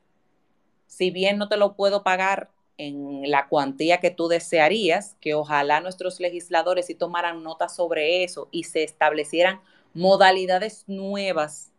si 0.86 1.10
bien 1.10 1.38
no 1.38 1.48
te 1.48 1.56
lo 1.56 1.74
puedo 1.74 2.02
pagar 2.02 2.50
en 2.78 3.30
la 3.30 3.48
cuantía 3.48 3.98
que 3.98 4.10
tú 4.10 4.28
desearías, 4.28 5.16
que 5.20 5.34
ojalá 5.34 5.80
nuestros 5.80 6.20
legisladores 6.20 6.86
sí 6.86 6.94
tomaran 6.94 7.42
nota 7.42 7.68
sobre 7.68 8.24
eso 8.24 8.48
y 8.50 8.64
se 8.64 8.82
establecieran 8.82 9.60
modalidades 9.94 10.84
nuevas 10.88 11.70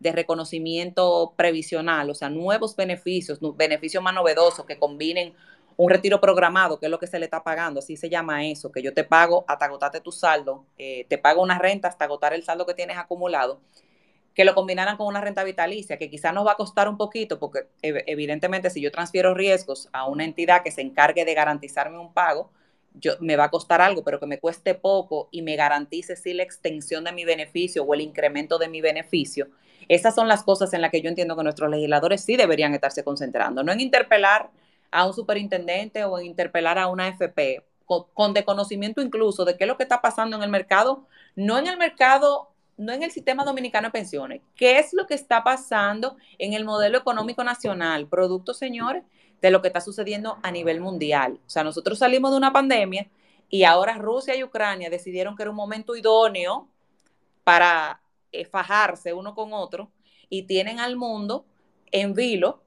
de 0.00 0.12
reconocimiento 0.12 1.34
previsional, 1.36 2.10
o 2.10 2.14
sea, 2.14 2.30
nuevos 2.30 2.74
beneficios, 2.74 3.38
beneficios 3.56 4.02
más 4.02 4.14
novedosos 4.14 4.64
que 4.64 4.78
combinen 4.78 5.34
un 5.76 5.90
retiro 5.90 6.20
programado, 6.20 6.78
que 6.78 6.86
es 6.86 6.90
lo 6.90 6.98
que 6.98 7.06
se 7.06 7.18
le 7.18 7.26
está 7.26 7.42
pagando, 7.42 7.80
así 7.80 7.96
se 7.96 8.08
llama 8.08 8.46
eso, 8.46 8.72
que 8.72 8.82
yo 8.82 8.92
te 8.92 9.04
pago 9.04 9.44
hasta 9.46 9.66
agotarte 9.66 10.00
tu 10.00 10.10
saldo, 10.10 10.64
eh, 10.78 11.06
te 11.08 11.16
pago 11.16 11.42
una 11.42 11.58
renta 11.58 11.88
hasta 11.88 12.06
agotar 12.06 12.34
el 12.34 12.42
saldo 12.42 12.66
que 12.66 12.74
tienes 12.74 12.98
acumulado, 12.98 13.60
que 14.34 14.44
lo 14.44 14.54
combinaran 14.54 14.96
con 14.96 15.06
una 15.06 15.20
renta 15.20 15.44
vitalicia, 15.44 15.98
que 15.98 16.08
quizás 16.08 16.32
nos 16.32 16.46
va 16.46 16.52
a 16.52 16.56
costar 16.56 16.88
un 16.88 16.96
poquito, 16.96 17.38
porque 17.38 17.66
evidentemente 17.82 18.70
si 18.70 18.80
yo 18.80 18.92
transfiero 18.92 19.34
riesgos 19.34 19.88
a 19.92 20.06
una 20.06 20.24
entidad 20.24 20.62
que 20.62 20.70
se 20.70 20.82
encargue 20.82 21.24
de 21.24 21.34
garantizarme 21.34 21.98
un 21.98 22.12
pago, 22.12 22.50
yo, 22.94 23.12
me 23.20 23.36
va 23.36 23.44
a 23.44 23.50
costar 23.50 23.80
algo, 23.80 24.02
pero 24.02 24.18
que 24.18 24.26
me 24.26 24.38
cueste 24.38 24.74
poco 24.74 25.28
y 25.30 25.42
me 25.42 25.56
garantice 25.56 26.16
sí 26.16 26.32
la 26.32 26.42
extensión 26.42 27.04
de 27.04 27.12
mi 27.12 27.24
beneficio 27.24 27.84
o 27.84 27.94
el 27.94 28.00
incremento 28.00 28.58
de 28.58 28.68
mi 28.68 28.80
beneficio, 28.80 29.48
esas 29.88 30.14
son 30.14 30.28
las 30.28 30.42
cosas 30.42 30.72
en 30.72 30.82
las 30.82 30.90
que 30.90 31.00
yo 31.00 31.08
entiendo 31.08 31.36
que 31.36 31.42
nuestros 31.42 31.70
legisladores 31.70 32.22
sí 32.22 32.36
deberían 32.36 32.74
estarse 32.74 33.02
concentrando, 33.02 33.62
no 33.62 33.72
en 33.72 33.80
interpelar 33.80 34.50
a 34.90 35.06
un 35.06 35.14
superintendente 35.14 36.04
o 36.04 36.18
en 36.18 36.26
interpelar 36.26 36.78
a 36.78 36.88
una 36.88 37.08
FP, 37.08 37.64
con, 37.86 38.04
con 38.14 38.34
desconocimiento 38.34 39.02
incluso 39.02 39.44
de 39.44 39.56
qué 39.56 39.64
es 39.64 39.68
lo 39.68 39.76
que 39.76 39.82
está 39.82 40.00
pasando 40.00 40.36
en 40.36 40.42
el 40.42 40.50
mercado, 40.50 41.06
no 41.34 41.58
en 41.58 41.66
el 41.66 41.76
mercado 41.76 42.50
no 42.80 42.94
en 42.94 43.02
el 43.02 43.10
sistema 43.10 43.44
dominicano 43.44 43.88
de 43.88 43.92
pensiones. 43.92 44.40
¿Qué 44.56 44.78
es 44.78 44.94
lo 44.94 45.06
que 45.06 45.12
está 45.12 45.44
pasando 45.44 46.16
en 46.38 46.54
el 46.54 46.64
modelo 46.64 46.96
económico 46.96 47.44
nacional? 47.44 48.08
Producto, 48.08 48.54
señores, 48.54 49.04
de 49.42 49.50
lo 49.50 49.60
que 49.60 49.68
está 49.68 49.82
sucediendo 49.82 50.38
a 50.42 50.50
nivel 50.50 50.80
mundial. 50.80 51.38
O 51.46 51.50
sea, 51.50 51.62
nosotros 51.62 51.98
salimos 51.98 52.30
de 52.30 52.38
una 52.38 52.54
pandemia 52.54 53.06
y 53.50 53.64
ahora 53.64 53.98
Rusia 53.98 54.34
y 54.34 54.42
Ucrania 54.42 54.88
decidieron 54.88 55.36
que 55.36 55.42
era 55.42 55.50
un 55.50 55.58
momento 55.58 55.94
idóneo 55.94 56.68
para 57.44 58.00
eh, 58.32 58.46
fajarse 58.46 59.12
uno 59.12 59.34
con 59.34 59.52
otro 59.52 59.90
y 60.30 60.44
tienen 60.44 60.80
al 60.80 60.96
mundo 60.96 61.44
en 61.92 62.14
vilo 62.14 62.62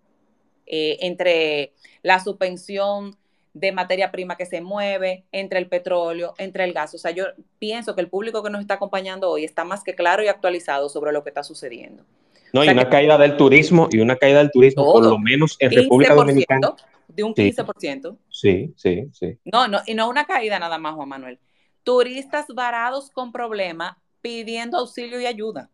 eh, 0.67 0.99
entre 1.01 1.73
la 2.03 2.19
suspensión 2.19 3.17
de 3.53 3.71
materia 3.71 4.11
prima 4.11 4.35
que 4.35 4.45
se 4.45 4.61
mueve, 4.61 5.25
entre 5.31 5.59
el 5.59 5.67
petróleo, 5.67 6.33
entre 6.37 6.63
el 6.63 6.73
gas. 6.73 6.93
O 6.95 6.97
sea, 6.97 7.11
yo 7.11 7.25
pienso 7.59 7.95
que 7.95 8.01
el 8.01 8.09
público 8.09 8.43
que 8.43 8.49
nos 8.49 8.61
está 8.61 8.75
acompañando 8.75 9.29
hoy 9.29 9.45
está 9.45 9.63
más 9.63 9.83
que 9.83 9.95
claro 9.95 10.23
y 10.23 10.27
actualizado 10.27 10.89
sobre 10.89 11.11
lo 11.11 11.23
que 11.23 11.29
está 11.29 11.43
sucediendo. 11.43 12.03
No, 12.51 12.63
y 12.63 12.69
una 12.69 12.89
caída 12.89 13.17
del 13.17 13.37
turismo, 13.37 13.89
y 13.91 13.99
una 13.99 14.15
caída 14.15 14.39
del 14.39 14.51
turismo, 14.51 14.83
por 14.83 15.03
lo 15.03 15.17
menos 15.17 15.55
en 15.59 15.71
República 15.71 16.13
Dominicana. 16.13 16.73
De 17.07 17.23
un 17.23 17.33
15%. 17.33 18.17
Sí, 18.29 18.73
sí, 18.75 19.07
sí. 19.11 19.37
No, 19.45 19.67
no, 19.67 19.81
y 19.85 19.93
no 19.93 20.09
una 20.09 20.25
caída 20.25 20.57
nada 20.57 20.77
más, 20.77 20.95
Juan 20.95 21.09
Manuel. 21.09 21.39
Turistas 21.83 22.45
varados 22.53 23.11
con 23.11 23.31
problemas 23.31 23.97
pidiendo 24.21 24.77
auxilio 24.77 25.19
y 25.19 25.25
ayuda. 25.25 25.69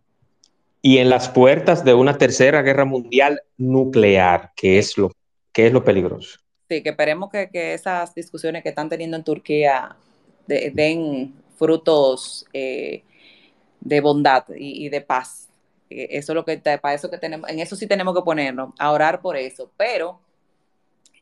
Y 0.82 0.98
en 0.98 1.10
las 1.10 1.30
puertas 1.30 1.84
de 1.86 1.94
una 1.94 2.18
tercera 2.18 2.62
guerra 2.62 2.86
mundial 2.86 3.42
nuclear, 3.58 4.52
que 4.56 4.80
es 4.80 4.98
lo, 4.98 5.12
que 5.52 5.68
es 5.68 5.74
lo 5.74 5.84
peligroso. 5.84 6.40
Sí, 6.70 6.84
que 6.84 6.89
esperemos 6.89 7.32
que, 7.32 7.74
esas 7.74 8.13
discusiones 8.13 8.61
que 8.61 8.70
están 8.70 8.89
teniendo 8.89 9.17
en 9.17 9.24
Turquía 9.24 9.95
den 10.47 11.34
frutos 11.57 12.45
eh, 12.53 13.03
de 13.80 14.01
bondad 14.01 14.45
y, 14.55 14.88
de 14.89 15.01
paz. 15.01 15.49
Eh, 15.89 16.09
eso 16.11 16.34
es 16.34 16.36
lo 16.36 16.45
que 16.45 16.57
para 16.59 16.93
eso 16.93 17.09
que 17.09 17.17
tenemos, 17.17 17.49
en 17.49 17.59
eso 17.59 17.76
sí 17.76 17.88
tenemos 17.88 18.15
que 18.15 18.22
ponernos, 18.22 18.74
a 18.78 18.91
orar 18.91 19.20
por 19.20 19.36
eso. 19.36 19.72
Pero 19.78 20.20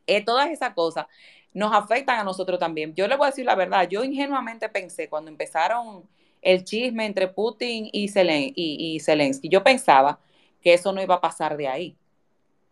eh, 0.06 0.24
todas 0.24 0.50
esas 0.50 0.74
cosas 0.74 1.08
nos 1.54 1.74
afectan 1.74 2.20
a 2.20 2.24
nosotros 2.26 2.60
también. 2.60 2.94
Yo 2.94 3.08
le 3.08 3.16
voy 3.16 3.28
a 3.28 3.30
decir 3.30 3.46
la 3.46 3.56
verdad, 3.56 3.88
yo 3.90 4.04
ingenuamente 4.04 4.68
pensé 4.68 5.08
cuando 5.08 5.32
empezaron 5.32 6.04
el 6.42 6.66
chisme 6.66 7.06
entre 7.06 7.30
Putin 7.30 7.90
y, 7.94 8.12
y 8.56 9.00
Zelensky, 9.00 9.48
yo 9.50 9.64
pensaba 9.64 10.20
que 10.62 10.74
eso 10.74 10.92
no 10.92 11.02
iba 11.02 11.16
a 11.16 11.22
pasar 11.22 11.56
de 11.56 11.70
ahí. 11.70 11.96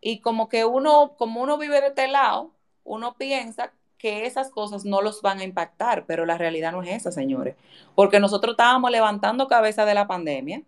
Y 0.02 0.20
como 0.20 0.50
que 0.50 0.66
uno, 0.66 1.16
como 1.18 1.42
uno 1.42 1.58
vive 1.58 1.82
de 1.82 1.88
este 1.88 2.08
lado, 2.08 2.55
uno 2.86 3.16
piensa 3.18 3.74
que 3.98 4.26
esas 4.26 4.50
cosas 4.50 4.86
no 4.86 5.02
los 5.02 5.22
van 5.22 5.40
a 5.40 5.44
impactar, 5.44 6.06
pero 6.06 6.26
la 6.26 6.38
realidad 6.38 6.72
no 6.72 6.84
es 6.84 6.90
esa, 6.90 7.12
señores, 7.12 7.56
porque 7.96 8.20
nosotros 8.20 8.54
estábamos 8.54 8.92
levantando 8.92 9.48
cabeza 9.48 9.86
de 9.86 9.94
la 9.94 10.08
pandemia 10.08 10.62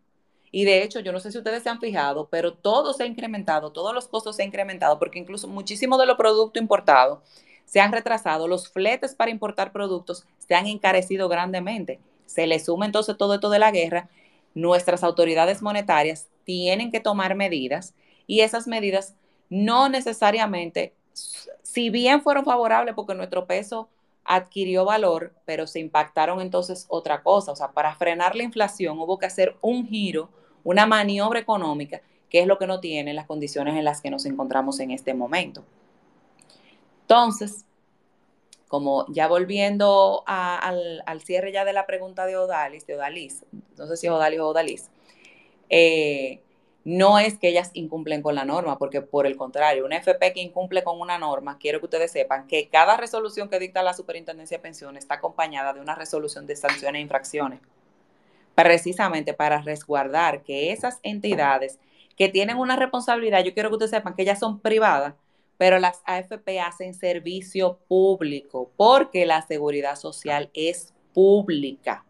y 0.52 0.66
de 0.66 0.84
hecho, 0.84 1.00
yo 1.02 1.12
no 1.12 1.20
sé 1.20 1.32
si 1.32 1.38
ustedes 1.38 1.64
se 1.64 1.70
han 1.70 1.80
fijado, 1.80 2.30
pero 2.30 2.54
todo 2.54 2.94
se 2.94 3.04
ha 3.04 3.06
incrementado, 3.06 3.72
todos 3.72 3.94
los 3.94 4.08
costos 4.08 4.36
se 4.36 4.44
han 4.44 4.48
incrementado, 4.48 4.98
porque 4.98 5.20
incluso 5.20 5.48
muchísimos 5.48 6.00
de 6.00 6.06
los 6.06 6.18
productos 6.18 6.62
importados 6.62 7.20
se 7.66 7.82
han 7.82 7.92
retrasado, 7.92 8.48
los 8.48 8.70
fletes 8.70 9.14
para 9.14 9.30
importar 9.30 9.72
productos 9.72 10.26
se 10.40 10.56
han 10.56 10.68
encarecido 10.68 11.28
grandemente. 11.28 12.00
Se 12.26 12.48
le 12.48 12.60
suma 12.60 12.86
entonces 12.86 13.18
todo 13.18 13.36
esto 13.36 13.50
de 13.50 13.60
la 13.60 13.72
guerra, 13.72 14.10
nuestras 14.56 15.04
autoridades 15.04 15.62
monetarias 15.62 16.28
tienen 16.46 16.92
que 16.92 17.02
tomar 17.02 17.36
medidas 17.36 17.94
y 18.26 18.40
esas 18.40 18.68
medidas 18.68 19.16
no 19.50 19.90
necesariamente 19.90 20.94
si 21.64 21.90
bien 21.90 22.22
fueron 22.22 22.46
favorables 22.46 22.94
porque 22.96 23.16
nuestro 23.16 23.46
peso 23.46 23.90
adquirió 24.24 24.86
valor, 24.86 25.34
pero 25.46 25.68
se 25.68 25.80
impactaron 25.80 26.42
entonces 26.42 26.86
otra 26.90 27.24
cosa. 27.24 27.54
O 27.54 27.56
sea, 27.56 27.72
para 27.72 27.96
frenar 27.96 28.36
la 28.36 28.44
inflación 28.44 29.00
hubo 29.00 29.18
que 29.18 29.26
hacer 29.26 29.56
un 29.62 29.88
giro, 29.88 30.30
una 30.64 30.86
maniobra 30.86 31.40
económica, 31.40 32.02
que 32.30 32.42
es 32.42 32.48
lo 32.48 32.58
que 32.58 32.68
no 32.68 32.80
tiene 32.80 33.14
las 33.14 33.26
condiciones 33.26 33.76
en 33.76 33.86
las 33.86 34.02
que 34.02 34.12
nos 34.12 34.26
encontramos 34.26 34.80
en 34.80 34.92
este 34.92 35.14
momento. 35.14 35.64
Entonces, 37.02 37.66
como 38.68 39.06
ya 39.08 39.30
volviendo 39.30 40.24
al, 40.26 41.22
cierre 41.24 41.54
ya 41.54 41.64
de 41.64 41.72
la 41.72 41.86
pregunta 41.86 42.26
de 42.26 42.36
Odalis, 42.36 42.86
de 42.86 42.96
Odalis, 42.96 43.46
no 43.78 43.88
sé 43.88 43.96
si 43.96 44.08
es 44.08 44.12
Odalis 44.12 44.40
o 44.42 44.50
Odalis, 44.50 44.90
eh, 45.70 46.42
no 46.88 47.20
es 47.20 47.38
que 47.38 47.50
ellas 47.50 47.72
incumplen 47.74 48.22
con 48.22 48.34
la 48.34 48.46
norma, 48.46 48.78
porque 48.78 49.02
por 49.02 49.28
el 49.28 49.36
contrario, 49.36 49.84
una 49.84 49.98
FP 49.98 50.32
que 50.32 50.40
incumple 50.40 50.86
con 50.86 51.02
una 51.02 51.18
norma, 51.18 51.58
quiero 51.58 51.80
que 51.80 51.88
ustedes 51.88 52.14
sepan 52.14 52.48
que 52.48 52.70
cada 52.70 52.96
resolución 52.96 53.50
que 53.50 53.60
dicta 53.60 53.84
la 53.84 53.94
Superintendencia 53.94 54.58
de 54.58 54.62
Pensiones 54.62 55.04
está 55.04 55.16
acompañada 55.16 55.74
de 55.74 55.82
una 55.82 55.96
resolución 55.96 56.48
de 56.48 56.56
sanciones 56.56 57.00
e 57.00 57.02
infracciones, 57.02 57.60
precisamente 58.56 59.34
para 59.34 59.62
resguardar 59.62 60.44
que 60.44 60.72
esas 60.72 61.00
entidades 61.04 61.78
que 62.16 62.30
tienen 62.30 62.56
una 62.56 62.78
responsabilidad, 62.78 63.44
yo 63.44 63.54
quiero 63.54 63.68
que 63.68 63.76
ustedes 63.76 63.92
sepan 63.92 64.16
que 64.16 64.22
ellas 64.22 64.40
son 64.40 64.62
privadas, 64.62 65.14
pero 65.58 65.80
las 65.80 66.02
AFP 66.06 66.62
hacen 66.62 66.94
servicio 66.94 67.80
público, 67.90 68.72
porque 68.78 69.26
la 69.26 69.42
seguridad 69.42 69.98
social 69.98 70.50
es 70.54 70.94
pública. 71.14 72.06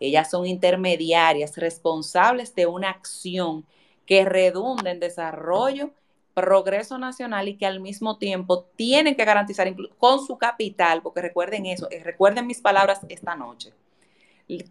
Ellas 0.00 0.30
son 0.30 0.46
intermediarias 0.46 1.58
responsables 1.58 2.54
de 2.54 2.64
una 2.64 2.88
acción 2.88 3.66
que 4.06 4.24
redunda 4.24 4.90
en 4.90 5.00
desarrollo, 5.00 5.90
progreso 6.34 6.98
nacional 6.98 7.48
y 7.48 7.56
que 7.56 7.66
al 7.66 7.80
mismo 7.80 8.18
tiempo 8.18 8.64
tienen 8.76 9.14
que 9.14 9.24
garantizar 9.24 9.72
con 9.98 10.24
su 10.24 10.36
capital, 10.36 11.00
porque 11.00 11.22
recuerden 11.22 11.66
eso, 11.66 11.88
eh, 11.90 12.02
recuerden 12.02 12.46
mis 12.46 12.60
palabras 12.60 13.00
esta 13.08 13.36
noche. 13.36 13.72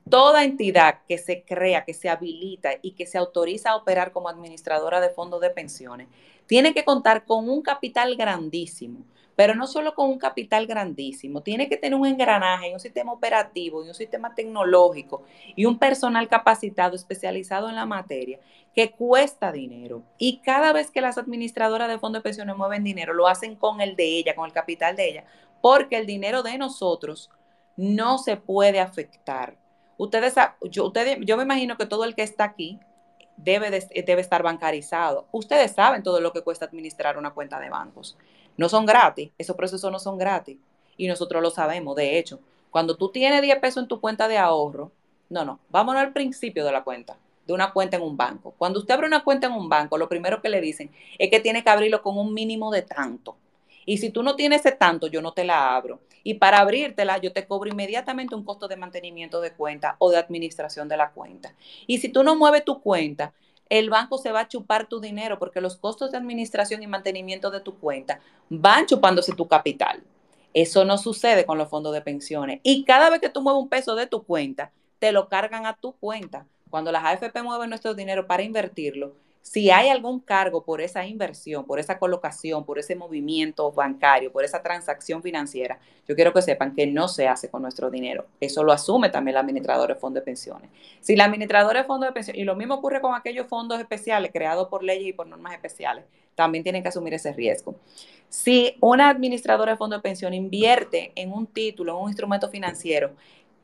Toda 0.07 0.43
entidad 0.43 0.99
que 1.07 1.17
se 1.17 1.41
crea, 1.43 1.83
que 1.83 1.95
se 1.95 2.09
habilita 2.09 2.73
y 2.83 2.91
que 2.91 3.07
se 3.07 3.17
autoriza 3.17 3.71
a 3.71 3.75
operar 3.75 4.11
como 4.11 4.29
administradora 4.29 5.01
de 5.01 5.09
fondos 5.09 5.41
de 5.41 5.49
pensiones, 5.49 6.07
tiene 6.45 6.73
que 6.73 6.85
contar 6.85 7.25
con 7.25 7.49
un 7.49 7.61
capital 7.61 8.15
grandísimo, 8.15 8.99
pero 9.35 9.55
no 9.55 9.67
solo 9.67 9.95
con 9.95 10.09
un 10.09 10.17
capital 10.17 10.67
grandísimo, 10.67 11.41
tiene 11.41 11.67
que 11.67 11.77
tener 11.77 11.97
un 11.97 12.05
engranaje, 12.05 12.73
un 12.73 12.79
sistema 12.79 13.11
operativo 13.11 13.83
y 13.83 13.87
un 13.87 13.93
sistema 13.93 14.33
tecnológico 14.35 15.23
y 15.55 15.65
un 15.65 15.79
personal 15.79 16.27
capacitado, 16.27 16.95
especializado 16.95 17.69
en 17.69 17.75
la 17.75 17.85
materia, 17.85 18.39
que 18.75 18.91
cuesta 18.91 19.51
dinero. 19.51 20.03
Y 20.17 20.37
cada 20.39 20.73
vez 20.73 20.91
que 20.91 21.01
las 21.01 21.17
administradoras 21.17 21.89
de 21.89 21.99
fondos 21.99 22.21
de 22.21 22.23
pensiones 22.23 22.55
mueven 22.55 22.83
dinero, 22.83 23.13
lo 23.13 23.27
hacen 23.27 23.55
con 23.55 23.81
el 23.81 23.95
de 23.95 24.05
ella, 24.05 24.35
con 24.35 24.45
el 24.45 24.53
capital 24.53 24.95
de 24.95 25.09
ella, 25.09 25.25
porque 25.61 25.97
el 25.97 26.05
dinero 26.05 26.43
de 26.43 26.57
nosotros 26.57 27.29
no 27.75 28.17
se 28.17 28.37
puede 28.37 28.79
afectar. 28.79 29.55
Ustedes, 29.97 30.35
yo, 30.69 30.85
ustedes, 30.85 31.17
yo 31.21 31.37
me 31.37 31.43
imagino 31.43 31.77
que 31.77 31.85
todo 31.85 32.03
el 32.03 32.15
que 32.15 32.23
está 32.23 32.43
aquí 32.43 32.79
debe, 33.37 33.69
debe 34.05 34.21
estar 34.21 34.43
bancarizado. 34.43 35.27
Ustedes 35.31 35.71
saben 35.71 36.03
todo 36.03 36.19
lo 36.19 36.33
que 36.33 36.41
cuesta 36.41 36.65
administrar 36.65 37.17
una 37.17 37.31
cuenta 37.31 37.59
de 37.59 37.69
bancos. 37.69 38.17
No 38.57 38.69
son 38.69 38.85
gratis, 38.85 39.31
esos 39.37 39.55
procesos 39.55 39.91
no 39.91 39.99
son 39.99 40.17
gratis. 40.17 40.57
Y 40.97 41.07
nosotros 41.07 41.41
lo 41.41 41.49
sabemos. 41.49 41.95
De 41.95 42.17
hecho, 42.17 42.39
cuando 42.69 42.95
tú 42.95 43.09
tienes 43.09 43.41
10 43.41 43.59
pesos 43.59 43.83
en 43.83 43.87
tu 43.87 43.99
cuenta 43.99 44.27
de 44.27 44.37
ahorro, 44.37 44.91
no, 45.29 45.43
no, 45.45 45.59
vámonos 45.69 46.01
al 46.01 46.13
principio 46.13 46.63
de 46.65 46.71
la 46.71 46.83
cuenta 46.83 47.17
de 47.45 47.53
una 47.53 47.71
cuenta 47.71 47.97
en 47.97 48.03
un 48.03 48.15
banco. 48.15 48.53
Cuando 48.57 48.79
usted 48.79 48.93
abre 48.93 49.07
una 49.07 49.23
cuenta 49.23 49.47
en 49.47 49.53
un 49.53 49.69
banco, 49.69 49.97
lo 49.97 50.07
primero 50.07 50.41
que 50.41 50.49
le 50.49 50.61
dicen 50.61 50.91
es 51.17 51.29
que 51.29 51.39
tiene 51.39 51.63
que 51.63 51.69
abrirlo 51.69 52.01
con 52.01 52.17
un 52.17 52.33
mínimo 52.33 52.71
de 52.71 52.83
tanto. 52.83 53.35
Y 53.85 53.97
si 53.97 54.11
tú 54.11 54.23
no 54.23 54.35
tienes 54.35 54.61
ese 54.61 54.71
tanto, 54.71 55.07
yo 55.07 55.21
no 55.21 55.33
te 55.33 55.43
la 55.43 55.75
abro. 55.75 55.99
Y 56.23 56.35
para 56.35 56.59
abrírtela, 56.59 57.17
yo 57.17 57.33
te 57.33 57.45
cobro 57.45 57.69
inmediatamente 57.69 58.33
un 58.33 58.45
costo 58.45 58.69
de 58.69 58.77
mantenimiento 58.77 59.41
de 59.41 59.51
cuenta 59.51 59.97
o 59.99 60.09
de 60.09 60.17
administración 60.17 60.87
de 60.87 60.95
la 60.95 61.11
cuenta. 61.11 61.53
Y 61.85 61.97
si 61.97 62.07
tú 62.07 62.23
no 62.23 62.35
mueves 62.35 62.63
tu 62.63 62.81
cuenta, 62.81 63.33
el 63.73 63.89
banco 63.89 64.19
se 64.19 64.31
va 64.31 64.41
a 64.41 64.47
chupar 64.47 64.85
tu 64.85 64.99
dinero 64.99 65.39
porque 65.39 65.59
los 65.59 65.77
costos 65.77 66.11
de 66.11 66.17
administración 66.19 66.83
y 66.83 66.87
mantenimiento 66.87 67.49
de 67.49 67.59
tu 67.59 67.79
cuenta 67.79 68.19
van 68.47 68.85
chupándose 68.85 69.33
tu 69.33 69.47
capital. 69.47 70.03
Eso 70.53 70.85
no 70.85 70.99
sucede 70.99 71.47
con 71.47 71.57
los 71.57 71.69
fondos 71.69 71.91
de 71.91 72.01
pensiones. 72.01 72.59
Y 72.61 72.83
cada 72.83 73.09
vez 73.09 73.19
que 73.19 73.29
tú 73.29 73.41
mueves 73.41 73.63
un 73.63 73.69
peso 73.69 73.95
de 73.95 74.05
tu 74.05 74.25
cuenta, 74.25 74.71
te 74.99 75.11
lo 75.11 75.27
cargan 75.27 75.65
a 75.65 75.73
tu 75.73 75.93
cuenta 75.93 76.45
cuando 76.69 76.91
las 76.91 77.03
AFP 77.03 77.41
mueven 77.41 77.69
nuestro 77.69 77.95
dinero 77.95 78.27
para 78.27 78.43
invertirlo, 78.43 79.15
si 79.43 79.69
hay 79.69 79.89
algún 79.89 80.21
cargo 80.21 80.63
por 80.63 80.79
esa 80.79 81.05
inversión, 81.05 81.65
por 81.65 81.77
esa 81.77 81.99
colocación, 81.99 82.65
por 82.65 82.79
ese 82.79 82.95
movimiento 82.95 83.69
bancario, 83.73 84.31
por 84.31 84.45
esa 84.45 84.63
transacción 84.63 85.21
financiera, 85.21 85.79
yo 86.07 86.15
quiero 86.15 86.31
que 86.31 86.41
sepan 86.41 86.73
que 86.73 86.87
no 86.87 87.09
se 87.09 87.27
hace 87.27 87.49
con 87.49 87.61
nuestro 87.61 87.91
dinero. 87.91 88.25
Eso 88.39 88.63
lo 88.63 88.71
asume 88.71 89.09
también 89.09 89.35
el 89.35 89.41
administrador 89.41 89.89
de 89.89 89.95
fondos 89.95 90.21
de 90.21 90.25
pensiones. 90.25 90.69
Si 91.01 91.17
la 91.17 91.25
administradora 91.25 91.81
de 91.81 91.85
fondos 91.85 92.07
de 92.07 92.13
pensiones, 92.13 92.41
y 92.41 92.45
lo 92.45 92.55
mismo 92.55 92.75
ocurre 92.75 93.01
con 93.01 93.15
aquellos 93.15 93.45
fondos 93.47 93.81
especiales 93.81 94.31
creados 94.31 94.69
por 94.69 94.81
leyes 94.81 95.09
y 95.09 95.13
por 95.13 95.27
normas 95.27 95.53
especiales, 95.53 96.05
también 96.35 96.63
tienen 96.63 96.81
que 96.81 96.87
asumir 96.87 97.13
ese 97.13 97.33
riesgo. 97.33 97.75
Si 98.29 98.77
una 98.79 99.09
administradora 99.09 99.73
de 99.73 99.77
fondos 99.77 99.99
de 99.99 100.03
pensión 100.03 100.33
invierte 100.33 101.11
en 101.15 101.33
un 101.33 101.47
título, 101.47 101.97
en 101.97 102.03
un 102.03 102.09
instrumento 102.09 102.49
financiero 102.49 103.11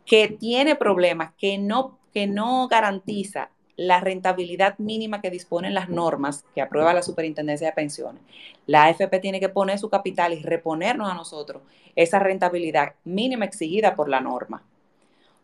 que 0.05 0.27
tiene 0.27 0.75
problemas, 0.75 1.31
que 1.37 1.57
no 1.57 1.97
que 2.13 2.27
no 2.27 2.67
garantiza 2.67 3.49
la 3.79 4.01
rentabilidad 4.01 4.77
mínima 4.77 5.21
que 5.21 5.31
disponen 5.31 5.73
las 5.73 5.87
normas 5.87 6.43
que 6.53 6.61
aprueba 6.61 6.93
la 6.93 7.01
Superintendencia 7.01 7.67
de 7.67 7.73
Pensiones. 7.73 8.21
La 8.65 8.83
AFP 8.83 9.19
tiene 9.21 9.39
que 9.39 9.47
poner 9.47 9.79
su 9.79 9.89
capital 9.89 10.33
y 10.33 10.43
reponernos 10.43 11.09
a 11.09 11.13
nosotros 11.13 11.63
esa 11.95 12.19
rentabilidad 12.19 12.95
mínima 13.05 13.45
exigida 13.45 13.95
por 13.95 14.09
la 14.09 14.19
norma. 14.19 14.63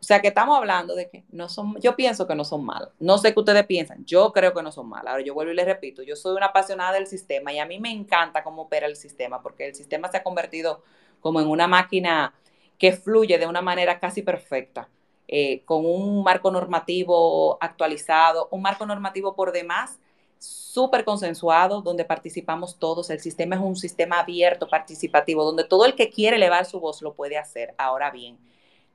O 0.01 0.03
sea 0.03 0.19
que 0.19 0.27
estamos 0.27 0.57
hablando 0.57 0.95
de 0.95 1.09
que 1.09 1.23
no 1.31 1.47
son, 1.47 1.79
yo 1.79 1.95
pienso 1.95 2.27
que 2.27 2.35
no 2.35 2.43
son 2.43 2.65
malas. 2.65 2.89
No 2.99 3.17
sé 3.17 3.33
qué 3.33 3.39
ustedes 3.39 3.65
piensan, 3.67 4.03
yo 4.03 4.33
creo 4.33 4.53
que 4.53 4.61
no 4.61 4.71
son 4.73 4.89
malas. 4.89 5.13
Ahora 5.13 5.23
yo 5.23 5.33
vuelvo 5.33 5.53
y 5.53 5.55
les 5.55 5.65
repito, 5.65 6.03
yo 6.03 6.17
soy 6.17 6.35
una 6.35 6.47
apasionada 6.47 6.91
del 6.91 7.07
sistema 7.07 7.53
y 7.53 7.59
a 7.59 7.65
mí 7.65 7.79
me 7.79 7.91
encanta 7.91 8.43
cómo 8.43 8.63
opera 8.63 8.85
el 8.85 8.97
sistema, 8.97 9.41
porque 9.41 9.67
el 9.67 9.75
sistema 9.75 10.11
se 10.11 10.17
ha 10.17 10.23
convertido 10.23 10.83
como 11.21 11.39
en 11.39 11.47
una 11.47 11.69
máquina 11.69 12.33
que 12.77 12.91
fluye 12.91 13.37
de 13.37 13.47
una 13.47 13.61
manera 13.61 14.01
casi 14.01 14.23
perfecta, 14.23 14.89
eh, 15.27 15.63
con 15.65 15.85
un 15.85 16.23
marco 16.23 16.51
normativo 16.51 17.57
actualizado, 17.61 18.47
un 18.51 18.61
marco 18.61 18.85
normativo 18.85 19.35
por 19.35 19.51
demás 19.51 19.99
súper 20.37 21.05
consensuado, 21.05 21.81
donde 21.81 22.05
participamos 22.05 22.77
todos. 22.77 23.09
El 23.09 23.19
sistema 23.19 23.55
es 23.55 23.61
un 23.61 23.75
sistema 23.75 24.19
abierto, 24.19 24.67
participativo, 24.67 25.43
donde 25.43 25.63
todo 25.63 25.85
el 25.85 25.95
que 25.95 26.09
quiere 26.09 26.35
elevar 26.35 26.65
su 26.65 26.79
voz 26.79 27.01
lo 27.01 27.13
puede 27.13 27.37
hacer. 27.37 27.73
Ahora 27.77 28.11
bien, 28.11 28.37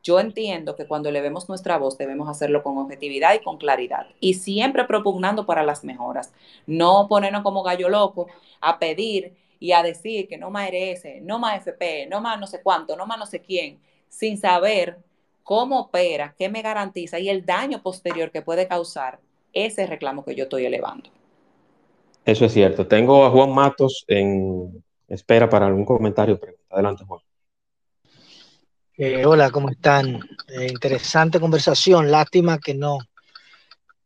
yo 0.03 0.19
entiendo 0.21 0.77
que 0.77 0.87
cuando 0.87 1.09
elevemos 1.09 1.49
nuestra 1.49 1.77
voz 1.79 1.99
debemos 1.99 2.29
hacerlo 2.29 2.63
con 2.63 2.79
objetividad 2.79 3.35
y 3.35 3.43
con 3.43 3.59
claridad 3.59 4.07
y 4.19 4.35
siempre 4.35 4.85
propugnando 4.85 5.47
para 5.47 5.63
las 5.63 5.85
mejoras. 5.85 6.33
No 6.67 7.07
ponernos 7.09 7.43
como 7.43 7.63
gallo 7.63 7.89
loco 7.89 8.27
a 8.61 8.79
pedir 8.79 9.35
y 9.59 9.73
a 9.73 9.83
decir 9.83 10.27
que 10.27 10.39
no 10.39 10.51
más 10.51 10.71
RS, 10.71 11.21
no 11.23 11.39
más 11.39 11.59
FP, 11.59 12.07
no 12.07 12.21
más 12.21 12.41
no 12.41 12.47
sé 12.47 12.63
cuánto, 12.63 12.97
no 12.97 13.07
más 13.07 13.19
no 13.19 13.27
sé 13.27 13.41
quién, 13.41 13.79
sin 14.09 14.39
saber 14.39 14.99
cómo 15.43 15.81
opera, 15.81 16.35
qué 16.39 16.49
me 16.49 16.63
garantiza 16.63 17.19
y 17.19 17.29
el 17.29 17.45
daño 17.45 17.83
posterior 17.83 18.31
que 18.31 18.43
puede 18.43 18.69
causar 18.69 19.21
ese 19.53 19.87
reclamo 19.87 20.25
que 20.25 20.35
yo 20.35 20.45
estoy 20.45 20.67
elevando. 20.67 21.11
Eso 22.25 22.45
es 22.45 22.53
cierto. 22.53 22.87
Tengo 22.87 23.25
a 23.25 23.31
Juan 23.31 23.51
Matos 23.53 24.05
en 24.07 24.85
espera 25.09 25.49
para 25.49 25.67
algún 25.67 25.85
comentario. 25.85 26.39
Adelante, 26.71 27.05
Juan. 27.05 27.21
Eh, 28.97 29.25
hola, 29.25 29.51
¿cómo 29.51 29.71
están? 29.71 30.21
Eh, 30.49 30.69
interesante 30.69 31.41
conversación. 31.41 32.11
Lástima 32.11 32.59
que 32.59 32.75
no, 32.75 32.99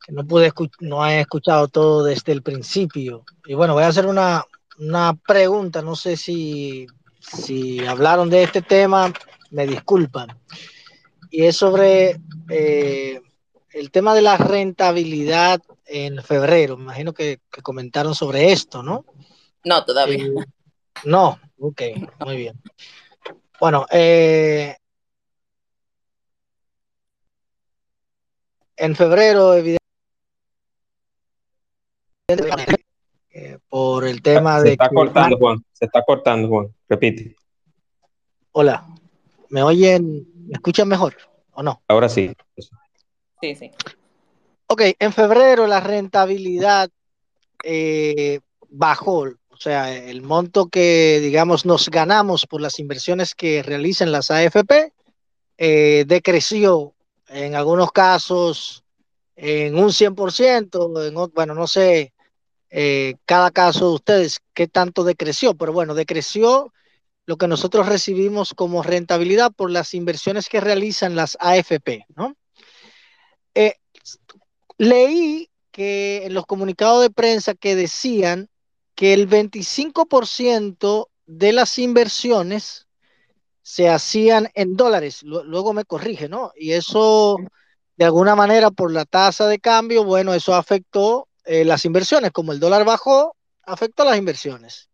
que 0.07 0.12
no 0.12 0.24
pude 0.24 0.53
no 0.80 1.05
he 1.05 1.20
escuchado 1.20 1.68
todo 1.68 2.05
desde 2.05 2.32
el 2.32 2.43
principio. 2.43 3.24
Y 3.45 3.55
bueno, 3.55 3.74
voy 3.74 3.82
a 3.82 3.89
hacer 3.89 4.07
una, 4.07 4.45
una 4.78 5.18
pregunta. 5.26 5.82
No 5.82 5.97
sé 5.97 6.16
si, 6.16 6.87
si 7.18 7.85
hablaron 7.85 8.30
de 8.30 8.45
este 8.45 8.62
tema, 8.62 9.12
me 9.51 9.66
disculpan. 9.66 10.28
Y 11.35 11.47
es 11.47 11.57
sobre 11.57 12.20
eh, 12.49 13.20
el 13.72 13.91
tema 13.91 14.14
de 14.14 14.22
la 14.22 14.37
rentabilidad 14.37 15.61
en 15.85 16.22
febrero. 16.22 16.76
Me 16.76 16.85
imagino 16.85 17.12
que, 17.12 17.41
comentaron 17.61 18.14
sobre 18.14 18.53
esto, 18.53 18.85
¿no? 18.85 19.05
No, 19.64 19.85
todavía. 19.85 20.26
no, 21.05 21.41
ok, 21.59 21.82
muy 22.24 22.37
bien. 22.37 22.62
Bueno, 23.59 23.85
eh, 23.91 24.76
en 28.76 28.95
febrero, 28.95 29.55
evidentemente, 29.55 29.80
eh, 33.32 33.59
por 33.68 34.07
el 34.07 34.22
tema 34.22 34.61
de... 34.61 34.68
Se 34.68 34.72
está 34.74 34.89
cortando, 34.89 35.37
Juan. 35.37 35.64
Se 35.72 35.87
está 35.87 36.05
cortando, 36.05 36.47
Juan. 36.47 36.68
Repite. 36.89 37.35
Hola. 38.53 38.87
¿Me 39.49 39.64
oyen? 39.64 40.34
¿Me 40.47 40.55
escuchan 40.55 40.88
mejor 40.88 41.16
o 41.53 41.62
no? 41.62 41.82
Ahora 41.88 42.09
sí. 42.09 42.32
Sí, 43.40 43.55
sí. 43.55 43.70
Ok, 44.66 44.82
en 44.99 45.12
febrero 45.12 45.66
la 45.66 45.80
rentabilidad 45.80 46.90
eh, 47.62 48.40
bajó, 48.68 49.28
o 49.49 49.57
sea, 49.59 49.95
el 49.95 50.22
monto 50.22 50.66
que, 50.68 51.20
digamos, 51.22 51.64
nos 51.64 51.88
ganamos 51.88 52.47
por 52.47 52.61
las 52.61 52.78
inversiones 52.78 53.34
que 53.34 53.62
realizan 53.62 54.12
las 54.12 54.30
AFP 54.30 54.92
eh, 55.59 56.05
decreció 56.07 56.95
en 57.28 57.55
algunos 57.55 57.92
casos 57.92 58.84
en 59.36 59.76
un 59.76 59.90
100%, 59.90 61.07
en, 61.07 61.32
bueno, 61.32 61.55
no 61.55 61.66
sé, 61.66 62.12
eh, 62.70 63.14
cada 63.24 63.51
caso 63.51 63.88
de 63.88 63.95
ustedes 63.95 64.40
qué 64.53 64.66
tanto 64.66 65.05
decreció, 65.05 65.55
pero 65.55 65.72
bueno, 65.72 65.95
decreció 65.95 66.72
lo 67.27 67.37
que 67.37 67.49
nosotros 67.49 67.87
recibimos 67.87 68.55
como 68.55 68.83
rentabilidad 68.83 69.53
por 69.53 69.70
las 69.70 69.95
inversiones 69.95 70.49
que 70.49 70.61
realizan 70.61 71.16
las 71.16 71.37
AFP, 71.41 72.07
¿no? 72.16 72.37
Leí 74.79 75.51
que 75.70 76.27
en 76.27 76.35
los 76.35 76.47
comunicados 76.47 77.03
de 77.03 77.11
prensa 77.11 77.55
que 77.55 77.77
decían 77.77 78.49
que 78.95 79.12
el 79.12 79.29
25% 79.29 81.09
de 81.27 81.53
las 81.53 81.79
inversiones 81.79 82.87
se 83.62 83.89
hacían 83.89 84.51
en 84.55 84.77
dólares. 84.77 85.22
Luego 85.22 85.72
me 85.72 85.85
corrige, 85.85 86.29
¿no? 86.29 86.53
Y 86.57 86.72
eso, 86.72 87.39
de 87.97 88.05
alguna 88.05 88.37
manera, 88.37 88.70
por 88.70 88.93
la 88.93 89.05
tasa 89.05 89.49
de 89.49 89.59
cambio, 89.59 90.05
bueno, 90.05 90.35
eso 90.35 90.55
afectó 90.55 91.29
eh, 91.45 91.64
las 91.64 91.85
inversiones. 91.85 92.31
Como 92.31 92.53
el 92.53 92.61
dólar 92.61 92.85
bajó, 92.85 93.37
afectó 93.62 94.05
las 94.05 94.18
inversiones. 94.18 94.91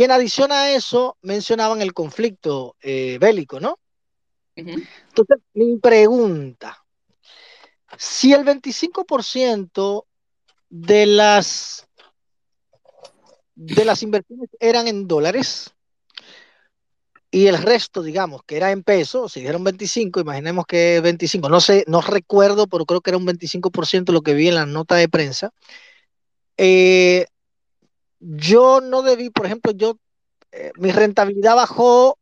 Y 0.00 0.04
en 0.04 0.12
adición 0.12 0.50
a 0.50 0.70
eso, 0.70 1.18
mencionaban 1.20 1.82
el 1.82 1.92
conflicto 1.92 2.74
eh, 2.80 3.18
bélico, 3.20 3.60
¿no? 3.60 3.78
Entonces, 4.56 5.36
mi 5.52 5.76
pregunta, 5.76 6.82
si 7.98 8.32
el 8.32 8.42
25% 8.42 10.06
de 10.70 11.04
las 11.04 11.86
de 13.54 13.84
las 13.84 14.02
inversiones 14.02 14.48
eran 14.58 14.88
en 14.88 15.06
dólares 15.06 15.74
y 17.30 17.48
el 17.48 17.58
resto, 17.58 18.02
digamos, 18.02 18.42
que 18.44 18.56
era 18.56 18.70
en 18.70 18.82
pesos, 18.82 19.34
si 19.34 19.40
dijeron 19.40 19.64
25, 19.64 20.18
imaginemos 20.18 20.64
que 20.64 21.02
25, 21.02 21.50
no 21.50 21.60
sé, 21.60 21.84
no 21.88 22.00
recuerdo, 22.00 22.68
pero 22.68 22.86
creo 22.86 23.02
que 23.02 23.10
era 23.10 23.18
un 23.18 23.26
25% 23.26 24.12
lo 24.12 24.22
que 24.22 24.32
vi 24.32 24.48
en 24.48 24.54
la 24.54 24.64
nota 24.64 24.94
de 24.94 25.10
prensa. 25.10 25.50
Eh, 26.56 27.26
yo 28.20 28.80
no 28.80 29.02
debí, 29.02 29.30
por 29.30 29.46
ejemplo, 29.46 29.72
yo, 29.72 29.96
eh, 30.52 30.72
mi 30.76 30.92
rentabilidad 30.92 31.56
bajó 31.56 32.18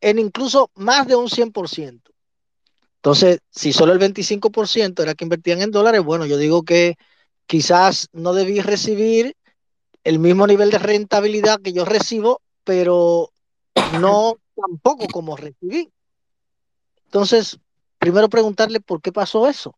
en 0.00 0.18
incluso 0.18 0.70
más 0.74 1.06
de 1.06 1.16
un 1.16 1.28
100%. 1.28 2.12
Entonces, 2.96 3.40
si 3.50 3.72
solo 3.72 3.92
el 3.92 3.98
25% 3.98 5.02
era 5.02 5.14
que 5.14 5.24
invertían 5.24 5.62
en 5.62 5.70
dólares, 5.70 6.02
bueno, 6.02 6.26
yo 6.26 6.36
digo 6.36 6.62
que 6.62 6.96
quizás 7.46 8.08
no 8.12 8.34
debí 8.34 8.60
recibir 8.60 9.34
el 10.04 10.18
mismo 10.18 10.46
nivel 10.46 10.70
de 10.70 10.78
rentabilidad 10.78 11.60
que 11.60 11.72
yo 11.72 11.84
recibo, 11.84 12.42
pero 12.64 13.32
no 14.00 14.34
tampoco 14.54 15.06
como 15.08 15.36
recibí. 15.36 15.90
Entonces, 17.04 17.58
primero 17.98 18.28
preguntarle 18.28 18.80
por 18.80 19.00
qué 19.00 19.12
pasó 19.12 19.48
eso. 19.48 19.74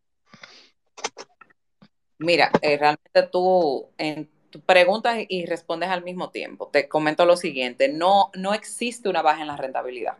Mira, 2.17 2.51
eh, 2.61 2.77
realmente 2.77 3.23
tú, 3.31 3.87
en, 3.97 4.29
preguntas 4.65 5.17
y 5.27 5.45
respondes 5.45 5.89
al 5.89 6.03
mismo 6.03 6.29
tiempo. 6.29 6.67
Te 6.67 6.87
comento 6.87 7.25
lo 7.25 7.37
siguiente, 7.37 7.89
no, 7.89 8.31
no 8.35 8.53
existe 8.53 9.09
una 9.09 9.21
baja 9.21 9.41
en 9.41 9.47
la 9.47 9.57
rentabilidad 9.57 10.17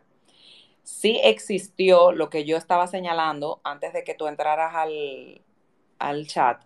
sí 0.83 1.19
existió 1.23 2.11
lo 2.11 2.29
que 2.29 2.45
yo 2.45 2.57
estaba 2.57 2.87
señalando 2.87 3.61
antes 3.63 3.93
de 3.93 4.03
que 4.03 4.13
tú 4.13 4.27
entraras 4.27 4.73
al, 5.99 6.27
chat, 6.27 6.61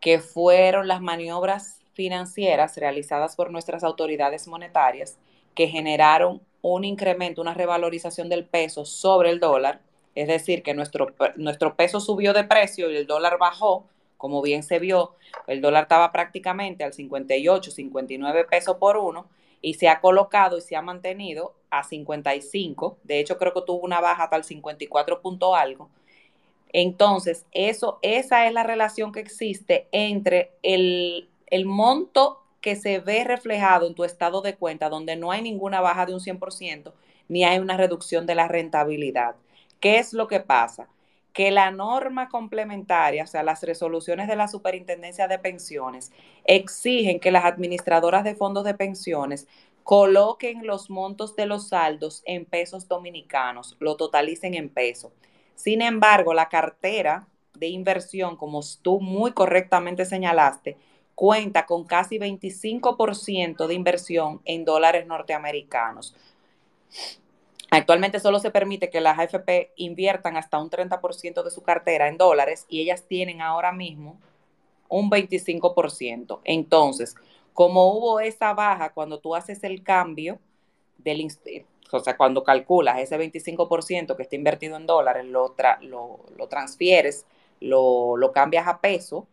que 0.00 0.18
fueron 0.18 0.88
las 0.88 1.00
maniobras 1.00 1.80
financieras 1.94 2.76
realizadas 2.76 3.36
por 3.36 3.50
nuestras 3.50 3.84
autoridades 3.84 4.48
monetarias 4.48 5.18
que 5.54 5.68
generaron 5.68 6.40
un 6.62 6.84
incremento, 6.84 7.40
una 7.40 7.54
revalorización 7.54 8.28
del 8.28 8.44
peso 8.44 8.84
sobre 8.84 9.30
el 9.30 9.40
dólar, 9.40 9.80
es 10.14 10.28
decir, 10.28 10.62
que 10.62 10.74
nuestro, 10.74 11.14
nuestro 11.36 11.76
peso 11.76 12.00
subió 12.00 12.32
de 12.32 12.44
precio 12.44 12.90
y 12.90 12.96
el 12.96 13.06
dólar 13.06 13.38
bajó, 13.38 13.86
como 14.22 14.40
bien 14.40 14.62
se 14.62 14.78
vio, 14.78 15.16
el 15.48 15.60
dólar 15.60 15.82
estaba 15.82 16.12
prácticamente 16.12 16.84
al 16.84 16.92
58, 16.92 17.72
59 17.72 18.44
pesos 18.44 18.76
por 18.76 18.96
uno, 18.96 19.26
y 19.60 19.74
se 19.74 19.88
ha 19.88 20.00
colocado 20.00 20.58
y 20.58 20.60
se 20.60 20.76
ha 20.76 20.80
mantenido 20.80 21.56
a 21.70 21.82
55. 21.82 22.98
De 23.02 23.18
hecho, 23.18 23.36
creo 23.36 23.52
que 23.52 23.62
tuvo 23.62 23.80
una 23.80 24.00
baja 24.00 24.22
hasta 24.22 24.36
el 24.36 24.44
54 24.44 25.20
punto 25.20 25.56
algo. 25.56 25.90
Entonces, 26.72 27.46
eso, 27.50 27.98
esa 28.00 28.46
es 28.46 28.52
la 28.52 28.62
relación 28.62 29.10
que 29.10 29.18
existe 29.18 29.88
entre 29.90 30.52
el, 30.62 31.28
el 31.48 31.64
monto 31.64 32.44
que 32.60 32.76
se 32.76 33.00
ve 33.00 33.24
reflejado 33.24 33.88
en 33.88 33.96
tu 33.96 34.04
estado 34.04 34.40
de 34.40 34.54
cuenta, 34.54 34.88
donde 34.88 35.16
no 35.16 35.32
hay 35.32 35.42
ninguna 35.42 35.80
baja 35.80 36.06
de 36.06 36.14
un 36.14 36.20
100%, 36.20 36.92
ni 37.28 37.42
hay 37.42 37.58
una 37.58 37.76
reducción 37.76 38.24
de 38.24 38.36
la 38.36 38.46
rentabilidad. 38.46 39.34
¿Qué 39.80 39.98
es 39.98 40.12
lo 40.12 40.28
que 40.28 40.38
pasa? 40.38 40.86
Que 41.32 41.50
la 41.50 41.70
norma 41.70 42.28
complementaria, 42.28 43.24
o 43.24 43.26
sea, 43.26 43.42
las 43.42 43.62
resoluciones 43.62 44.28
de 44.28 44.36
la 44.36 44.48
Superintendencia 44.48 45.28
de 45.28 45.38
Pensiones, 45.38 46.12
exigen 46.44 47.20
que 47.20 47.30
las 47.30 47.44
administradoras 47.44 48.24
de 48.24 48.34
fondos 48.34 48.64
de 48.64 48.74
pensiones 48.74 49.46
coloquen 49.82 50.66
los 50.66 50.90
montos 50.90 51.34
de 51.36 51.46
los 51.46 51.68
saldos 51.68 52.22
en 52.24 52.44
pesos 52.44 52.86
dominicanos, 52.86 53.76
lo 53.80 53.96
totalicen 53.96 54.54
en 54.54 54.68
pesos. 54.68 55.12
Sin 55.54 55.82
embargo, 55.82 56.34
la 56.34 56.48
cartera 56.48 57.26
de 57.54 57.68
inversión, 57.68 58.36
como 58.36 58.60
tú 58.82 59.00
muy 59.00 59.32
correctamente 59.32 60.04
señalaste, 60.04 60.76
cuenta 61.14 61.66
con 61.66 61.84
casi 61.84 62.18
25% 62.18 63.66
de 63.66 63.74
inversión 63.74 64.40
en 64.44 64.64
dólares 64.64 65.06
norteamericanos. 65.06 66.16
Actualmente 67.74 68.20
solo 68.20 68.38
se 68.38 68.50
permite 68.50 68.90
que 68.90 69.00
las 69.00 69.18
AFP 69.18 69.72
inviertan 69.76 70.36
hasta 70.36 70.60
un 70.60 70.68
30% 70.68 71.42
de 71.42 71.50
su 71.50 71.62
cartera 71.62 72.06
en 72.06 72.18
dólares 72.18 72.66
y 72.68 72.82
ellas 72.82 73.06
tienen 73.08 73.40
ahora 73.40 73.72
mismo 73.72 74.20
un 74.90 75.10
25%. 75.10 76.40
Entonces, 76.44 77.14
como 77.54 77.94
hubo 77.94 78.20
esa 78.20 78.52
baja 78.52 78.92
cuando 78.92 79.20
tú 79.20 79.34
haces 79.34 79.64
el 79.64 79.82
cambio 79.82 80.38
del, 80.98 81.26
o 81.90 82.00
sea, 82.00 82.14
cuando 82.18 82.44
calculas 82.44 82.98
ese 82.98 83.18
25% 83.18 84.16
que 84.16 84.22
está 84.22 84.36
invertido 84.36 84.76
en 84.76 84.84
dólares, 84.84 85.24
lo, 85.24 85.56
lo, 85.80 86.48
transfieres, 86.48 87.24
lo, 87.60 88.18
lo, 88.18 88.32
cambias 88.32 88.66
a 88.66 88.82
peso, 88.82 89.26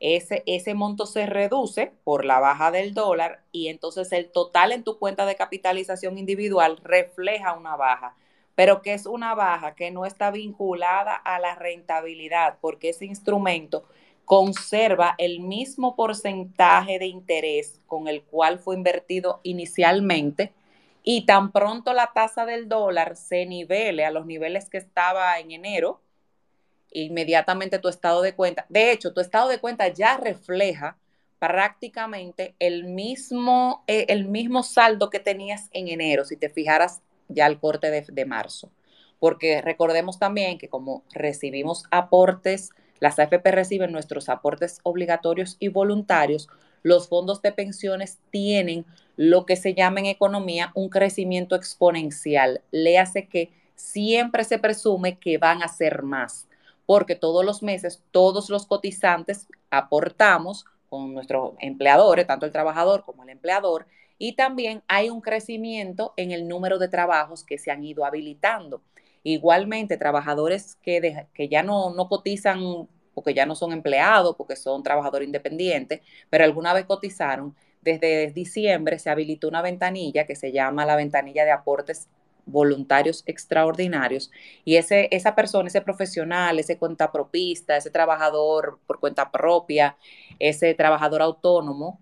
ese, 0.00 0.42
ese 0.46 0.74
monto 0.74 1.06
se 1.06 1.26
reduce 1.26 1.92
por 2.04 2.24
la 2.24 2.40
baja 2.40 2.70
del 2.70 2.94
dólar 2.94 3.42
y 3.52 3.68
entonces 3.68 4.12
el 4.12 4.30
total 4.30 4.72
en 4.72 4.82
tu 4.82 4.98
cuenta 4.98 5.26
de 5.26 5.36
capitalización 5.36 6.18
individual 6.18 6.78
refleja 6.82 7.52
una 7.52 7.76
baja, 7.76 8.16
pero 8.54 8.82
que 8.82 8.94
es 8.94 9.06
una 9.06 9.34
baja 9.34 9.74
que 9.74 9.90
no 9.90 10.06
está 10.06 10.30
vinculada 10.30 11.14
a 11.14 11.38
la 11.38 11.54
rentabilidad, 11.54 12.58
porque 12.60 12.90
ese 12.90 13.04
instrumento 13.04 13.84
conserva 14.24 15.14
el 15.18 15.40
mismo 15.40 15.96
porcentaje 15.96 16.98
de 16.98 17.06
interés 17.06 17.80
con 17.86 18.08
el 18.08 18.22
cual 18.22 18.58
fue 18.58 18.76
invertido 18.76 19.40
inicialmente 19.42 20.52
y 21.02 21.26
tan 21.26 21.52
pronto 21.52 21.92
la 21.94 22.12
tasa 22.14 22.46
del 22.46 22.68
dólar 22.68 23.16
se 23.16 23.46
nivele 23.46 24.04
a 24.04 24.10
los 24.10 24.26
niveles 24.26 24.68
que 24.70 24.78
estaba 24.78 25.38
en 25.38 25.50
enero, 25.50 26.00
inmediatamente 26.92 27.78
tu 27.78 27.88
estado 27.88 28.22
de 28.22 28.34
cuenta, 28.34 28.66
de 28.68 28.92
hecho, 28.92 29.12
tu 29.12 29.20
estado 29.20 29.48
de 29.48 29.58
cuenta 29.58 29.88
ya 29.88 30.16
refleja 30.16 30.96
prácticamente 31.38 32.54
el 32.58 32.84
mismo, 32.84 33.82
eh, 33.86 34.06
el 34.08 34.26
mismo 34.26 34.62
saldo 34.62 35.10
que 35.10 35.20
tenías 35.20 35.68
en 35.72 35.88
enero, 35.88 36.24
si 36.24 36.36
te 36.36 36.50
fijaras 36.50 37.00
ya 37.28 37.46
al 37.46 37.58
corte 37.58 37.90
de, 37.90 38.04
de 38.06 38.24
marzo. 38.26 38.70
Porque 39.18 39.60
recordemos 39.62 40.18
también 40.18 40.58
que 40.58 40.68
como 40.68 41.02
recibimos 41.12 41.84
aportes, 41.90 42.70
las 43.00 43.18
AFP 43.18 43.50
reciben 43.50 43.92
nuestros 43.92 44.28
aportes 44.28 44.80
obligatorios 44.82 45.56
y 45.58 45.68
voluntarios, 45.68 46.48
los 46.82 47.08
fondos 47.08 47.42
de 47.42 47.52
pensiones 47.52 48.18
tienen 48.30 48.84
lo 49.16 49.44
que 49.44 49.56
se 49.56 49.74
llama 49.74 50.00
en 50.00 50.06
economía 50.06 50.72
un 50.74 50.88
crecimiento 50.88 51.54
exponencial. 51.54 52.62
Le 52.70 52.98
hace 52.98 53.26
que 53.26 53.50
siempre 53.74 54.44
se 54.44 54.58
presume 54.58 55.18
que 55.18 55.38
van 55.38 55.62
a 55.62 55.68
ser 55.68 56.02
más, 56.02 56.46
porque 56.90 57.14
todos 57.14 57.44
los 57.44 57.62
meses 57.62 58.02
todos 58.10 58.50
los 58.50 58.66
cotizantes 58.66 59.46
aportamos 59.70 60.64
con 60.88 61.14
nuestros 61.14 61.52
empleadores, 61.60 62.26
tanto 62.26 62.46
el 62.46 62.50
trabajador 62.50 63.04
como 63.04 63.22
el 63.22 63.28
empleador, 63.28 63.86
y 64.18 64.32
también 64.32 64.82
hay 64.88 65.08
un 65.08 65.20
crecimiento 65.20 66.14
en 66.16 66.32
el 66.32 66.48
número 66.48 66.80
de 66.80 66.88
trabajos 66.88 67.44
que 67.44 67.58
se 67.58 67.70
han 67.70 67.84
ido 67.84 68.04
habilitando. 68.04 68.82
Igualmente, 69.22 69.98
trabajadores 69.98 70.78
que, 70.82 71.28
que 71.32 71.48
ya 71.48 71.62
no, 71.62 71.94
no 71.94 72.08
cotizan 72.08 72.88
porque 73.14 73.34
ya 73.34 73.46
no 73.46 73.54
son 73.54 73.70
empleados, 73.70 74.34
porque 74.34 74.56
son 74.56 74.82
trabajadores 74.82 75.26
independientes, 75.26 76.00
pero 76.28 76.42
alguna 76.42 76.74
vez 76.74 76.86
cotizaron, 76.86 77.54
desde 77.82 78.32
diciembre 78.32 78.98
se 78.98 79.10
habilitó 79.10 79.46
una 79.46 79.62
ventanilla 79.62 80.26
que 80.26 80.34
se 80.34 80.50
llama 80.50 80.84
la 80.84 80.96
ventanilla 80.96 81.44
de 81.44 81.52
aportes 81.52 82.08
voluntarios 82.50 83.22
extraordinarios 83.26 84.30
y 84.64 84.76
ese, 84.76 85.08
esa 85.10 85.34
persona, 85.34 85.68
ese 85.68 85.80
profesional, 85.80 86.58
ese 86.58 86.78
cuentapropista, 86.78 87.76
ese 87.76 87.90
trabajador 87.90 88.78
por 88.86 89.00
cuenta 89.00 89.30
propia, 89.30 89.96
ese 90.38 90.74
trabajador 90.74 91.22
autónomo, 91.22 92.00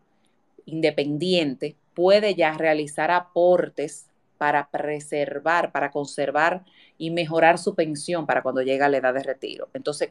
independiente, 0.64 1.76
puede 1.94 2.34
ya 2.34 2.53
realizar 2.53 3.11
aportes 3.11 4.07
para 4.38 4.70
preservar, 4.70 5.72
para 5.72 5.90
conservar 5.90 6.64
y 6.96 7.11
mejorar 7.11 7.59
su 7.59 7.74
pensión 7.74 8.26
para 8.26 8.42
cuando 8.42 8.62
llega 8.62 8.86
a 8.86 8.88
la 8.88 8.99
edad 8.99 9.14
de 9.14 9.22
retiro. 9.22 9.68
Entonces, 9.74 10.11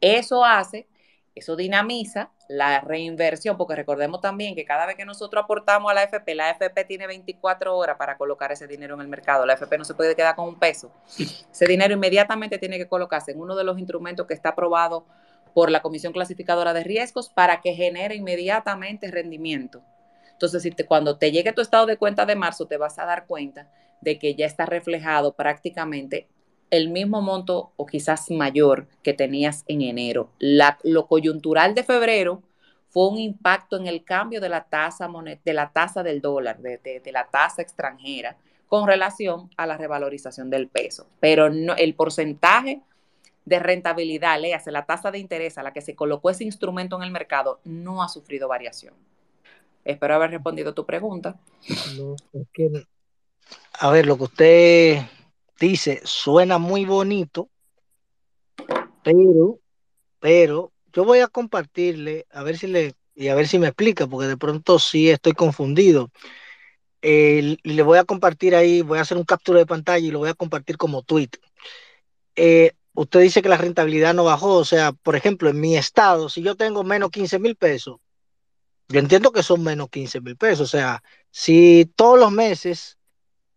eso 0.00 0.44
hace, 0.44 0.86
eso 1.34 1.56
dinamiza 1.56 2.30
la 2.48 2.80
reinversión, 2.80 3.56
porque 3.56 3.74
recordemos 3.74 4.20
también 4.20 4.54
que 4.54 4.64
cada 4.64 4.86
vez 4.86 4.96
que 4.96 5.04
nosotros 5.04 5.42
aportamos 5.42 5.90
a 5.90 5.94
la 5.94 6.02
AFP, 6.02 6.34
la 6.34 6.50
AFP 6.50 6.84
tiene 6.84 7.06
24 7.06 7.76
horas 7.76 7.96
para 7.96 8.16
colocar 8.16 8.52
ese 8.52 8.68
dinero 8.68 8.94
en 8.94 9.00
el 9.00 9.08
mercado. 9.08 9.44
La 9.44 9.54
AFP 9.54 9.78
no 9.78 9.84
se 9.84 9.94
puede 9.94 10.14
quedar 10.14 10.36
con 10.36 10.48
un 10.48 10.58
peso. 10.58 10.92
Ese 11.18 11.66
dinero 11.66 11.94
inmediatamente 11.94 12.58
tiene 12.58 12.78
que 12.78 12.86
colocarse 12.86 13.32
en 13.32 13.40
uno 13.40 13.56
de 13.56 13.64
los 13.64 13.78
instrumentos 13.78 14.26
que 14.26 14.34
está 14.34 14.50
aprobado 14.50 15.06
por 15.54 15.70
la 15.70 15.82
Comisión 15.82 16.12
Clasificadora 16.12 16.72
de 16.72 16.84
Riesgos 16.84 17.28
para 17.28 17.60
que 17.60 17.74
genere 17.74 18.14
inmediatamente 18.14 19.10
rendimiento. 19.10 19.82
Entonces, 20.32 20.62
si 20.62 20.70
cuando 20.84 21.16
te 21.16 21.32
llegue 21.32 21.52
tu 21.52 21.62
estado 21.62 21.86
de 21.86 21.96
cuenta 21.96 22.26
de 22.26 22.36
marzo, 22.36 22.66
te 22.66 22.76
vas 22.76 22.98
a 22.98 23.06
dar 23.06 23.26
cuenta 23.26 23.68
de 24.00 24.18
que 24.18 24.34
ya 24.34 24.46
está 24.46 24.66
reflejado 24.66 25.34
prácticamente 25.34 26.28
el 26.76 26.88
mismo 26.88 27.22
monto 27.22 27.72
o 27.76 27.86
quizás 27.86 28.30
mayor 28.30 28.86
que 29.02 29.14
tenías 29.14 29.64
en 29.68 29.82
enero. 29.82 30.30
La, 30.38 30.78
lo 30.82 31.06
coyuntural 31.06 31.74
de 31.74 31.84
febrero 31.84 32.42
fue 32.88 33.08
un 33.08 33.18
impacto 33.18 33.76
en 33.76 33.86
el 33.86 34.04
cambio 34.04 34.40
de 34.40 34.48
la 34.48 34.64
tasa, 34.64 35.08
de 35.44 35.52
la 35.52 35.72
tasa 35.72 36.02
del 36.02 36.20
dólar, 36.20 36.58
de, 36.58 37.02
la 37.12 37.26
tasa 37.26 37.62
extranjera, 37.62 38.36
con 38.68 38.86
relación 38.86 39.50
a 39.56 39.66
la 39.66 39.76
revalorización 39.76 40.50
del 40.50 40.68
peso. 40.68 41.06
Pero 41.20 41.50
no, 41.50 41.74
el 41.76 41.94
porcentaje 41.94 42.82
de 43.44 43.58
rentabilidad, 43.58 44.40
léase 44.40 44.70
la 44.70 44.86
tasa 44.86 45.10
de 45.10 45.18
interés 45.18 45.58
a 45.58 45.62
la 45.62 45.72
que 45.72 45.80
se 45.80 45.94
colocó 45.94 46.30
ese 46.30 46.44
instrumento 46.44 46.96
en 46.96 47.02
el 47.02 47.10
mercado, 47.10 47.60
no 47.64 48.02
ha 48.02 48.08
sufrido 48.08 48.48
variación. 48.48 48.94
Espero 49.84 50.14
haber 50.14 50.30
respondido 50.30 50.72
tu 50.72 50.86
pregunta. 50.86 51.36
a 53.80 53.90
ver, 53.90 54.06
lo 54.06 54.16
que 54.16 54.22
usted 54.22 55.02
dice, 55.58 56.00
suena 56.04 56.58
muy 56.58 56.84
bonito, 56.84 57.48
pero, 59.02 59.58
pero 60.20 60.72
yo 60.92 61.04
voy 61.04 61.20
a 61.20 61.28
compartirle, 61.28 62.26
a 62.30 62.42
ver 62.42 62.58
si 62.58 62.66
le, 62.66 62.94
y 63.14 63.28
a 63.28 63.34
ver 63.34 63.48
si 63.48 63.58
me 63.58 63.68
explica, 63.68 64.06
porque 64.06 64.28
de 64.28 64.36
pronto 64.36 64.78
sí 64.78 65.10
estoy 65.10 65.32
confundido. 65.32 66.10
le 67.02 67.82
voy 67.82 67.98
a 67.98 68.04
compartir 68.04 68.54
ahí, 68.54 68.82
voy 68.82 68.98
a 68.98 69.02
hacer 69.02 69.16
un 69.16 69.24
captura 69.24 69.58
de 69.58 69.66
pantalla 69.66 70.06
y 70.06 70.10
lo 70.10 70.20
voy 70.20 70.30
a 70.30 70.34
compartir 70.34 70.76
como 70.76 71.02
tweet. 71.02 71.30
Eh, 72.36 72.72
usted 72.94 73.20
dice 73.20 73.42
que 73.42 73.48
la 73.48 73.56
rentabilidad 73.56 74.14
no 74.14 74.24
bajó, 74.24 74.54
o 74.56 74.64
sea, 74.64 74.92
por 74.92 75.16
ejemplo, 75.16 75.48
en 75.50 75.60
mi 75.60 75.76
estado, 75.76 76.28
si 76.28 76.42
yo 76.42 76.56
tengo 76.56 76.82
menos 76.84 77.10
15 77.10 77.38
mil 77.38 77.56
pesos, 77.56 77.98
yo 78.88 79.00
entiendo 79.00 79.32
que 79.32 79.42
son 79.42 79.62
menos 79.62 79.88
15 79.90 80.20
mil 80.20 80.36
pesos, 80.36 80.60
o 80.60 80.66
sea, 80.70 81.02
si 81.30 81.90
todos 81.96 82.18
los 82.18 82.32
meses 82.32 82.98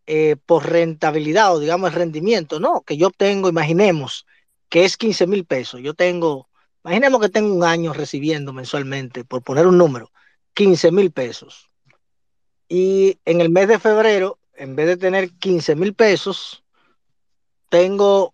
eh, 0.10 0.38
por 0.46 0.70
rentabilidad 0.70 1.54
o 1.54 1.60
digamos 1.60 1.90
el 1.90 1.96
rendimiento, 1.98 2.62
¿no? 2.62 2.82
Que 2.82 2.96
yo 2.96 3.08
obtengo, 3.08 3.50
imaginemos, 3.50 4.26
que 4.70 4.86
es 4.86 4.96
15 4.96 5.28
mil 5.28 5.46
pesos. 5.46 5.82
Yo 5.82 5.94
tengo, 5.94 6.48
imaginemos 6.86 7.20
que 7.20 7.28
tengo 7.28 7.54
un 7.54 7.66
año 7.66 7.92
recibiendo 7.92 8.54
mensualmente, 8.54 9.26
por 9.26 9.44
poner 9.44 9.68
un 9.68 9.78
número, 9.78 10.10
15 10.54 10.92
mil 10.92 11.12
pesos. 11.12 11.70
Y 12.70 13.20
en 13.26 13.42
el 13.42 13.50
mes 13.50 13.68
de 13.68 13.80
febrero, 13.80 14.40
en 14.54 14.78
vez 14.78 14.88
de 14.88 14.96
tener 14.96 15.30
15 15.32 15.76
mil 15.76 15.94
pesos, 15.94 16.64
tengo, 17.68 18.34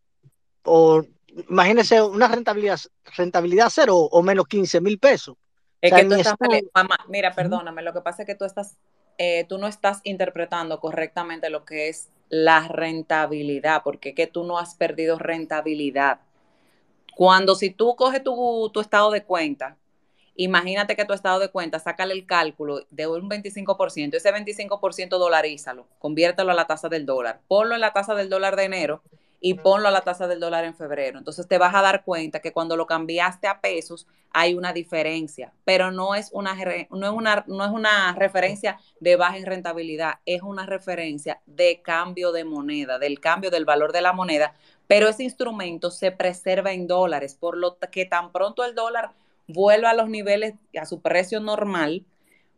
o 0.63 1.03
imagínese 1.49 2.03
una 2.03 2.27
rentabilidad, 2.27 2.79
rentabilidad 3.17 3.69
cero 3.71 3.97
o 3.97 4.21
menos 4.21 4.47
15 4.47 4.79
mil 4.79 4.99
pesos. 4.99 5.37
Es 5.81 5.91
que 5.91 6.05
tú 6.05 6.13
estás, 6.13 6.35
mamá, 6.73 6.97
mira, 7.09 7.33
perdóname, 7.33 7.81
lo 7.81 7.93
que 7.93 8.01
pasa 8.01 8.21
es 8.21 8.27
que 8.27 8.35
tú 8.35 8.45
estás 8.45 8.77
eh, 9.17 9.45
tú 9.47 9.57
no 9.57 9.67
estás 9.67 10.01
interpretando 10.03 10.79
correctamente 10.79 11.49
lo 11.49 11.65
que 11.65 11.89
es 11.89 12.09
la 12.29 12.67
rentabilidad, 12.67 13.83
porque 13.83 14.15
que 14.15 14.27
tú 14.27 14.43
no 14.43 14.57
has 14.57 14.75
perdido 14.75 15.19
rentabilidad. 15.19 16.19
Cuando 17.15 17.55
si 17.55 17.69
tú 17.69 17.95
coges 17.95 18.23
tu, 18.23 18.69
tu 18.73 18.79
estado 18.79 19.11
de 19.11 19.23
cuenta, 19.23 19.77
imagínate 20.35 20.95
que 20.95 21.05
tu 21.05 21.13
estado 21.13 21.39
de 21.39 21.49
cuenta, 21.49 21.79
sácale 21.79 22.13
el 22.13 22.25
cálculo 22.25 22.85
de 22.89 23.07
un 23.07 23.29
25%, 23.29 24.15
ese 24.15 24.33
25% 24.33 25.09
dolarízalo, 25.09 25.87
conviértelo 25.99 26.51
a 26.51 26.55
la 26.55 26.65
tasa 26.65 26.89
del 26.89 27.05
dólar, 27.05 27.41
ponlo 27.47 27.75
en 27.75 27.81
la 27.81 27.93
tasa 27.93 28.15
del 28.15 28.29
dólar 28.29 28.55
de 28.55 28.63
enero 28.63 29.03
y 29.45 29.55
ponlo 29.55 29.89
a 29.89 29.91
la 29.91 29.99
tasa 29.99 30.25
del 30.25 30.39
dólar 30.39 30.63
en 30.63 30.73
febrero. 30.73 31.19
Entonces 31.19 31.49
te 31.49 31.57
vas 31.57 31.75
a 31.75 31.81
dar 31.81 32.05
cuenta 32.05 32.39
que 32.39 32.53
cuando 32.53 32.77
lo 32.77 32.87
cambiaste 32.87 33.45
a 33.47 33.59
pesos 33.59 34.07
hay 34.31 34.53
una 34.53 34.71
diferencia, 34.71 35.51
pero 35.65 35.91
no 35.91 36.15
es 36.15 36.29
una, 36.31 36.55
no 36.55 37.07
es 37.07 37.11
una, 37.11 37.43
no 37.45 37.65
es 37.65 37.71
una 37.71 38.15
referencia 38.15 38.79
de 39.01 39.17
baja 39.17 39.35
en 39.35 39.45
rentabilidad, 39.45 40.13
es 40.25 40.43
una 40.43 40.65
referencia 40.65 41.41
de 41.45 41.81
cambio 41.81 42.31
de 42.31 42.45
moneda, 42.45 42.99
del 42.99 43.19
cambio 43.19 43.51
del 43.51 43.65
valor 43.65 43.91
de 43.91 43.99
la 43.99 44.13
moneda, 44.13 44.55
pero 44.87 45.09
ese 45.09 45.23
instrumento 45.25 45.91
se 45.91 46.13
preserva 46.13 46.71
en 46.71 46.87
dólares, 46.87 47.35
por 47.35 47.57
lo 47.57 47.77
que 47.91 48.05
tan 48.05 48.31
pronto 48.31 48.63
el 48.63 48.75
dólar 48.75 49.11
vuelva 49.49 49.89
a 49.89 49.93
los 49.93 50.07
niveles, 50.07 50.53
a 50.79 50.85
su 50.85 51.01
precio 51.01 51.41
normal, 51.41 52.05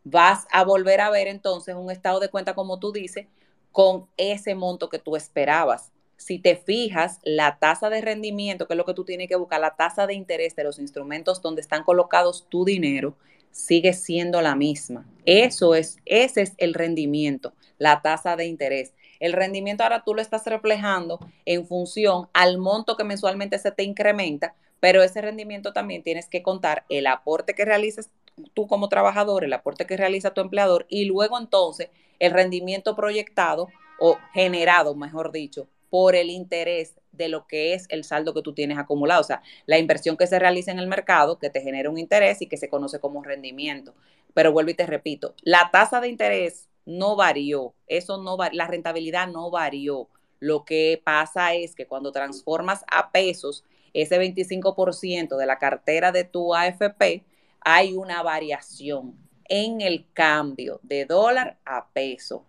vas 0.04 0.46
a 0.52 0.62
volver 0.62 1.00
a 1.00 1.10
ver 1.10 1.26
entonces 1.26 1.74
un 1.74 1.90
estado 1.90 2.20
de 2.20 2.28
cuenta, 2.28 2.54
como 2.54 2.78
tú 2.78 2.92
dices, 2.92 3.26
con 3.72 4.06
ese 4.16 4.54
monto 4.54 4.88
que 4.88 5.00
tú 5.00 5.16
esperabas 5.16 5.90
si 6.16 6.38
te 6.38 6.56
fijas, 6.56 7.20
la 7.24 7.58
tasa 7.58 7.90
de 7.90 8.00
rendimiento, 8.00 8.66
que 8.66 8.74
es 8.74 8.78
lo 8.78 8.84
que 8.84 8.94
tú 8.94 9.04
tienes 9.04 9.28
que 9.28 9.36
buscar, 9.36 9.60
la 9.60 9.76
tasa 9.76 10.06
de 10.06 10.14
interés 10.14 10.56
de 10.56 10.64
los 10.64 10.78
instrumentos 10.78 11.42
donde 11.42 11.60
están 11.60 11.84
colocados 11.84 12.46
tu 12.48 12.64
dinero, 12.64 13.16
sigue 13.50 13.92
siendo 13.92 14.42
la 14.42 14.54
misma. 14.54 15.06
Eso 15.24 15.74
es, 15.74 15.98
ese 16.04 16.42
es 16.42 16.52
el 16.58 16.74
rendimiento, 16.74 17.54
la 17.78 18.02
tasa 18.02 18.36
de 18.36 18.46
interés. 18.46 18.92
El 19.18 19.32
rendimiento 19.32 19.82
ahora 19.82 20.04
tú 20.04 20.14
lo 20.14 20.20
estás 20.20 20.44
reflejando 20.46 21.18
en 21.44 21.66
función 21.66 22.28
al 22.34 22.58
monto 22.58 22.96
que 22.96 23.04
mensualmente 23.04 23.58
se 23.58 23.72
te 23.72 23.82
incrementa, 23.82 24.54
pero 24.80 25.02
ese 25.02 25.22
rendimiento 25.22 25.72
también 25.72 26.02
tienes 26.02 26.28
que 26.28 26.42
contar 26.42 26.84
el 26.88 27.06
aporte 27.06 27.54
que 27.54 27.64
realizas 27.64 28.10
tú 28.52 28.66
como 28.66 28.88
trabajador, 28.88 29.44
el 29.44 29.52
aporte 29.52 29.86
que 29.86 29.96
realiza 29.96 30.34
tu 30.34 30.42
empleador 30.42 30.86
y 30.90 31.06
luego 31.06 31.38
entonces 31.38 31.88
el 32.18 32.32
rendimiento 32.32 32.94
proyectado 32.94 33.68
o 33.98 34.18
generado, 34.34 34.94
mejor 34.94 35.32
dicho, 35.32 35.68
por 35.90 36.14
el 36.14 36.30
interés 36.30 36.94
de 37.12 37.28
lo 37.28 37.46
que 37.46 37.74
es 37.74 37.86
el 37.88 38.04
saldo 38.04 38.34
que 38.34 38.42
tú 38.42 38.52
tienes 38.52 38.78
acumulado, 38.78 39.20
o 39.20 39.24
sea, 39.24 39.42
la 39.66 39.78
inversión 39.78 40.16
que 40.16 40.26
se 40.26 40.38
realiza 40.38 40.70
en 40.70 40.78
el 40.78 40.86
mercado, 40.86 41.38
que 41.38 41.50
te 41.50 41.60
genera 41.60 41.90
un 41.90 41.98
interés 41.98 42.42
y 42.42 42.46
que 42.46 42.56
se 42.56 42.68
conoce 42.68 43.00
como 43.00 43.22
rendimiento. 43.22 43.94
Pero 44.34 44.52
vuelvo 44.52 44.70
y 44.70 44.74
te 44.74 44.86
repito, 44.86 45.34
la 45.42 45.70
tasa 45.72 46.00
de 46.00 46.08
interés 46.08 46.68
no 46.84 47.16
varió, 47.16 47.74
eso 47.86 48.18
no 48.18 48.36
la 48.52 48.66
rentabilidad 48.66 49.28
no 49.28 49.50
varió. 49.50 50.08
Lo 50.38 50.64
que 50.64 51.00
pasa 51.02 51.54
es 51.54 51.74
que 51.74 51.86
cuando 51.86 52.12
transformas 52.12 52.84
a 52.90 53.10
pesos 53.10 53.64
ese 53.94 54.20
25% 54.20 55.36
de 55.36 55.46
la 55.46 55.58
cartera 55.58 56.12
de 56.12 56.24
tu 56.24 56.54
AFP, 56.54 57.24
hay 57.60 57.94
una 57.94 58.22
variación 58.22 59.16
en 59.48 59.80
el 59.80 60.06
cambio 60.12 60.80
de 60.82 61.06
dólar 61.06 61.58
a 61.64 61.88
peso. 61.88 62.44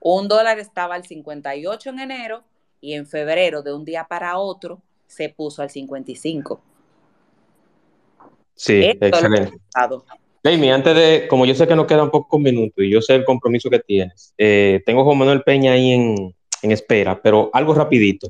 Un 0.00 0.28
dólar 0.28 0.58
estaba 0.58 0.94
al 0.94 1.04
58 1.04 1.90
en 1.90 1.98
enero 1.98 2.44
y 2.80 2.94
en 2.94 3.06
febrero, 3.06 3.62
de 3.62 3.74
un 3.74 3.84
día 3.84 4.06
para 4.08 4.38
otro, 4.38 4.80
se 5.06 5.28
puso 5.28 5.62
al 5.62 5.70
55. 5.70 6.60
Sí, 8.54 8.82
excelente. 9.00 9.58
Jamie, 10.44 10.72
antes 10.72 10.94
de, 10.94 11.26
como 11.28 11.46
yo 11.46 11.54
sé 11.54 11.66
que 11.66 11.74
nos 11.74 11.86
quedan 11.86 12.10
pocos 12.10 12.40
minutos 12.40 12.84
y 12.84 12.90
yo 12.90 13.02
sé 13.02 13.14
el 13.14 13.24
compromiso 13.24 13.68
que 13.70 13.80
tienes, 13.80 14.34
eh, 14.38 14.82
tengo 14.86 15.00
a 15.00 15.04
Juan 15.04 15.18
Manuel 15.18 15.42
Peña 15.42 15.72
ahí 15.72 15.92
en, 15.92 16.34
espera, 16.62 17.20
pero 17.20 17.50
algo 17.52 17.74
rapidito. 17.74 18.28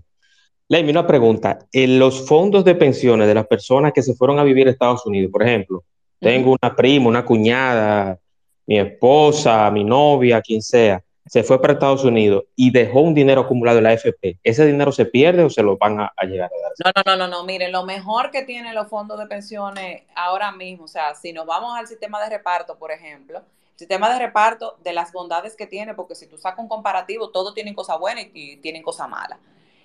Jamie, 0.70 0.90
una 0.90 1.06
pregunta. 1.06 1.58
En 1.72 1.98
los 1.98 2.26
fondos 2.26 2.64
de 2.64 2.74
pensiones 2.74 3.26
de 3.26 3.34
las 3.34 3.46
personas 3.46 3.92
que 3.92 4.02
se 4.02 4.14
fueron 4.14 4.38
a 4.38 4.44
vivir 4.44 4.68
a 4.68 4.70
Estados 4.70 5.06
Unidos, 5.06 5.30
por 5.32 5.42
ejemplo, 5.42 5.84
tengo 6.20 6.56
una 6.60 6.74
prima, 6.74 7.08
una 7.08 7.24
cuñada, 7.24 8.18
mi 8.66 8.78
esposa, 8.78 9.70
mi 9.70 9.84
novia, 9.84 10.42
quien 10.42 10.60
sea, 10.60 11.02
se 11.28 11.42
fue 11.42 11.60
para 11.60 11.74
Estados 11.74 12.04
Unidos 12.04 12.44
y 12.56 12.70
dejó 12.70 13.00
un 13.00 13.14
dinero 13.14 13.42
acumulado 13.42 13.78
en 13.78 13.84
la 13.84 13.90
AFP, 13.90 14.38
¿ese 14.42 14.66
dinero 14.66 14.92
se 14.92 15.04
pierde 15.04 15.44
o 15.44 15.50
se 15.50 15.62
lo 15.62 15.76
van 15.76 16.00
a, 16.00 16.12
llegar 16.26 16.50
a 16.52 16.92
dar? 16.92 16.94
No, 17.06 17.16
no, 17.16 17.26
no, 17.26 17.38
no, 17.38 17.44
miren, 17.44 17.72
lo 17.72 17.84
mejor 17.84 18.30
que 18.30 18.42
tienen 18.42 18.74
los 18.74 18.88
fondos 18.88 19.18
de 19.18 19.26
pensiones 19.26 20.02
ahora 20.14 20.52
mismo, 20.52 20.84
o 20.84 20.88
sea, 20.88 21.14
si 21.14 21.32
nos 21.32 21.46
vamos 21.46 21.76
al 21.78 21.86
sistema 21.86 22.22
de 22.22 22.30
reparto, 22.30 22.78
por 22.78 22.90
ejemplo, 22.90 23.38
el 23.38 23.78
sistema 23.78 24.12
de 24.12 24.18
reparto 24.18 24.76
de 24.82 24.92
las 24.92 25.12
bondades 25.12 25.54
que 25.54 25.66
tiene, 25.66 25.94
porque 25.94 26.14
si 26.14 26.26
tú 26.26 26.36
sacas 26.38 26.60
un 26.60 26.68
comparativo, 26.68 27.30
todos 27.30 27.54
tienen 27.54 27.74
cosas 27.74 27.98
buenas 27.98 28.26
y, 28.32 28.56
tienen 28.56 28.82
cosas 28.82 29.08
malas. 29.08 29.38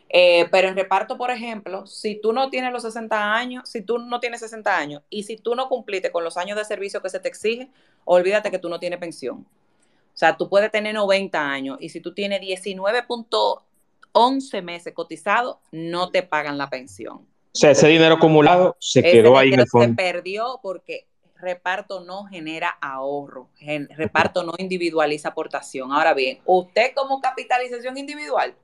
Eh, 0.10 0.48
pero 0.52 0.68
en 0.68 0.76
reparto, 0.76 1.18
por 1.18 1.32
ejemplo, 1.32 1.88
si 1.88 2.22
tú 2.22 2.34
no 2.34 2.50
tienes 2.50 2.72
los 2.72 2.84
60 2.84 3.34
años, 3.34 3.68
si 3.68 3.82
tú 3.82 3.98
no 3.98 4.20
tienes 4.20 4.42
60 4.42 4.78
años 4.78 5.02
y 5.10 5.24
si 5.24 5.38
tú 5.38 5.56
no 5.56 5.70
cumpliste 5.70 6.12
con 6.12 6.24
los 6.24 6.38
años 6.38 6.58
de 6.58 6.66
servicio 6.66 7.02
que 7.02 7.10
se 7.10 7.20
te 7.20 7.28
exige, 7.28 7.70
olvídate 8.06 8.52
que 8.52 8.60
tú 8.60 8.70
no 8.70 8.80
tienes 8.80 9.00
pensión. 9.00 9.46
O 10.14 10.18
sea, 10.18 10.38
tú 10.38 10.48
puedes 10.48 10.72
tener 10.72 10.94
90 10.94 11.40
años 11.40 11.78
y 11.80 11.90
si 11.90 12.00
tú 12.00 12.14
tienes 12.14 12.40
19.11 12.42 14.62
meses 14.62 14.94
cotizado, 14.94 15.60
no 15.72 16.12
te 16.12 16.22
pagan 16.22 16.58
la 16.58 16.70
pensión. 16.70 17.18
O 17.18 17.56
sea, 17.56 17.72
ese 17.72 17.88
dinero 17.88 18.16
acumulado 18.16 18.76
se 18.80 19.02
quedó 19.02 19.38
ahí 19.38 19.54
en 19.54 19.62
el 19.62 19.68
fondo. 19.68 19.88
Se 19.88 19.94
perdió 19.96 20.60
porque 20.62 21.08
reparto 21.36 22.00
no 22.00 22.26
genera 22.26 22.78
ahorro, 22.82 23.50
reparto 23.90 24.44
no 24.44 24.54
individualiza 24.58 25.30
aportación. 25.30 25.92
Ahora 25.92 26.14
bien, 26.14 26.40
usted 26.46 26.94
como 26.96 27.22
capitalización 27.22 27.98
individual, 27.98 28.56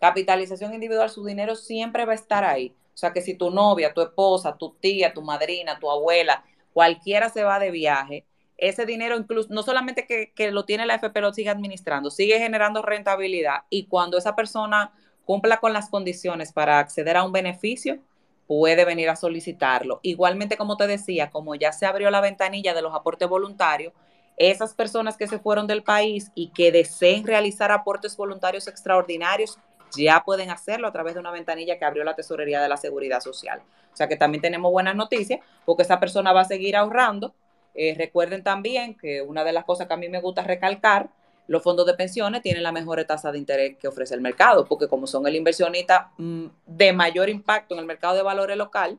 capitalización 0.00 0.72
individual, 0.72 1.10
su 1.10 1.24
dinero 1.24 1.56
siempre 1.56 2.04
va 2.04 2.12
a 2.12 2.16
estar 2.16 2.44
ahí. 2.44 2.72
O 2.94 2.98
sea 3.00 3.12
que 3.12 3.20
si 3.20 3.34
tu 3.34 3.50
novia, 3.50 3.92
tu 3.92 4.00
esposa, 4.00 4.56
tu 4.56 4.70
tía, 4.80 5.12
tu 5.12 5.22
madrina, 5.22 5.78
tu 5.78 5.90
abuela, 5.90 6.44
cualquiera 6.72 7.28
se 7.30 7.44
va 7.44 7.58
de 7.58 7.70
viaje, 7.70 8.24
ese 8.60 8.84
dinero 8.84 9.16
incluso, 9.16 9.48
no 9.50 9.62
solamente 9.62 10.06
que, 10.06 10.50
lo 10.50 10.64
tiene 10.64 10.86
la 10.86 10.94
FP, 10.94 11.20
lo 11.20 11.32
sigue 11.32 11.48
administrando, 11.48 12.10
sigue 12.10 12.38
generando 12.38 12.82
rentabilidad 12.82 13.64
y 13.70 13.86
cuando 13.86 14.18
esa 14.18 14.36
persona 14.36 14.92
cumpla 15.24 15.56
con 15.58 15.72
las 15.72 15.88
condiciones 15.88 16.52
para 16.52 16.78
acceder 16.78 17.16
a 17.16 17.24
un 17.24 17.32
beneficio, 17.32 17.98
puede 18.46 18.84
venir 18.84 19.08
a 19.08 19.16
solicitarlo. 19.16 20.00
Igualmente, 20.02 20.56
como 20.56 20.76
te 20.76 20.86
decía, 20.86 21.30
como 21.30 21.54
ya 21.54 21.72
se 21.72 21.86
abrió 21.86 22.10
la 22.10 22.20
ventanilla 22.20 22.74
de 22.74 22.82
los 22.82 22.94
aportes 22.94 23.28
voluntarios, 23.28 23.94
esas 24.36 24.74
personas 24.74 25.16
que 25.16 25.26
se 25.26 25.38
fueron 25.38 25.66
del 25.66 25.82
país 25.82 26.30
y 26.34 26.48
que 26.48 26.72
deseen 26.72 27.26
realizar 27.26 27.72
aportes 27.72 28.16
voluntarios 28.16 28.68
extraordinarios, 28.68 29.58
ya 29.96 30.22
pueden 30.24 30.50
hacerlo 30.50 30.86
a 30.86 30.92
través 30.92 31.14
de 31.14 31.20
una 31.20 31.30
ventanilla 31.30 31.78
que 31.78 31.84
abrió 31.84 32.04
la 32.04 32.14
Tesorería 32.14 32.60
de 32.60 32.68
la 32.68 32.76
Seguridad 32.76 33.20
Social. 33.20 33.62
O 33.92 33.96
sea 33.96 34.08
que 34.08 34.16
también 34.16 34.42
tenemos 34.42 34.70
buenas 34.70 34.96
noticias 34.96 35.40
porque 35.64 35.82
esa 35.82 35.98
persona 35.98 36.32
va 36.32 36.42
a 36.42 36.44
seguir 36.44 36.76
ahorrando 36.76 37.34
eh, 37.74 37.94
recuerden 37.96 38.42
también 38.42 38.96
que 38.96 39.22
una 39.22 39.44
de 39.44 39.52
las 39.52 39.64
cosas 39.64 39.86
que 39.86 39.94
a 39.94 39.96
mí 39.96 40.08
me 40.08 40.20
gusta 40.20 40.42
recalcar, 40.42 41.10
los 41.46 41.62
fondos 41.62 41.84
de 41.86 41.94
pensiones 41.94 42.42
tienen 42.42 42.62
la 42.62 42.70
mejor 42.70 43.04
tasa 43.04 43.32
de 43.32 43.38
interés 43.38 43.76
que 43.76 43.88
ofrece 43.88 44.14
el 44.14 44.20
mercado, 44.20 44.64
porque 44.66 44.86
como 44.86 45.06
son 45.06 45.26
el 45.26 45.34
inversionista 45.34 46.12
mm, 46.16 46.46
de 46.66 46.92
mayor 46.92 47.28
impacto 47.28 47.74
en 47.74 47.80
el 47.80 47.86
mercado 47.86 48.14
de 48.14 48.22
valores 48.22 48.56
local, 48.56 48.98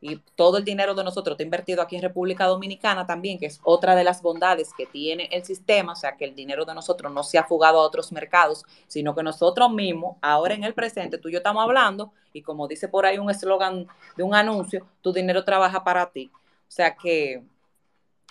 y 0.00 0.16
todo 0.34 0.56
el 0.56 0.64
dinero 0.64 0.94
de 0.94 1.04
nosotros 1.04 1.34
está 1.34 1.42
invertido 1.42 1.82
aquí 1.82 1.96
en 1.96 2.02
República 2.02 2.46
Dominicana 2.46 3.06
también, 3.06 3.38
que 3.38 3.46
es 3.46 3.60
otra 3.62 3.94
de 3.94 4.02
las 4.02 4.22
bondades 4.22 4.72
que 4.72 4.86
tiene 4.86 5.28
el 5.30 5.44
sistema, 5.44 5.92
o 5.92 5.96
sea, 5.96 6.16
que 6.16 6.24
el 6.24 6.34
dinero 6.34 6.64
de 6.64 6.74
nosotros 6.74 7.12
no 7.12 7.22
se 7.22 7.36
ha 7.36 7.44
fugado 7.44 7.80
a 7.80 7.82
otros 7.82 8.10
mercados, 8.12 8.64
sino 8.86 9.14
que 9.14 9.22
nosotros 9.22 9.70
mismos, 9.70 10.16
ahora 10.22 10.54
en 10.54 10.64
el 10.64 10.72
presente, 10.72 11.18
tú 11.18 11.28
y 11.28 11.32
yo 11.32 11.38
estamos 11.38 11.62
hablando, 11.62 12.12
y 12.32 12.40
como 12.40 12.66
dice 12.66 12.88
por 12.88 13.04
ahí 13.04 13.18
un 13.18 13.30
eslogan 13.30 13.86
de 14.16 14.22
un 14.22 14.34
anuncio, 14.34 14.86
tu 15.02 15.12
dinero 15.12 15.44
trabaja 15.44 15.84
para 15.84 16.10
ti. 16.10 16.30
O 16.34 16.72
sea 16.72 16.94
que 16.94 17.42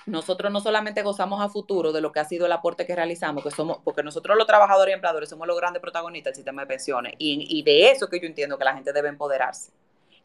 nosotros 0.09 0.51
no 0.51 0.59
solamente 0.59 1.01
gozamos 1.01 1.41
a 1.41 1.49
futuro 1.49 1.91
de 1.91 2.01
lo 2.01 2.11
que 2.11 2.19
ha 2.19 2.25
sido 2.25 2.45
el 2.45 2.51
aporte 2.51 2.85
que 2.85 2.95
realizamos, 2.95 3.43
que 3.43 3.51
somos, 3.51 3.79
porque 3.83 4.03
nosotros 4.03 4.37
los 4.37 4.47
trabajadores 4.47 4.91
y 4.91 4.95
empleadores 4.95 5.29
somos 5.29 5.47
los 5.47 5.57
grandes 5.57 5.81
protagonistas 5.81 6.31
del 6.31 6.35
sistema 6.35 6.63
de 6.63 6.67
pensiones, 6.67 7.13
y, 7.17 7.63
de 7.63 7.91
eso 7.91 8.09
que 8.09 8.19
yo 8.19 8.27
entiendo 8.27 8.57
que 8.57 8.63
la 8.63 8.75
gente 8.75 8.93
debe 8.93 9.09
empoderarse. 9.09 9.71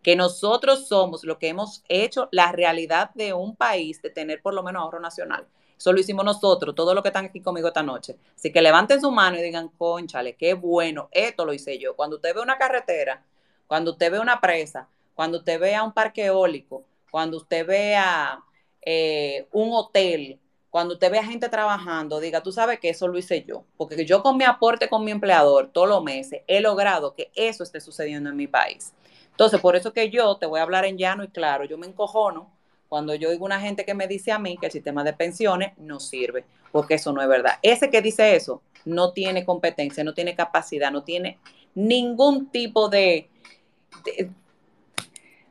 Que 0.03 0.17
nosotros 0.17 0.87
somos 0.87 1.25
lo 1.25 1.39
que 1.39 1.49
hemos 1.49 1.83
hecho 1.89 2.29
la 2.31 2.53
realidad 2.53 3.11
de 3.15 3.33
un 3.33 3.57
país 3.57 4.03
de 4.03 4.11
tener 4.11 4.43
por 4.43 4.53
lo 4.53 4.63
menos 4.63 4.83
ahorro 4.83 5.01
nacional. 5.01 5.47
Eso 5.79 5.93
lo 5.93 6.01
hicimos 6.01 6.25
nosotros, 6.25 6.75
todos 6.75 6.95
los 6.95 7.03
que 7.03 7.09
están 7.09 7.27
aquí 7.27 7.41
conmigo 7.41 7.69
esta 7.69 7.83
noche. 7.83 8.17
Así 8.37 8.53
que 8.53 8.61
levanten 8.61 9.01
su 9.01 9.11
mano 9.11 9.39
y 9.39 9.43
digan, 9.43 9.69
conchale, 9.69 10.35
qué 10.35 10.55
bueno, 10.55 11.09
esto 11.11 11.45
lo 11.45 11.53
hice 11.53 11.79
yo. 11.79 11.97
Cuando 11.97 12.17
usted 12.17 12.35
ve 12.35 12.41
una 12.41 12.59
carretera, 12.59 13.25
cuando 13.67 13.93
usted 13.93 14.13
ve 14.13 14.21
una 14.21 14.41
presa, 14.41 14.89
cuando 15.15 15.39
usted 15.39 15.59
vea 15.59 15.83
un 15.83 15.93
parque 15.93 16.27
eólico, 16.27 16.85
cuando 17.11 17.37
usted 17.39 17.67
vea 17.67 18.43
eh, 18.85 19.47
un 19.53 19.73
hotel, 19.73 20.39
cuando 20.71 20.95
usted 20.95 21.11
vea 21.11 21.25
gente 21.25 21.49
trabajando, 21.49 22.21
diga, 22.21 22.43
tú 22.43 22.53
sabes 22.53 22.81
que 22.81 22.91
eso 22.91 23.07
lo 23.09 23.19
hice 23.19 23.45
yo, 23.45 23.65
porque 23.77 24.05
yo 24.05 24.23
con 24.23 24.37
mi 24.37 24.45
aporte 24.45 24.89
con 24.89 25.05
mi 25.05 25.11
empleador 25.11 25.71
todos 25.73 25.89
los 25.89 26.03
meses 26.03 26.43
he 26.47 26.61
logrado 26.61 27.15
que 27.15 27.31
eso 27.35 27.63
esté 27.63 27.81
sucediendo 27.81 28.31
en 28.31 28.37
mi 28.37 28.47
país. 28.47 28.93
Entonces, 29.31 29.61
por 29.61 29.77
eso 29.77 29.93
que 29.93 30.11
yo 30.11 30.37
te 30.37 30.47
voy 30.47 30.61
a 30.61 30.63
hablar 30.63 30.85
en 30.85 30.99
llano 30.99 31.25
y 31.25 31.29
claro, 31.29 31.65
yo 31.65 31.79
me 31.79 31.87
encojono 31.87 32.51
cuando 32.89 33.15
yo 33.15 33.31
oigo 33.31 33.45
una 33.45 33.61
gente 33.61 33.85
que 33.85 33.95
me 33.95 34.07
dice 34.07 34.31
a 34.31 34.39
mí 34.39 34.57
que 34.59 34.67
el 34.67 34.73
sistema 34.73 35.03
de 35.03 35.13
pensiones 35.13 35.73
no 35.79 35.99
sirve, 35.99 36.45
porque 36.71 36.95
eso 36.95 37.13
no 37.13 37.23
es 37.23 37.29
verdad. 37.29 37.59
Ese 37.63 37.91
que 37.91 38.03
dice 38.03 38.37
eso 38.37 38.63
no 38.85 39.13
tiene 39.13 39.45
competencia, 39.45 40.05
no 40.05 40.15
tiene 40.15 40.35
capacidad, 40.35 40.93
no 40.93 41.03
tiene 41.03 41.39
ningún 41.75 42.51
tipo 42.51 42.89
de 42.89 43.29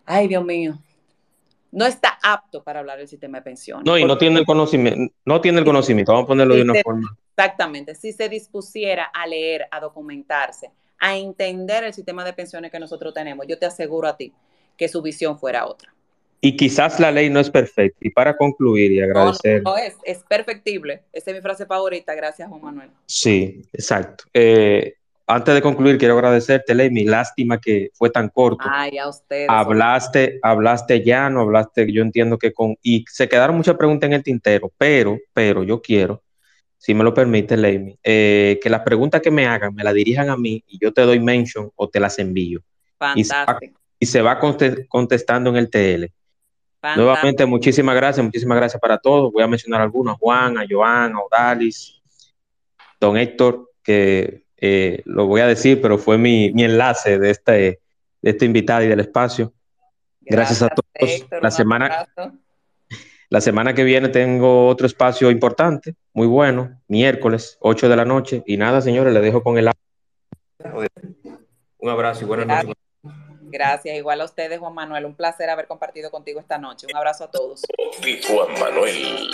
ay, 0.06 0.28
Dios 0.28 0.44
mío, 0.44 0.78
no 1.74 1.86
está 1.86 2.20
apto 2.22 2.64
para 2.64 2.80
hablar 2.80 3.00
del 3.00 3.08
sistema 3.08 3.40
de 3.40 3.44
pensiones. 3.44 3.86
No, 3.86 3.98
y 3.98 4.06
no 4.06 4.18
tiene 4.18 4.40
el 4.40 4.46
conocimiento, 4.46 5.14
no 5.26 5.42
tiene 5.42 5.60
el 5.60 5.66
conocimiento, 5.66 6.12
vamos 6.12 6.26
a 6.26 6.28
ponerlo 6.28 6.56
de 6.56 6.62
una 6.62 6.82
forma. 6.84 7.18
Exactamente, 7.36 7.96
si 7.96 8.14
se 8.14 8.30
dispusiera 8.30 9.06
a 9.06 9.26
leer, 9.26 9.66
a 9.72 9.80
documentarse, 9.80 10.72
a 11.00 11.18
entender 11.18 11.84
el 11.84 11.94
sistema 11.94 12.24
de 12.24 12.34
pensiones 12.34 12.72
que 12.72 12.80
nosotros 12.80 13.14
tenemos, 13.14 13.48
yo 13.48 13.58
te 13.58 13.66
aseguro 13.66 14.08
a 14.08 14.16
ti 14.16 14.32
que 14.78 14.88
su 14.88 15.02
visión 15.02 15.40
fuera 15.40 15.66
otra. 15.66 15.94
Y 16.42 16.58
quizás 16.58 17.00
la 17.00 17.10
ley 17.10 17.30
no 17.30 17.40
es 17.40 17.50
perfecta. 17.50 17.98
Y 18.02 18.10
para 18.10 18.36
concluir 18.36 18.92
y 18.92 19.02
agradecer. 19.02 19.64
No, 19.64 19.72
no, 19.72 19.78
es, 19.78 19.96
es 20.04 20.24
perfectible. 20.24 21.04
Esa 21.14 21.32
es 21.32 21.38
mi 21.38 21.42
frase 21.42 21.66
favorita. 21.66 22.14
Gracias, 22.16 22.50
Juan 22.50 22.62
Manuel. 22.62 22.90
Sí, 23.06 23.62
exacto. 23.72 24.26
Eh, 24.34 24.96
antes 25.34 25.54
de 25.54 25.62
concluir, 25.62 25.98
quiero 25.98 26.14
agradecerte, 26.16 26.74
mi 26.90 27.06
Lástima 27.06 27.60
que 27.60 27.90
fue 27.94 28.10
tan 28.10 28.30
corto. 28.30 28.66
Ay, 28.70 28.98
a 28.98 29.08
usted. 29.08 29.48
Hablaste, 29.50 30.40
hablaste 30.42 31.04
ya, 31.04 31.30
no 31.30 31.42
hablaste, 31.42 31.92
yo 31.92 32.02
entiendo 32.02 32.38
que 32.38 32.54
con. 32.54 32.76
Y 32.82 33.04
se 33.10 33.28
quedaron 33.28 33.58
muchas 33.58 33.76
preguntas 33.76 34.08
en 34.08 34.14
el 34.14 34.24
tintero, 34.24 34.72
pero, 34.78 35.18
pero 35.34 35.64
yo 35.64 35.82
quiero, 35.82 36.22
si 36.78 36.94
me 36.94 37.04
lo 37.04 37.14
permite, 37.14 37.58
Leimi, 37.58 37.98
eh, 38.04 38.60
que 38.62 38.70
las 38.70 38.82
preguntas 38.82 39.22
que 39.22 39.32
me 39.32 39.48
hagan 39.48 39.74
me 39.74 39.84
las 39.84 39.94
dirijan 39.94 40.30
a 40.30 40.38
mí 40.38 40.64
y 40.68 40.78
yo 40.80 40.94
te 40.94 41.02
doy 41.02 41.20
mention 41.20 41.72
o 41.76 41.90
te 41.90 42.00
las 42.00 42.20
envío. 42.20 42.60
Fantástico. 42.98 43.80
Y 44.00 44.06
se 44.06 44.22
va, 44.22 44.38
contestando 44.90 45.50
en 45.50 45.56
el 45.56 45.70
TL. 45.70 46.12
Nuevamente, 46.98 47.46
muchísimas 47.46 47.96
gracias, 47.96 48.24
muchísimas 48.26 48.58
gracias 48.58 48.82
para 48.82 48.98
todos. 48.98 49.32
Voy 49.32 49.42
a 49.42 49.48
mencionar 49.48 49.80
algunos, 49.80 50.16
a 50.16 50.18
Juan, 50.18 50.58
a 50.58 50.66
Joan, 50.70 51.14
a 51.14 51.20
Odalis, 51.20 52.02
don 53.00 53.16
Héctor, 53.16 53.72
que 53.82 54.43
eh, 54.66 55.02
lo 55.04 55.28
voy 55.28 55.42
a 55.42 55.48
decir, 55.48 55.82
pero 55.82 55.98
fue 55.98 56.18
mi, 56.18 56.46
enlace 56.46 57.20
de 57.20 57.32
este, 57.32 57.52
de 57.52 58.30
este 58.30 58.46
invitado 58.46 58.82
y 58.82 58.88
del 58.88 59.02
espacio. 59.02 59.52
Gracias, 60.22 60.62
a 60.62 60.70
todos. 60.70 61.28
la 61.42 61.52
semana, 61.52 62.08
la 63.28 63.42
semana 63.42 63.74
que 63.74 63.84
viene 63.84 64.08
tengo 64.08 64.70
otro 64.70 64.88
espacio 64.88 65.30
importante, 65.32 65.96
muy 66.14 66.28
bueno, 66.28 66.80
miércoles, 66.88 67.58
8 67.60 67.90
de 67.90 67.96
la 67.98 68.06
noche. 68.06 68.42
Y 68.46 68.56
nada, 68.56 68.80
señores, 68.80 69.14
le 69.14 69.20
dejo 69.20 69.44
con 69.44 69.58
el... 69.58 69.70
Un 71.80 71.90
abrazo 71.90 72.24
y 72.24 72.28
buenas 72.28 72.48
noches. 72.48 72.83
Gracias, 73.54 73.96
igual 73.96 74.20
a 74.20 74.26
ustedes, 74.26 74.58
Juan 74.58 74.74
Manuel. 74.74 75.06
Un 75.06 75.14
placer 75.14 75.48
haber 75.48 75.68
compartido 75.68 76.10
contigo 76.10 76.40
esta 76.40 76.58
noche. 76.58 76.88
Un 76.90 76.98
abrazo 76.98 77.26
a 77.26 77.30
todos. 77.30 77.62
De 78.02 78.20
Juan 78.24 78.52
Manuel. 78.60 79.30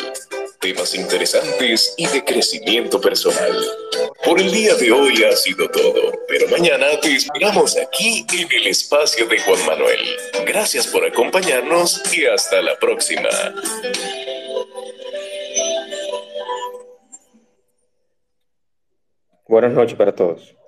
Temas 0.60 0.94
interesantes 0.94 1.94
y 1.96 2.06
de 2.06 2.26
crecimiento 2.26 3.00
personal. 3.00 3.58
Por 4.26 4.42
el 4.42 4.52
día 4.52 4.76
de 4.76 4.92
hoy 4.92 5.24
ha 5.24 5.34
sido 5.38 5.70
todo, 5.70 6.12
pero 6.28 6.50
mañana 6.50 6.88
te 7.02 7.16
esperamos 7.16 7.78
aquí 7.78 8.26
en 8.34 8.52
el 8.52 8.68
espacio 8.68 9.26
de 9.26 9.40
Juan 9.40 9.66
Manuel. 9.66 10.02
Gracias 10.46 10.86
por 10.88 11.06
acompañarnos 11.06 12.02
y 12.14 12.26
hasta 12.26 12.62
la 12.62 12.78
próxima. 12.78 13.30
Buenas 19.48 19.72
noches 19.72 19.98
para 19.98 20.14
todos. 20.14 20.59